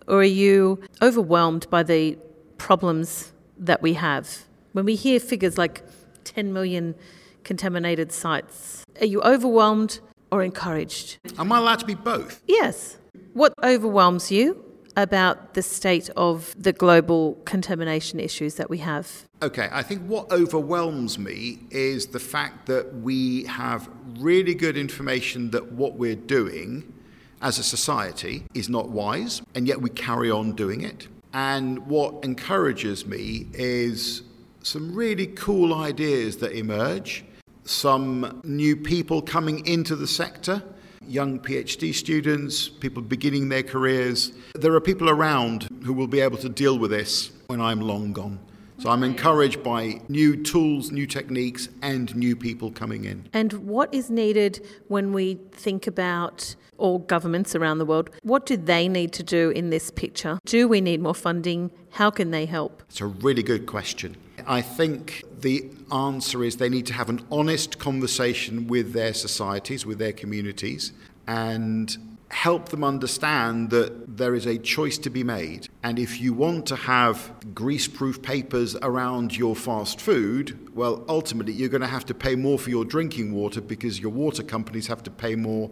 or 0.07 0.19
are 0.19 0.23
you 0.23 0.81
overwhelmed 1.01 1.69
by 1.69 1.83
the 1.83 2.17
problems 2.57 3.33
that 3.59 3.81
we 3.81 3.93
have? 3.93 4.45
When 4.71 4.85
we 4.85 4.95
hear 4.95 5.19
figures 5.19 5.57
like 5.57 5.83
10 6.23 6.53
million 6.53 6.95
contaminated 7.43 8.11
sites, 8.11 8.85
are 9.01 9.05
you 9.05 9.21
overwhelmed 9.21 9.99
or 10.31 10.41
encouraged? 10.41 11.17
Am 11.37 11.51
I 11.51 11.57
allowed 11.57 11.79
to 11.79 11.85
be 11.85 11.95
both? 11.95 12.41
Yes. 12.47 12.97
What 13.33 13.53
overwhelms 13.61 14.31
you 14.31 14.63
about 14.95 15.53
the 15.53 15.61
state 15.61 16.09
of 16.15 16.55
the 16.57 16.73
global 16.73 17.35
contamination 17.45 18.19
issues 18.19 18.55
that 18.55 18.69
we 18.69 18.79
have? 18.79 19.25
Okay, 19.41 19.69
I 19.71 19.83
think 19.83 20.01
what 20.03 20.31
overwhelms 20.31 21.19
me 21.19 21.59
is 21.69 22.07
the 22.07 22.19
fact 22.19 22.65
that 22.67 22.95
we 22.95 23.43
have 23.45 23.89
really 24.17 24.55
good 24.55 24.77
information 24.77 25.51
that 25.51 25.73
what 25.73 25.95
we're 25.95 26.15
doing 26.15 26.93
as 27.41 27.59
a 27.59 27.63
society 27.63 28.43
is 28.53 28.69
not 28.69 28.89
wise, 28.89 29.41
and 29.53 29.67
yet 29.67 29.81
we 29.81 29.89
carry 29.89 30.31
on 30.31 30.53
doing 30.53 30.81
it. 30.81 31.07
And 31.33 31.85
what 31.87 32.23
encourages 32.23 33.05
me 33.05 33.47
is 33.53 34.23
some 34.63 34.95
really 34.95 35.27
cool 35.27 35.73
ideas 35.73 36.37
that 36.37 36.53
emerge, 36.53 37.25
some 37.65 38.41
new 38.43 38.75
people 38.75 39.21
coming 39.21 39.65
into 39.67 39.95
the 39.95 40.07
sector, 40.07 40.63
young 41.07 41.39
PhD 41.39 41.93
students, 41.93 42.67
people 42.67 43.01
beginning 43.01 43.49
their 43.49 43.63
careers. 43.63 44.31
There 44.53 44.73
are 44.73 44.81
people 44.81 45.09
around 45.09 45.67
who 45.83 45.93
will 45.93 46.07
be 46.07 46.19
able 46.19 46.37
to 46.37 46.49
deal 46.49 46.77
with 46.77 46.91
this 46.91 47.31
when 47.47 47.61
I'm 47.61 47.81
long 47.81 48.13
gone. 48.13 48.39
So 48.77 48.89
I'm 48.89 49.03
encouraged 49.03 49.63
by 49.63 50.01
new 50.09 50.43
tools, 50.43 50.91
new 50.91 51.07
techniques, 51.07 51.69
and 51.81 52.13
new 52.15 52.35
people 52.35 52.71
coming 52.71 53.05
in. 53.05 53.29
And 53.31 53.53
what 53.53 53.93
is 53.93 54.09
needed 54.09 54.67
when 54.89 55.13
we 55.13 55.39
think 55.51 55.87
about 55.87 56.55
all 56.77 56.99
governments 56.99 57.55
around 57.55 57.77
the 57.77 57.85
world? 57.85 58.09
What 58.23 58.45
do 58.45 58.57
they 58.57 58.89
need 58.89 59.13
to 59.13 59.23
do 59.23 59.49
in 59.51 59.69
this 59.69 59.91
picture? 59.91 60.39
Do 60.45 60.67
we 60.67 60.81
need 60.81 61.01
more 61.01 61.15
funding? 61.15 61.71
How 61.91 62.09
can 62.09 62.31
they 62.31 62.45
help? 62.45 62.83
It's 62.89 62.99
a 62.99 63.05
really 63.05 63.43
good 63.43 63.65
question. 63.65 64.17
I 64.45 64.61
think 64.61 65.23
the 65.39 65.69
answer 65.91 66.43
is 66.43 66.57
they 66.57 66.69
need 66.69 66.85
to 66.87 66.93
have 66.93 67.09
an 67.09 67.25
honest 67.31 67.79
conversation 67.79 68.67
with 68.67 68.93
their 68.93 69.13
societies, 69.13 69.85
with 69.85 69.97
their 69.97 70.13
communities, 70.13 70.91
and 71.27 71.95
help 72.29 72.69
them 72.69 72.83
understand 72.83 73.69
that 73.69 74.17
there 74.17 74.35
is 74.35 74.45
a 74.45 74.57
choice 74.57 74.97
to 74.97 75.09
be 75.09 75.23
made. 75.23 75.69
And 75.83 75.97
if 75.97 76.19
you 76.19 76.33
want 76.33 76.65
to 76.67 76.75
have 76.75 77.33
grease 77.53 77.87
proof 77.87 78.21
papers 78.21 78.75
around 78.81 79.37
your 79.37 79.55
fast 79.55 80.01
food, 80.01 80.75
well, 80.75 81.05
ultimately 81.07 81.53
you're 81.53 81.69
going 81.69 81.81
to 81.81 81.87
have 81.87 82.05
to 82.07 82.13
pay 82.13 82.35
more 82.35 82.59
for 82.59 82.69
your 82.69 82.83
drinking 82.83 83.33
water 83.33 83.61
because 83.61 83.99
your 83.99 84.11
water 84.11 84.43
companies 84.43 84.87
have 84.87 85.03
to 85.03 85.11
pay 85.11 85.35
more 85.35 85.69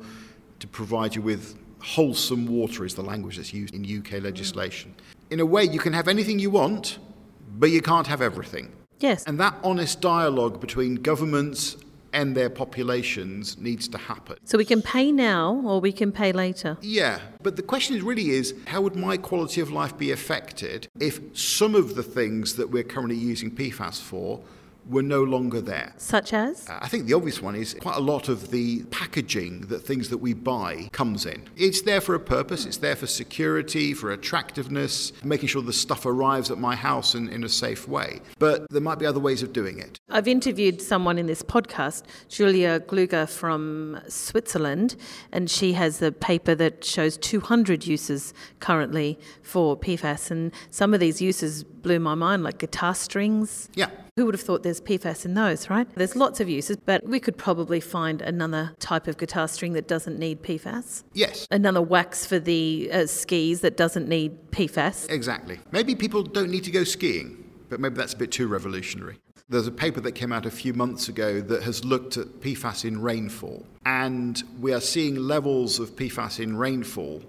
to 0.59 0.67
provide 0.67 1.15
you 1.15 1.21
with 1.21 1.57
wholesome 1.81 2.47
water, 2.47 2.85
is 2.85 2.95
the 2.95 3.03
language 3.03 3.37
that's 3.37 3.53
used 3.53 3.73
in 3.73 3.83
UK 3.99 4.23
legislation. 4.23 4.95
In 5.29 5.41
a 5.41 5.45
way, 5.45 5.65
you 5.65 5.79
can 5.79 5.91
have 5.91 6.07
anything 6.07 6.39
you 6.39 6.49
want, 6.49 6.97
but 7.53 7.69
you 7.69 7.81
can't 7.81 8.07
have 8.07 8.21
everything. 8.21 8.71
Yes. 8.99 9.23
And 9.25 9.39
that 9.39 9.55
honest 9.63 10.01
dialogue 10.01 10.59
between 10.59 10.95
governments 10.95 11.77
and 12.13 12.35
their 12.35 12.49
populations 12.49 13.57
needs 13.57 13.87
to 13.89 13.97
happen. 13.97 14.37
So 14.45 14.57
we 14.57 14.65
can 14.65 14.81
pay 14.81 15.11
now 15.11 15.61
or 15.65 15.81
we 15.81 15.91
can 15.91 16.11
pay 16.11 16.31
later. 16.31 16.77
Yeah, 16.81 17.19
but 17.41 17.55
the 17.55 17.63
question 17.63 17.95
is 17.95 18.03
really 18.03 18.29
is 18.29 18.53
how 18.67 18.81
would 18.81 18.95
my 18.95 19.17
quality 19.17 19.59
of 19.61 19.71
life 19.71 19.97
be 19.97 20.11
affected 20.11 20.87
if 20.99 21.19
some 21.37 21.75
of 21.75 21.95
the 21.95 22.03
things 22.03 22.55
that 22.55 22.69
we're 22.69 22.83
currently 22.83 23.17
using 23.17 23.49
PFAS 23.51 23.99
for 23.99 24.41
were 24.87 25.03
no 25.03 25.23
longer 25.23 25.61
there. 25.61 25.93
Such 25.97 26.33
as? 26.33 26.67
Uh, 26.69 26.79
I 26.81 26.87
think 26.87 27.05
the 27.05 27.13
obvious 27.13 27.41
one 27.41 27.55
is 27.55 27.73
quite 27.75 27.97
a 27.97 28.01
lot 28.01 28.29
of 28.29 28.51
the 28.51 28.83
packaging 28.85 29.61
that 29.67 29.79
things 29.79 30.09
that 30.09 30.17
we 30.17 30.33
buy 30.33 30.89
comes 30.91 31.25
in. 31.25 31.47
It's 31.55 31.81
there 31.81 32.01
for 32.01 32.15
a 32.15 32.19
purpose, 32.19 32.65
it's 32.65 32.77
there 32.77 32.95
for 32.95 33.07
security, 33.07 33.93
for 33.93 34.11
attractiveness, 34.11 35.13
making 35.23 35.47
sure 35.49 35.61
the 35.61 35.73
stuff 35.73 36.05
arrives 36.05 36.51
at 36.51 36.57
my 36.57 36.75
house 36.75 37.15
in, 37.15 37.29
in 37.29 37.43
a 37.43 37.49
safe 37.49 37.87
way. 37.87 38.21
But 38.39 38.69
there 38.69 38.81
might 38.81 38.99
be 38.99 39.05
other 39.05 39.19
ways 39.19 39.43
of 39.43 39.53
doing 39.53 39.79
it. 39.79 39.99
I've 40.09 40.27
interviewed 40.27 40.81
someone 40.81 41.17
in 41.17 41.27
this 41.27 41.41
podcast, 41.41 42.03
Julia 42.29 42.79
Glüge 42.79 43.29
from 43.29 43.99
Switzerland, 44.07 44.95
and 45.31 45.49
she 45.49 45.73
has 45.73 46.01
a 46.01 46.11
paper 46.11 46.55
that 46.55 46.83
shows 46.83 47.17
200 47.17 47.85
uses 47.85 48.33
currently 48.59 49.19
for 49.41 49.77
PFAS. 49.77 50.31
And 50.31 50.51
some 50.69 50.93
of 50.93 50.99
these 50.99 51.21
uses 51.21 51.63
blew 51.63 51.99
my 51.99 52.15
mind, 52.15 52.43
like 52.43 52.59
guitar 52.59 52.95
strings. 52.95 53.69
Yeah. 53.75 53.89
Who 54.15 54.25
would 54.25 54.35
have 54.35 54.41
thought 54.41 54.61
there's 54.61 54.79
PFAS 54.79 55.25
in 55.25 55.33
those, 55.33 55.71
right? 55.71 55.87
There's 55.95 56.15
lots 56.15 56.39
of 56.39 56.47
uses, 56.47 56.77
but 56.77 57.03
we 57.03 57.19
could 57.19 57.35
probably 57.35 57.79
find 57.79 58.21
another 58.21 58.75
type 58.77 59.07
of 59.07 59.17
guitar 59.17 59.47
string 59.47 59.73
that 59.73 59.87
doesn't 59.87 60.19
need 60.19 60.43
PFAS. 60.43 61.03
Yes. 61.13 61.47
Another 61.49 61.81
wax 61.81 62.23
for 62.23 62.37
the 62.37 62.91
uh, 62.93 63.07
skis 63.07 63.61
that 63.61 63.75
doesn't 63.75 64.07
need 64.07 64.51
PFAS. 64.51 65.09
Exactly. 65.09 65.59
Maybe 65.71 65.95
people 65.95 66.21
don't 66.21 66.51
need 66.51 66.63
to 66.65 66.69
go 66.69 66.83
skiing, 66.83 67.43
but 67.69 67.79
maybe 67.79 67.95
that's 67.95 68.13
a 68.13 68.17
bit 68.17 68.31
too 68.31 68.47
revolutionary. 68.47 69.17
There's 69.49 69.65
a 69.65 69.71
paper 69.71 69.99
that 70.01 70.11
came 70.11 70.31
out 70.31 70.45
a 70.45 70.51
few 70.51 70.75
months 70.75 71.09
ago 71.09 71.41
that 71.41 71.63
has 71.63 71.83
looked 71.83 72.15
at 72.17 72.27
PFAS 72.39 72.85
in 72.85 73.01
rainfall, 73.01 73.65
and 73.87 74.43
we 74.59 74.73
are 74.73 74.81
seeing 74.81 75.15
levels 75.15 75.79
of 75.79 75.95
PFAS 75.95 76.39
in 76.39 76.55
rainfall 76.55 77.23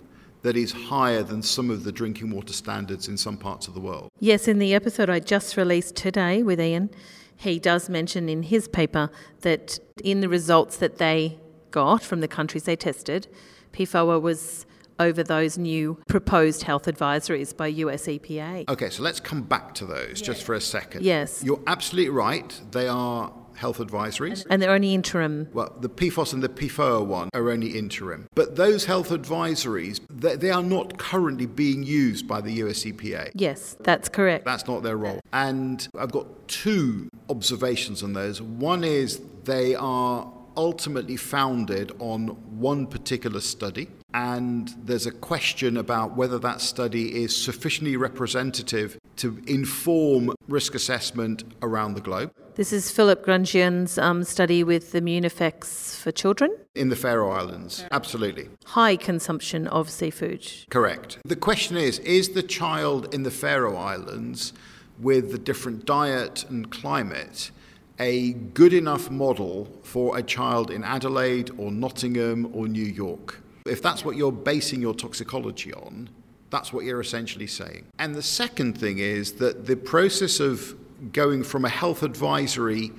that 0.44 0.56
is 0.58 0.72
higher 0.72 1.22
than 1.22 1.42
some 1.42 1.70
of 1.70 1.84
the 1.84 1.90
drinking 1.90 2.30
water 2.30 2.52
standards 2.52 3.08
in 3.08 3.16
some 3.16 3.36
parts 3.36 3.66
of 3.66 3.72
the 3.72 3.80
world. 3.80 4.10
Yes, 4.20 4.46
in 4.46 4.58
the 4.58 4.74
episode 4.74 5.08
I 5.08 5.18
just 5.18 5.56
released 5.56 5.96
today 5.96 6.42
with 6.42 6.60
Ian, 6.60 6.90
he 7.34 7.58
does 7.58 7.88
mention 7.88 8.28
in 8.28 8.42
his 8.42 8.68
paper 8.68 9.10
that 9.40 9.78
in 10.04 10.20
the 10.20 10.28
results 10.28 10.76
that 10.76 10.98
they 10.98 11.40
got 11.70 12.02
from 12.02 12.20
the 12.20 12.28
countries 12.28 12.64
they 12.64 12.76
tested, 12.76 13.26
PFOA 13.72 14.20
was 14.20 14.66
over 15.00 15.22
those 15.22 15.56
new 15.56 15.98
proposed 16.08 16.62
health 16.64 16.84
advisories 16.84 17.56
by 17.56 17.66
US 17.68 18.06
EPA. 18.06 18.68
Okay, 18.68 18.90
so 18.90 19.02
let's 19.02 19.20
come 19.20 19.42
back 19.42 19.74
to 19.76 19.86
those 19.86 20.20
just 20.20 20.44
for 20.44 20.54
a 20.54 20.60
second. 20.60 21.04
Yes. 21.04 21.42
You're 21.42 21.62
absolutely 21.66 22.10
right. 22.10 22.60
They 22.70 22.86
are 22.86 23.32
health 23.56 23.78
advisories. 23.78 24.46
And 24.48 24.60
they're 24.60 24.72
only 24.72 24.94
interim. 24.94 25.48
Well, 25.52 25.74
the 25.80 25.88
PFOS 25.88 26.32
and 26.32 26.42
the 26.42 26.48
PFOA 26.48 27.04
one 27.06 27.30
are 27.34 27.50
only 27.50 27.78
interim. 27.78 28.26
But 28.34 28.56
those 28.56 28.84
health 28.84 29.10
advisories, 29.10 30.00
they, 30.08 30.36
they 30.36 30.50
are 30.50 30.62
not 30.62 30.98
currently 30.98 31.46
being 31.46 31.82
used 31.82 32.26
by 32.26 32.40
the 32.40 32.52
US 32.64 32.84
EPA. 32.84 33.30
Yes, 33.34 33.76
that's 33.80 34.08
correct. 34.08 34.44
That's 34.44 34.66
not 34.66 34.82
their 34.82 34.96
role. 34.96 35.20
And 35.32 35.86
I've 35.98 36.12
got 36.12 36.26
two 36.48 37.08
observations 37.28 38.02
on 38.02 38.12
those. 38.12 38.40
One 38.42 38.84
is 38.84 39.20
they 39.44 39.74
are 39.74 40.30
ultimately 40.56 41.16
founded 41.16 41.92
on 41.98 42.28
one 42.58 42.86
particular 42.86 43.40
study. 43.40 43.88
And 44.12 44.72
there's 44.84 45.06
a 45.06 45.10
question 45.10 45.76
about 45.76 46.16
whether 46.16 46.38
that 46.38 46.60
study 46.60 47.22
is 47.22 47.36
sufficiently 47.36 47.96
representative 47.96 48.98
to 49.16 49.42
inform 49.46 50.34
risk 50.46 50.74
assessment 50.74 51.44
around 51.62 51.94
the 51.94 52.00
globe. 52.00 52.32
This 52.54 52.72
is 52.72 52.88
Philip 52.88 53.26
Grandjean's 53.26 53.98
um, 53.98 54.22
study 54.22 54.62
with 54.62 54.94
effects 54.94 55.96
for 55.96 56.12
children. 56.12 56.56
In 56.76 56.88
the 56.88 56.94
Faroe 56.94 57.32
Islands, 57.32 57.84
absolutely. 57.90 58.48
High 58.64 58.94
consumption 58.94 59.66
of 59.66 59.90
seafood. 59.90 60.48
Correct. 60.70 61.18
The 61.24 61.34
question 61.34 61.76
is 61.76 61.98
is 61.98 62.28
the 62.28 62.44
child 62.44 63.12
in 63.12 63.24
the 63.24 63.32
Faroe 63.32 63.76
Islands, 63.76 64.52
with 65.00 65.32
the 65.32 65.38
different 65.38 65.84
diet 65.84 66.44
and 66.48 66.70
climate, 66.70 67.50
a 67.98 68.32
good 68.32 68.72
enough 68.72 69.10
model 69.10 69.68
for 69.82 70.18
a 70.18 70.22
child 70.22 70.70
in 70.70 70.82
Adelaide 70.84 71.50
or 71.58 71.70
Nottingham 71.70 72.50
or 72.54 72.68
New 72.68 72.84
York? 72.84 73.40
If 73.66 73.80
that's 73.82 74.04
what 74.04 74.16
you're 74.16 74.32
basing 74.32 74.80
your 74.80 74.94
toxicology 74.94 75.72
on, 75.72 76.10
that's 76.50 76.72
what 76.72 76.84
you're 76.84 77.00
essentially 77.00 77.46
saying. 77.46 77.86
And 77.98 78.14
the 78.14 78.22
second 78.22 78.78
thing 78.78 78.98
is 78.98 79.32
that 79.34 79.66
the 79.66 79.76
process 79.76 80.40
of 80.40 80.76
going 81.12 81.42
from 81.42 81.64
a 81.64 81.68
health 81.68 82.02
advisory 82.02 82.92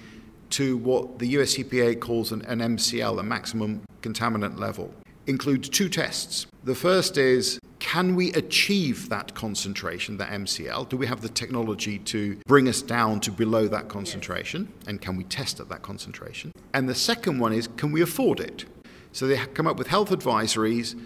to 0.51 0.77
what 0.77 1.19
the 1.19 1.27
US 1.39 1.55
EPA 1.55 1.99
calls 1.99 2.31
an, 2.31 2.41
an 2.43 2.59
MCL, 2.59 3.19
a 3.19 3.23
maximum 3.23 3.81
contaminant 4.01 4.59
level, 4.59 4.93
includes 5.27 5.69
two 5.69 5.89
tests. 5.89 6.47
The 6.63 6.75
first 6.75 7.17
is 7.17 7.59
can 7.85 8.15
we 8.15 8.33
achieve 8.33 9.09
that 9.09 9.35
concentration, 9.35 10.17
that 10.17 10.31
MCL? 10.31 10.89
Do 10.89 10.97
we 10.97 11.05
have 11.05 11.21
the 11.21 11.29
technology 11.29 11.99
to 11.99 12.35
bring 12.47 12.67
us 12.67 12.81
down 12.81 13.19
to 13.19 13.31
below 13.31 13.67
that 13.67 13.89
concentration? 13.89 14.73
And 14.87 14.99
can 14.99 15.15
we 15.15 15.23
test 15.23 15.59
at 15.59 15.69
that 15.69 15.83
concentration? 15.83 16.51
And 16.73 16.89
the 16.89 16.95
second 16.95 17.37
one 17.37 17.53
is 17.53 17.67
can 17.77 17.91
we 17.91 18.01
afford 18.01 18.39
it? 18.39 18.65
So 19.11 19.27
they 19.27 19.37
come 19.37 19.67
up 19.67 19.77
with 19.77 19.85
health 19.85 20.09
advisories 20.09 20.99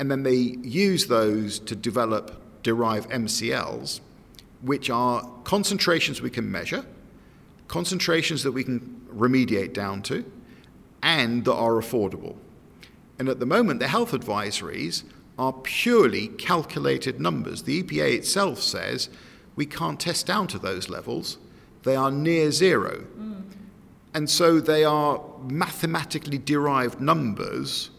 and 0.00 0.10
then 0.10 0.24
they 0.24 0.34
use 0.34 1.06
those 1.06 1.60
to 1.60 1.76
develop, 1.76 2.42
derive 2.64 3.08
MCLs, 3.10 4.00
which 4.60 4.90
are 4.90 5.22
concentrations 5.44 6.20
we 6.20 6.30
can 6.30 6.50
measure, 6.50 6.84
concentrations 7.68 8.42
that 8.42 8.50
we 8.50 8.64
can 8.64 9.06
remediate 9.14 9.72
down 9.72 10.02
to, 10.02 10.24
and 11.00 11.44
that 11.44 11.54
are 11.54 11.74
affordable. 11.74 12.34
And 13.20 13.28
at 13.28 13.38
the 13.38 13.46
moment, 13.46 13.78
the 13.78 13.86
health 13.86 14.10
advisories 14.10 15.04
are 15.38 15.52
purely 15.52 16.28
calculated 16.28 17.20
numbers. 17.20 17.62
The 17.62 17.82
EPA 17.82 18.14
itself 18.14 18.60
says 18.60 19.08
we 19.56 19.66
can't 19.66 19.98
test 19.98 20.26
down 20.26 20.46
to 20.48 20.58
those 20.58 20.88
levels, 20.88 21.38
they 21.82 21.96
are 21.96 22.10
near 22.10 22.50
zero. 22.50 23.04
Mm. 23.18 23.42
And 24.14 24.30
so 24.30 24.60
they 24.60 24.84
are 24.84 25.20
mathematically 25.48 26.38
derived 26.38 27.00
numbers 27.00 27.90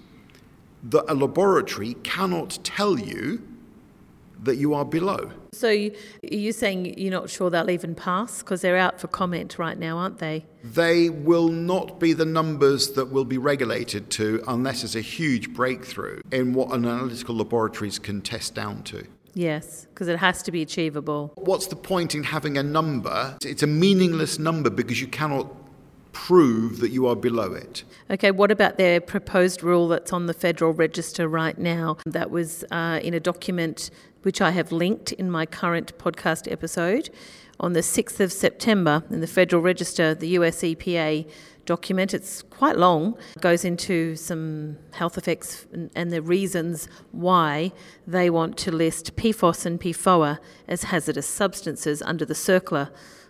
that 0.84 1.04
a 1.08 1.14
laboratory 1.14 1.96
cannot 2.04 2.60
tell 2.64 3.00
you 3.00 3.42
that 4.44 4.58
you 4.58 4.74
are 4.74 4.86
below. 4.86 5.32
So 5.56 5.90
you're 6.22 6.54
saying 6.54 6.98
you're 7.00 7.12
not 7.12 7.30
sure 7.30 7.50
they'll 7.50 7.70
even 7.70 7.96
pass 7.96 8.40
because 8.40 8.62
they're 8.62 8.78
out 8.78 9.00
for 9.00 9.08
comment 9.08 9.58
right 9.58 9.78
now, 9.78 9.98
aren't 9.98 10.20
they? 10.20 10.46
They 10.64 11.10
will 11.10 11.48
not 11.48 12.00
be 12.00 12.14
the 12.14 12.26
numbers 12.26 12.92
that 12.92 13.12
will 13.12 13.26
be 13.26 13.38
regulated 13.38 14.10
to 14.12 14.44
unless 14.48 14.82
there's 14.82 14.96
a 14.96 15.02
huge 15.02 15.54
breakthrough 15.54 16.22
in 16.32 16.54
what 16.54 16.74
analytical 16.74 17.36
laboratories 17.36 18.00
can 18.00 18.22
test 18.22 18.56
down 18.56 18.84
to. 18.84 19.06
Yes, 19.34 19.86
because 19.90 20.08
it 20.08 20.18
has 20.18 20.42
to 20.44 20.52
be 20.52 20.62
achievable. 20.62 21.34
What's 21.36 21.68
the 21.68 21.76
point 21.76 22.16
in 22.16 22.24
having 22.24 22.58
a 22.58 22.64
number? 22.64 23.38
It's 23.44 23.64
a 23.64 23.68
meaningless 23.68 24.40
number 24.40 24.70
because 24.70 25.02
you 25.02 25.08
cannot 25.08 25.54
prove 26.14 26.80
that 26.80 26.92
you 26.92 27.06
are 27.06 27.16
below 27.16 27.54
it. 27.54 27.84
Okay, 28.10 28.32
what 28.32 28.50
about 28.50 28.78
their 28.78 29.02
proposed 29.02 29.62
rule 29.62 29.90
that's 29.90 30.14
on 30.14 30.28
the 30.28 30.34
Federal 30.34 30.72
Register 30.72 31.28
right 31.28 31.58
now? 31.58 31.98
That 32.06 32.32
was 32.32 32.64
uh, 32.72 33.02
in 33.04 33.14
a 33.14 33.20
document 33.20 33.92
which 34.26 34.42
I 34.42 34.50
have 34.50 34.72
linked 34.72 35.12
in 35.12 35.30
my 35.30 35.46
current 35.46 35.96
podcast 36.00 36.52
episode. 36.52 37.12
On 37.60 37.74
the 37.74 37.82
6th 37.82 38.20
of 38.20 38.34
September, 38.34 39.04
in 39.12 39.22
the 39.22 39.28
Federal 39.28 39.62
Register, 39.62 40.16
the 40.16 40.30
US 40.30 40.64
EPA 40.64 41.30
document, 41.66 42.12
it's 42.12 42.42
quite 42.42 42.76
long, 42.76 43.16
goes 43.40 43.64
into 43.64 44.16
some 44.16 44.78
health 44.94 45.16
effects 45.20 45.68
and, 45.72 45.92
and 45.96 46.12
the 46.12 46.24
reasons 46.24 46.90
why 47.12 47.72
they 48.08 48.32
want 48.32 48.58
to 48.58 48.72
list 48.72 49.16
PFOS 49.16 49.64
and 49.64 49.80
PFOA 49.80 50.40
as 50.68 50.86
hazardous 50.86 51.28
substances 51.28 52.02
under 52.02 52.26
the 52.26 52.34
CERCLA 52.34 52.90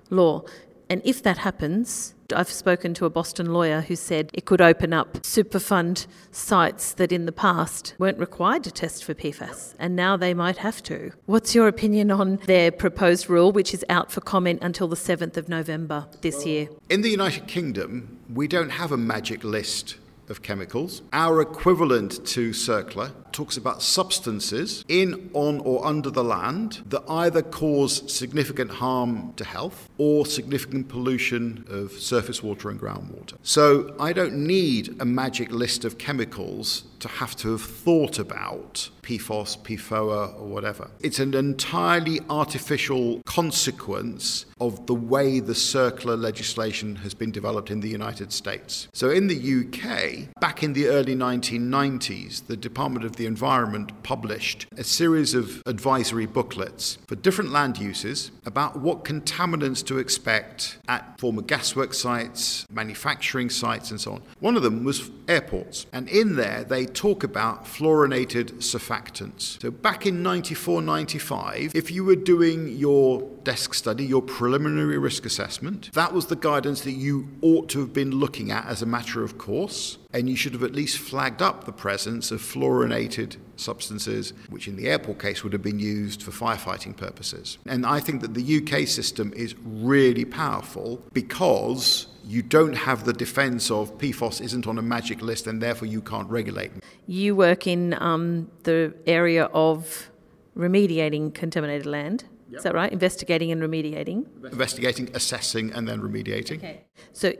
law. 0.09 0.43
And 0.89 1.01
if 1.03 1.21
that 1.23 1.39
happens, 1.39 2.14
I've 2.33 2.49
spoken 2.49 2.93
to 2.95 3.05
a 3.05 3.09
Boston 3.09 3.53
lawyer 3.53 3.81
who 3.81 3.95
said 3.95 4.29
it 4.33 4.45
could 4.45 4.61
open 4.61 4.93
up 4.93 5.13
Superfund 5.19 6.07
sites 6.31 6.93
that 6.93 7.11
in 7.11 7.25
the 7.25 7.31
past 7.31 7.93
weren't 7.99 8.17
required 8.17 8.63
to 8.63 8.71
test 8.71 9.03
for 9.03 9.13
PFAS, 9.13 9.75
and 9.77 9.95
now 9.95 10.17
they 10.17 10.33
might 10.33 10.57
have 10.57 10.81
to. 10.83 11.11
What's 11.25 11.53
your 11.53 11.67
opinion 11.67 12.11
on 12.11 12.37
their 12.45 12.71
proposed 12.71 13.29
rule, 13.29 13.51
which 13.51 13.73
is 13.73 13.85
out 13.89 14.11
for 14.11 14.21
comment 14.21 14.59
until 14.61 14.87
the 14.87 14.95
7th 14.95 15.37
of 15.37 15.49
November 15.49 16.07
this 16.21 16.45
year? 16.45 16.67
In 16.89 17.01
the 17.01 17.09
United 17.09 17.47
Kingdom, 17.47 18.19
we 18.33 18.47
don't 18.47 18.69
have 18.69 18.91
a 18.91 18.97
magic 18.97 19.43
list 19.43 19.97
of 20.29 20.41
chemicals. 20.41 21.01
Our 21.13 21.41
equivalent 21.41 22.25
to 22.27 22.51
CERCLA 22.51 23.11
talks 23.31 23.57
about 23.57 23.81
substances 23.81 24.85
in, 24.87 25.29
on, 25.33 25.59
or 25.59 25.85
under 25.85 26.09
the 26.09 26.23
land 26.23 26.81
that 26.87 27.03
either 27.09 27.41
cause 27.41 28.11
significant 28.11 28.71
harm 28.71 29.33
to 29.33 29.43
health 29.43 29.89
or 29.97 30.25
significant 30.25 30.87
pollution 30.87 31.65
of 31.69 31.91
surface 31.91 32.41
water 32.41 32.69
and 32.69 32.79
groundwater. 32.79 33.33
So 33.43 33.93
I 33.99 34.13
don't 34.13 34.35
need 34.47 34.95
a 34.99 35.05
magic 35.05 35.51
list 35.51 35.83
of 35.83 35.97
chemicals 35.97 36.83
to 36.99 37.07
have 37.07 37.35
to 37.37 37.51
have 37.51 37.61
thought 37.61 38.19
about 38.19 38.89
PFOS, 39.01 39.57
PFOA, 39.59 40.39
or 40.39 40.47
whatever. 40.47 40.89
It's 40.99 41.19
an 41.19 41.33
entirely 41.35 42.19
artificial 42.29 43.21
consequence 43.25 44.45
of 44.59 44.87
the 44.87 44.95
way 44.95 45.39
the 45.39 45.53
CERCLA 45.53 46.19
legislation 46.19 46.95
has 46.97 47.13
been 47.13 47.31
developed 47.31 47.69
in 47.69 47.81
the 47.81 47.89
United 47.89 48.31
States. 48.31 48.87
So 48.93 49.09
in 49.09 49.27
the 49.27 49.35
UK, 49.35 50.33
back 50.39 50.63
in 50.63 50.73
the 50.73 50.87
early 50.87 51.15
1990s, 51.15 52.47
the 52.47 52.57
Department 52.57 53.05
of 53.05 53.17
the 53.17 53.25
Environment 53.25 53.91
published 54.03 54.65
a 54.77 54.83
series 54.83 55.33
of 55.33 55.61
advisory 55.65 56.25
booklets 56.25 56.97
for 57.07 57.15
different 57.15 57.51
land 57.51 57.77
uses 57.77 58.31
about 58.45 58.79
what 58.79 59.03
contaminants 59.03 59.85
to 59.85 59.99
expect 59.99 60.77
at 60.87 61.19
former 61.19 61.41
gasworks 61.41 61.95
sites, 61.95 62.65
manufacturing 62.71 63.49
sites, 63.49 63.91
and 63.91 64.01
so 64.01 64.13
on. 64.13 64.23
One 64.39 64.55
of 64.55 64.63
them 64.63 64.83
was 64.83 65.11
airports. 65.27 65.85
And 65.91 66.07
in 66.09 66.35
there, 66.35 66.63
they 66.63 66.84
talk 66.85 67.23
about 67.23 67.65
fluorinated 67.65 68.53
surfactants. 68.55 69.61
So 69.61 69.71
back 69.71 70.05
in 70.05 70.23
94 70.23 70.81
95, 70.81 71.75
if 71.75 71.91
you 71.91 72.03
were 72.03 72.15
doing 72.15 72.75
your 72.75 73.21
desk 73.43 73.73
study, 73.73 74.05
your 74.05 74.21
preliminary 74.21 74.97
risk 74.97 75.25
assessment, 75.25 75.91
that 75.93 76.13
was 76.13 76.27
the 76.27 76.35
guidance 76.35 76.81
that 76.81 76.93
you 76.93 77.27
ought 77.41 77.69
to 77.69 77.79
have 77.79 77.93
been 77.93 78.11
looking 78.11 78.51
at 78.51 78.65
as 78.65 78.81
a 78.81 78.85
matter 78.85 79.23
of 79.23 79.37
course 79.37 79.97
and 80.15 80.29
you 80.29 80.35
should 80.37 80.53
have 80.53 80.63
at 80.63 80.73
least 80.73 80.97
flagged 80.97 81.41
up 81.41 81.65
the 81.65 81.73
presence 81.73 82.31
of 82.31 82.41
fluorinated 82.41 83.35
substances, 83.57 84.31
which 84.49 84.65
in 84.65 84.77
the 84.77 84.87
airport 84.87 85.19
case 85.19 85.43
would 85.43 85.51
have 85.51 85.61
been 85.61 85.77
used 85.77 86.23
for 86.23 86.31
firefighting 86.31 86.95
purposes. 86.95 87.57
And 87.65 87.85
I 87.85 87.99
think 87.99 88.21
that 88.21 88.33
the 88.33 88.57
UK 88.57 88.87
system 88.87 89.33
is 89.35 89.55
really 89.61 90.23
powerful 90.23 91.01
because 91.11 92.07
you 92.27 92.41
don't 92.41 92.73
have 92.73 93.05
the 93.05 93.13
defence 93.13 93.69
of 93.69 93.97
PFOS 93.97 94.41
isn't 94.41 94.67
on 94.67 94.77
a 94.77 94.81
magic 94.81 95.21
list 95.21 95.47
and 95.47 95.61
therefore 95.61 95.87
you 95.87 96.01
can't 96.01 96.29
regulate. 96.29 96.71
You 97.07 97.35
work 97.35 97.67
in 97.67 97.93
um, 98.01 98.49
the 98.63 98.93
area 99.05 99.45
of 99.45 100.09
remediating 100.57 101.33
contaminated 101.33 101.85
land. 101.85 102.25
Yep. 102.49 102.57
Is 102.57 102.63
that 102.63 102.73
right? 102.73 102.91
Investigating 102.91 103.51
and 103.51 103.61
remediating. 103.61 104.25
Investigating, 104.43 105.09
assessing, 105.13 105.71
and 105.73 105.87
then 105.87 106.01
remediating. 106.01 106.57
Okay. 106.57 106.85
So 107.13 107.33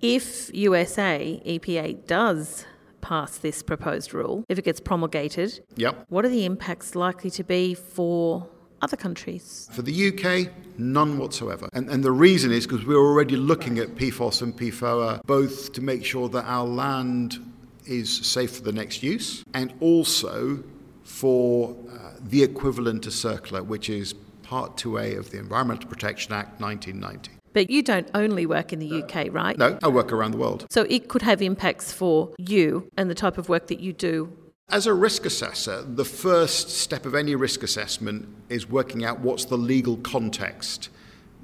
if 0.00 0.52
USA 0.54 1.42
EPA 1.46 2.06
does 2.06 2.66
pass 3.00 3.38
this 3.38 3.62
proposed 3.62 4.12
rule, 4.12 4.44
if 4.48 4.58
it 4.58 4.64
gets 4.64 4.80
promulgated, 4.80 5.64
yep. 5.76 6.04
what 6.08 6.24
are 6.24 6.28
the 6.28 6.44
impacts 6.44 6.94
likely 6.94 7.30
to 7.30 7.44
be 7.44 7.74
for 7.74 8.48
other 8.82 8.96
countries? 8.96 9.68
For 9.72 9.82
the 9.82 10.08
UK, 10.08 10.52
none 10.78 11.18
whatsoever. 11.18 11.68
And, 11.72 11.88
and 11.88 12.02
the 12.02 12.12
reason 12.12 12.52
is 12.52 12.66
because 12.66 12.84
we're 12.84 12.96
already 12.96 13.36
looking 13.36 13.78
at 13.78 13.94
PFOS 13.94 14.42
and 14.42 14.56
PFOA 14.56 15.22
both 15.24 15.72
to 15.72 15.80
make 15.80 16.04
sure 16.04 16.28
that 16.28 16.44
our 16.44 16.66
land 16.66 17.38
is 17.86 18.14
safe 18.26 18.56
for 18.56 18.62
the 18.62 18.72
next 18.72 19.02
use 19.02 19.44
and 19.54 19.72
also 19.80 20.62
for 21.02 21.76
uh, 21.92 22.12
the 22.20 22.42
equivalent 22.42 23.02
to 23.04 23.10
CERCLA, 23.10 23.66
which 23.66 23.90
is 23.90 24.14
Part 24.42 24.76
2A 24.76 25.18
of 25.18 25.30
the 25.30 25.38
Environmental 25.38 25.88
Protection 25.88 26.32
Act 26.32 26.60
1990. 26.60 27.40
But 27.52 27.68
you 27.68 27.82
don't 27.82 28.08
only 28.14 28.46
work 28.46 28.72
in 28.72 28.78
the 28.78 29.02
UK, 29.02 29.26
right? 29.30 29.58
No, 29.58 29.78
I 29.82 29.88
work 29.88 30.12
around 30.12 30.32
the 30.32 30.38
world. 30.38 30.66
So 30.70 30.86
it 30.88 31.08
could 31.08 31.22
have 31.22 31.42
impacts 31.42 31.92
for 31.92 32.32
you 32.38 32.88
and 32.96 33.10
the 33.10 33.14
type 33.14 33.38
of 33.38 33.48
work 33.48 33.66
that 33.68 33.80
you 33.80 33.92
do. 33.92 34.32
As 34.72 34.86
a 34.86 34.94
risk 34.94 35.26
assessor, 35.26 35.82
the 35.82 36.04
first 36.04 36.70
step 36.70 37.04
of 37.04 37.16
any 37.16 37.34
risk 37.34 37.64
assessment 37.64 38.28
is 38.48 38.68
working 38.68 39.04
out 39.04 39.18
what's 39.18 39.44
the 39.44 39.58
legal 39.58 39.96
context 39.96 40.90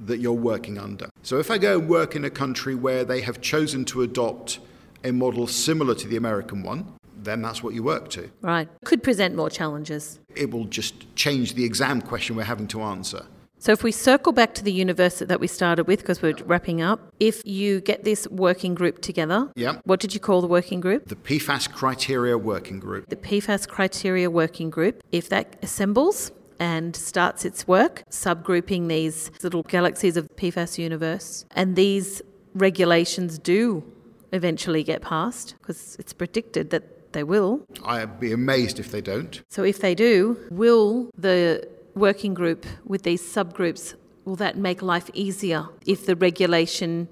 that 0.05 0.19
you're 0.19 0.33
working 0.33 0.79
under. 0.79 1.09
So 1.23 1.41
if 1.41 1.51
I 1.51 1.59
go 1.59 1.81
and 1.81 1.89
work 1.89 2.15
in 2.15 2.25
a 2.25 2.31
country 2.31 2.77
where 2.77 3.05
they 3.05 3.23
have 3.23 3.41
chosen 3.41 3.85
to 3.87 4.03
adopt 4.03 4.61
a 5.03 5.11
model 5.11 5.49
similar 5.49 5.97
to 5.97 6.07
the 6.07 6.17
American 6.17 6.63
one, 6.63 6.93
then 7.17 7.43
that's 7.43 7.65
what 7.65 7.75
you 7.75 7.83
work 7.83 8.11
to. 8.11 8.31
Right. 8.43 8.69
Could 8.85 9.03
present 9.03 9.35
more 9.35 9.51
challenges. 9.51 10.21
It 10.37 10.53
will 10.53 10.67
just 10.67 11.17
change 11.17 11.55
the 11.55 11.65
exam 11.65 12.03
question 12.03 12.37
we're 12.37 12.45
having 12.45 12.69
to 12.69 12.83
answer. 12.83 13.27
So, 13.67 13.73
if 13.73 13.83
we 13.83 13.91
circle 13.91 14.31
back 14.31 14.55
to 14.55 14.63
the 14.63 14.71
universe 14.71 15.19
that 15.19 15.41
we 15.41 15.49
started 15.49 15.89
with, 15.89 15.99
because 15.99 16.23
we're 16.23 16.37
wrapping 16.45 16.83
up, 16.83 17.01
if 17.19 17.45
you 17.45 17.81
get 17.81 18.05
this 18.05 18.29
working 18.29 18.77
group 18.77 19.03
together, 19.03 19.51
yeah. 19.57 19.81
what 19.83 19.99
did 19.99 20.15
you 20.15 20.21
call 20.21 20.41
the 20.41 20.47
working 20.47 20.79
group? 20.79 21.09
The 21.09 21.17
PFAS 21.17 21.73
Criteria 21.73 22.39
Working 22.39 22.79
Group. 22.79 23.09
The 23.09 23.17
PFAS 23.17 23.67
Criteria 23.67 24.31
Working 24.31 24.71
Group. 24.71 25.03
If 25.11 25.31
that 25.31 25.57
assembles 25.65 26.31
and 26.61 26.95
starts 26.95 27.45
its 27.45 27.67
work, 27.67 28.05
subgrouping 28.09 28.87
these 28.87 29.33
little 29.43 29.65
galaxies 29.65 30.17
of 30.17 30.29
the 30.29 30.35
PFAS 30.35 30.79
universe, 30.79 31.45
and 31.51 31.75
these 31.75 32.23
regulations 32.55 33.37
do 33.37 33.83
eventually 34.31 34.85
get 34.85 35.03
passed, 35.03 35.57
because 35.59 35.97
it's 35.99 36.13
predicted 36.13 36.71
that 36.71 37.13
they 37.15 37.25
will. 37.25 37.67
I'd 37.85 38.21
be 38.21 38.31
amazed 38.31 38.79
if 38.79 38.93
they 38.93 39.01
don't. 39.01 39.43
So, 39.49 39.65
if 39.65 39.81
they 39.81 39.97
do, 39.97 40.39
will 40.53 41.11
the 41.19 41.69
working 41.97 42.35
group 42.35 42.67
with 42.85 43.03
these 43.03 43.23
subgroups, 43.23 43.95
will 44.25 44.37
that 44.37 44.57
make 44.57 44.83
life 44.83 45.11
easier 45.15 45.67
if 45.87 46.07
the 46.07 46.15
regulation 46.15 47.09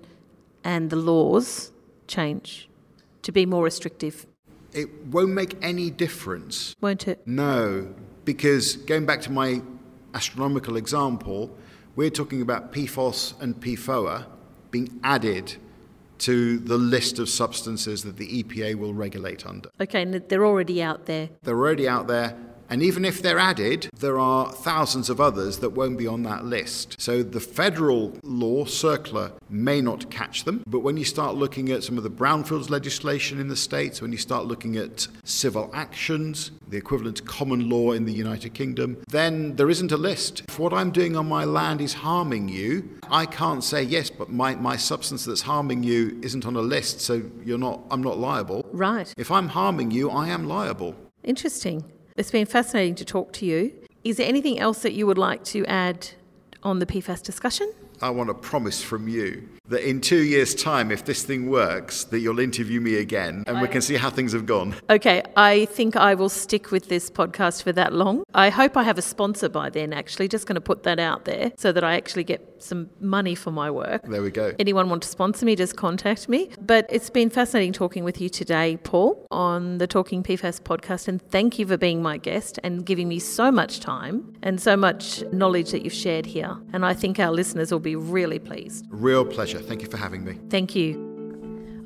and 0.63 0.91
the 0.91 0.97
laws 0.97 1.73
change 2.07 2.69
to 3.23 3.33
be 3.33 3.47
more 3.47 3.65
restrictive? 3.65 4.27
It 4.73 5.07
won't 5.07 5.31
make 5.31 5.57
any 5.63 5.91
difference. 5.91 6.75
Won't 6.81 7.09
it? 7.09 7.27
No, 7.27 7.95
because 8.25 8.77
going 8.77 9.07
back 9.07 9.21
to 9.23 9.33
my 9.33 9.63
astronomical 10.15 10.77
example, 10.77 11.57
we're 11.97 12.11
talking 12.11 12.43
about 12.43 12.73
PFOS 12.73 13.41
and 13.41 13.59
PFOA 13.61 14.27
being 14.71 15.01
added 15.05 15.57
to 16.19 16.59
the 16.59 16.77
list 16.77 17.19
of 17.19 17.29
substances 17.29 18.03
that 18.03 18.17
the 18.17 18.43
EPA 18.43 18.77
will 18.77 18.95
regulate 18.95 19.47
under. 19.47 19.71
Okay, 19.81 20.03
and 20.03 20.15
they're 20.15 20.47
already 20.47 20.83
out 20.83 21.07
there. 21.07 21.31
They're 21.43 21.57
already 21.57 21.89
out 21.89 22.07
there. 22.07 22.37
And 22.75 22.83
even 22.83 23.05
if 23.05 23.23
they're 23.23 23.39
added, 23.39 23.89
there 23.97 24.19
are 24.19 24.51
thousands 24.51 25.09
of 25.09 25.21
others 25.21 25.59
that 25.59 25.71
won't 25.71 25.97
be 25.97 26.09
on 26.09 26.25
that 26.25 26.45
list. 26.45 26.97
So 26.99 27.23
the 27.23 27.39
federal 27.39 28.19
law, 28.25 28.65
CERCLA, 28.65 29.31
may 29.49 29.81
not 29.81 30.11
catch 30.11 30.43
them. 30.43 30.65
But 30.67 30.81
when 30.81 30.97
you 30.97 31.05
start 31.05 31.37
looking 31.37 31.71
at 31.71 31.85
some 31.85 31.97
of 31.97 32.03
the 32.03 32.11
brownfields 32.11 32.71
legislation 32.71 33.39
in 33.39 33.47
the 33.47 33.55
States, 33.55 34.03
when 34.03 34.11
you 34.11 34.19
start 34.19 34.47
looking 34.47 34.77
at 34.77 35.07
civil 35.23 35.71
actions, 35.73 36.51
the 36.67 36.77
equivalent 36.77 37.19
to 37.19 37.23
common 37.23 37.71
law 37.71 37.93
in 37.93 38.07
the 38.07 38.13
United 38.13 38.55
Kingdom, 38.55 38.97
then 39.07 39.55
there 39.55 39.71
isn't 39.71 39.93
a 39.93 39.97
list. 39.97 40.43
If 40.49 40.59
what 40.59 40.73
I'm 40.73 40.91
doing 40.91 41.15
on 41.15 41.29
my 41.29 41.45
land 41.45 41.81
is 41.81 41.93
harming 41.93 42.49
you, 42.49 42.99
I 43.09 43.27
can't 43.27 43.63
say, 43.63 43.85
yes, 43.85 44.11
but 44.11 44.31
my, 44.31 44.57
my 44.57 44.75
substance 44.75 45.25
that's 45.25 45.43
harming 45.43 45.85
you 45.85 46.19
isn't 46.25 46.45
on 46.45 46.57
a 46.57 46.61
list, 46.61 47.03
so 47.03 47.23
you're 47.45 47.57
not, 47.57 47.83
I'm 47.93 48.03
not 48.03 48.19
liable. 48.19 48.69
Right. 48.73 49.15
If 49.17 49.31
I'm 49.31 49.47
harming 49.47 49.93
you, 49.93 50.11
I 50.11 50.27
am 50.27 50.49
liable. 50.49 50.97
Interesting. 51.23 51.85
It's 52.17 52.31
been 52.31 52.47
fascinating 52.47 52.95
to 52.97 53.05
talk 53.05 53.33
to 53.35 53.45
you. 53.45 53.73
Is 54.05 54.19
there 54.19 54.29
anything 54.29 54.61
else 54.61 54.83
that 54.83 54.93
you 54.93 55.05
would 55.05 55.19
like 55.19 55.43
to 55.47 55.67
add 55.67 56.11
on 56.63 56.79
the 56.79 56.87
PFAS 56.87 57.25
discussion? 57.25 57.73
I 58.01 58.11
want 58.11 58.31
a 58.31 58.35
promise 58.35 58.81
from 58.81 59.09
you. 59.09 59.49
That 59.69 59.89
in 59.89 59.99
two 60.01 60.23
years' 60.23 60.55
time, 60.55 60.91
if 60.91 61.07
this 61.07 61.23
thing 61.23 61.49
works, 61.49 62.05
that 62.05 62.19
you'll 62.19 62.39
interview 62.39 62.81
me 62.81 62.97
again 62.97 63.45
and 63.47 63.63
we 63.63 63.69
can 63.69 63.81
see 63.81 63.95
how 63.95 64.11
things 64.11 64.33
have 64.33 64.45
gone. 64.45 64.75
Okay, 64.91 65.23
I 65.37 65.65
think 65.67 65.97
I 65.97 66.15
will 66.15 66.29
stick 66.29 66.71
with 66.71 66.89
this 66.89 67.09
podcast 67.09 67.63
for 67.63 67.73
that 67.73 67.95
long. 67.95 68.25
I 68.35 68.51
hope 68.51 68.77
I 68.77 68.83
have 68.83 68.99
a 68.99 69.03
sponsor 69.03 69.49
by 69.49 69.71
then, 69.71 69.95
actually. 69.95 70.29
Just 70.29 70.47
going 70.47 70.57
to 70.57 70.61
put 70.61 70.83
that 70.83 70.99
out 70.99 71.25
there 71.25 71.53
so 71.57 71.73
that 71.73 71.83
I 71.83 71.95
actually 71.95 72.25
get 72.25 72.63
some 72.63 72.91
money 73.01 73.35
for 73.35 73.51
my 73.51 73.71
work. 73.71 74.03
There 74.07 74.23
we 74.23 74.31
go. 74.31 74.53
Anyone 74.59 74.91
want 74.91 75.03
to 75.03 75.09
sponsor 75.09 75.47
me, 75.47 75.57
just 75.57 75.77
contact 75.77 76.29
me. 76.29 76.51
But 76.61 76.87
it's 76.91 77.11
been 77.11 77.31
fascinating 77.31 77.73
talking 77.73 78.05
with 78.05 78.21
you 78.21 78.29
today, 78.29 78.79
Paul, 78.83 79.27
on 79.31 79.79
the 79.79 79.87
Talking 79.87 80.23
PFAS 80.23 80.61
podcast. 80.61 81.09
And 81.09 81.23
thank 81.31 81.59
you 81.59 81.67
for 81.67 81.77
being 81.79 82.03
my 82.03 82.19
guest 82.19 82.59
and 82.63 82.85
giving 82.85 83.09
me 83.09 83.19
so 83.19 83.51
much 83.51 83.81
time 83.81 84.35
and 84.43 84.61
so 84.61 84.77
much 84.77 85.23
knowledge 85.33 85.71
that 85.71 85.83
you've 85.83 85.95
shared 85.95 86.27
here. 86.27 86.57
And 86.73 86.85
I 86.85 86.93
think 86.93 87.19
our 87.19 87.33
listeners 87.33 87.73
will 87.73 87.81
be 87.81 87.97
really 87.97 88.39
pleased. 88.39 88.87
Real 88.91 89.25
pleasure. 89.55 89.69
Thank 89.69 89.83
you 89.83 89.89
for 89.89 89.97
having 89.97 90.25
me. 90.25 90.39
Thank 90.51 90.75
you. 90.75 91.13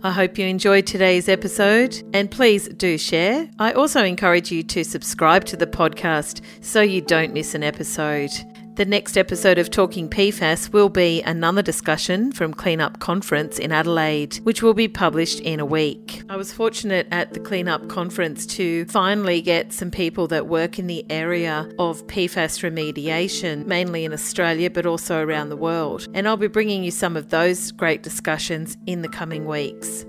I 0.02 0.12
hope 0.12 0.38
you 0.38 0.46
enjoyed 0.46 0.86
today's 0.86 1.28
episode 1.28 2.02
and 2.12 2.30
please 2.30 2.68
do 2.68 2.96
share. 2.96 3.50
I 3.58 3.72
also 3.72 4.04
encourage 4.04 4.52
you 4.52 4.62
to 4.62 4.84
subscribe 4.84 5.44
to 5.46 5.56
the 5.56 5.66
podcast 5.66 6.40
so 6.60 6.80
you 6.80 7.00
don't 7.00 7.32
miss 7.32 7.54
an 7.54 7.64
episode. 7.64 8.30
The 8.78 8.84
next 8.84 9.18
episode 9.18 9.58
of 9.58 9.70
Talking 9.70 10.08
PFAS 10.08 10.72
will 10.72 10.88
be 10.88 11.20
another 11.22 11.62
discussion 11.62 12.30
from 12.30 12.54
Cleanup 12.54 13.00
Conference 13.00 13.58
in 13.58 13.72
Adelaide, 13.72 14.36
which 14.44 14.62
will 14.62 14.72
be 14.72 14.86
published 14.86 15.40
in 15.40 15.58
a 15.58 15.66
week. 15.66 16.22
I 16.28 16.36
was 16.36 16.52
fortunate 16.52 17.08
at 17.10 17.32
the 17.32 17.40
Cleanup 17.40 17.88
Conference 17.88 18.46
to 18.46 18.84
finally 18.84 19.42
get 19.42 19.72
some 19.72 19.90
people 19.90 20.28
that 20.28 20.46
work 20.46 20.78
in 20.78 20.86
the 20.86 21.04
area 21.10 21.68
of 21.80 22.06
PFAS 22.06 22.62
remediation, 22.62 23.66
mainly 23.66 24.04
in 24.04 24.12
Australia 24.12 24.70
but 24.70 24.86
also 24.86 25.24
around 25.24 25.48
the 25.48 25.56
world. 25.56 26.06
And 26.14 26.28
I'll 26.28 26.36
be 26.36 26.46
bringing 26.46 26.84
you 26.84 26.92
some 26.92 27.16
of 27.16 27.30
those 27.30 27.72
great 27.72 28.04
discussions 28.04 28.76
in 28.86 29.02
the 29.02 29.08
coming 29.08 29.46
weeks. 29.46 30.06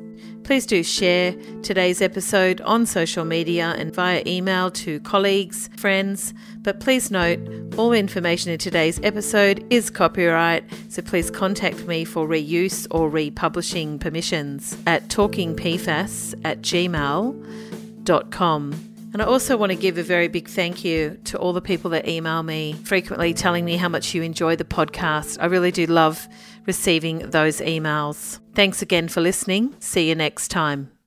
Please 0.50 0.66
do 0.66 0.82
share 0.82 1.36
today's 1.62 2.02
episode 2.02 2.60
on 2.62 2.86
social 2.88 3.24
media 3.24 3.76
and 3.78 3.94
via 3.94 4.24
email 4.26 4.72
to 4.72 5.00
colleagues, 5.02 5.70
friends. 5.78 6.34
But 6.62 6.80
please 6.80 7.10
note, 7.10 7.40
all 7.78 7.94
information 7.94 8.52
in 8.52 8.60
today's 8.60 9.00
episode 9.02 9.66
is 9.70 9.90
copyright, 9.90 10.66
so 10.90 11.02
please 11.02 11.32
contact 11.32 11.86
me 11.88 12.04
for 12.04 12.28
reuse 12.28 12.86
or 12.92 13.10
republishing 13.10 13.98
permissions 13.98 14.78
at 14.86 15.08
talkingpfas 15.08 16.40
at 16.44 16.62
gmail.com. 16.62 17.36
And 19.12 19.24
I 19.24 19.26
also 19.26 19.58
want 19.58 19.72
to 19.72 19.76
give 19.76 19.98
a 19.98 20.04
very 20.04 20.28
big 20.28 20.48
thank 20.48 20.86
you 20.86 21.20
to 21.26 21.40
all 21.40 21.54
the 21.54 21.62
people 21.62 21.90
that 21.92 22.08
email 22.08 22.44
me 22.44 22.74
frequently 22.84 23.34
telling 23.34 23.66
me 23.66 23.76
how 23.78 23.90
much 23.90 24.14
you 24.14 24.22
enjoy 24.22 24.56
the 24.56 24.66
podcast. 24.66 25.38
I 25.42 25.46
really 25.46 25.72
do 25.72 25.88
love 25.88 26.28
receiving 26.68 27.30
those 27.30 27.60
emails. 27.62 28.40
Thanks 28.54 28.82
again 28.82 29.08
for 29.08 29.22
listening. 29.22 29.76
See 29.80 30.10
you 30.10 30.16
next 30.16 30.50
time. 30.50 30.99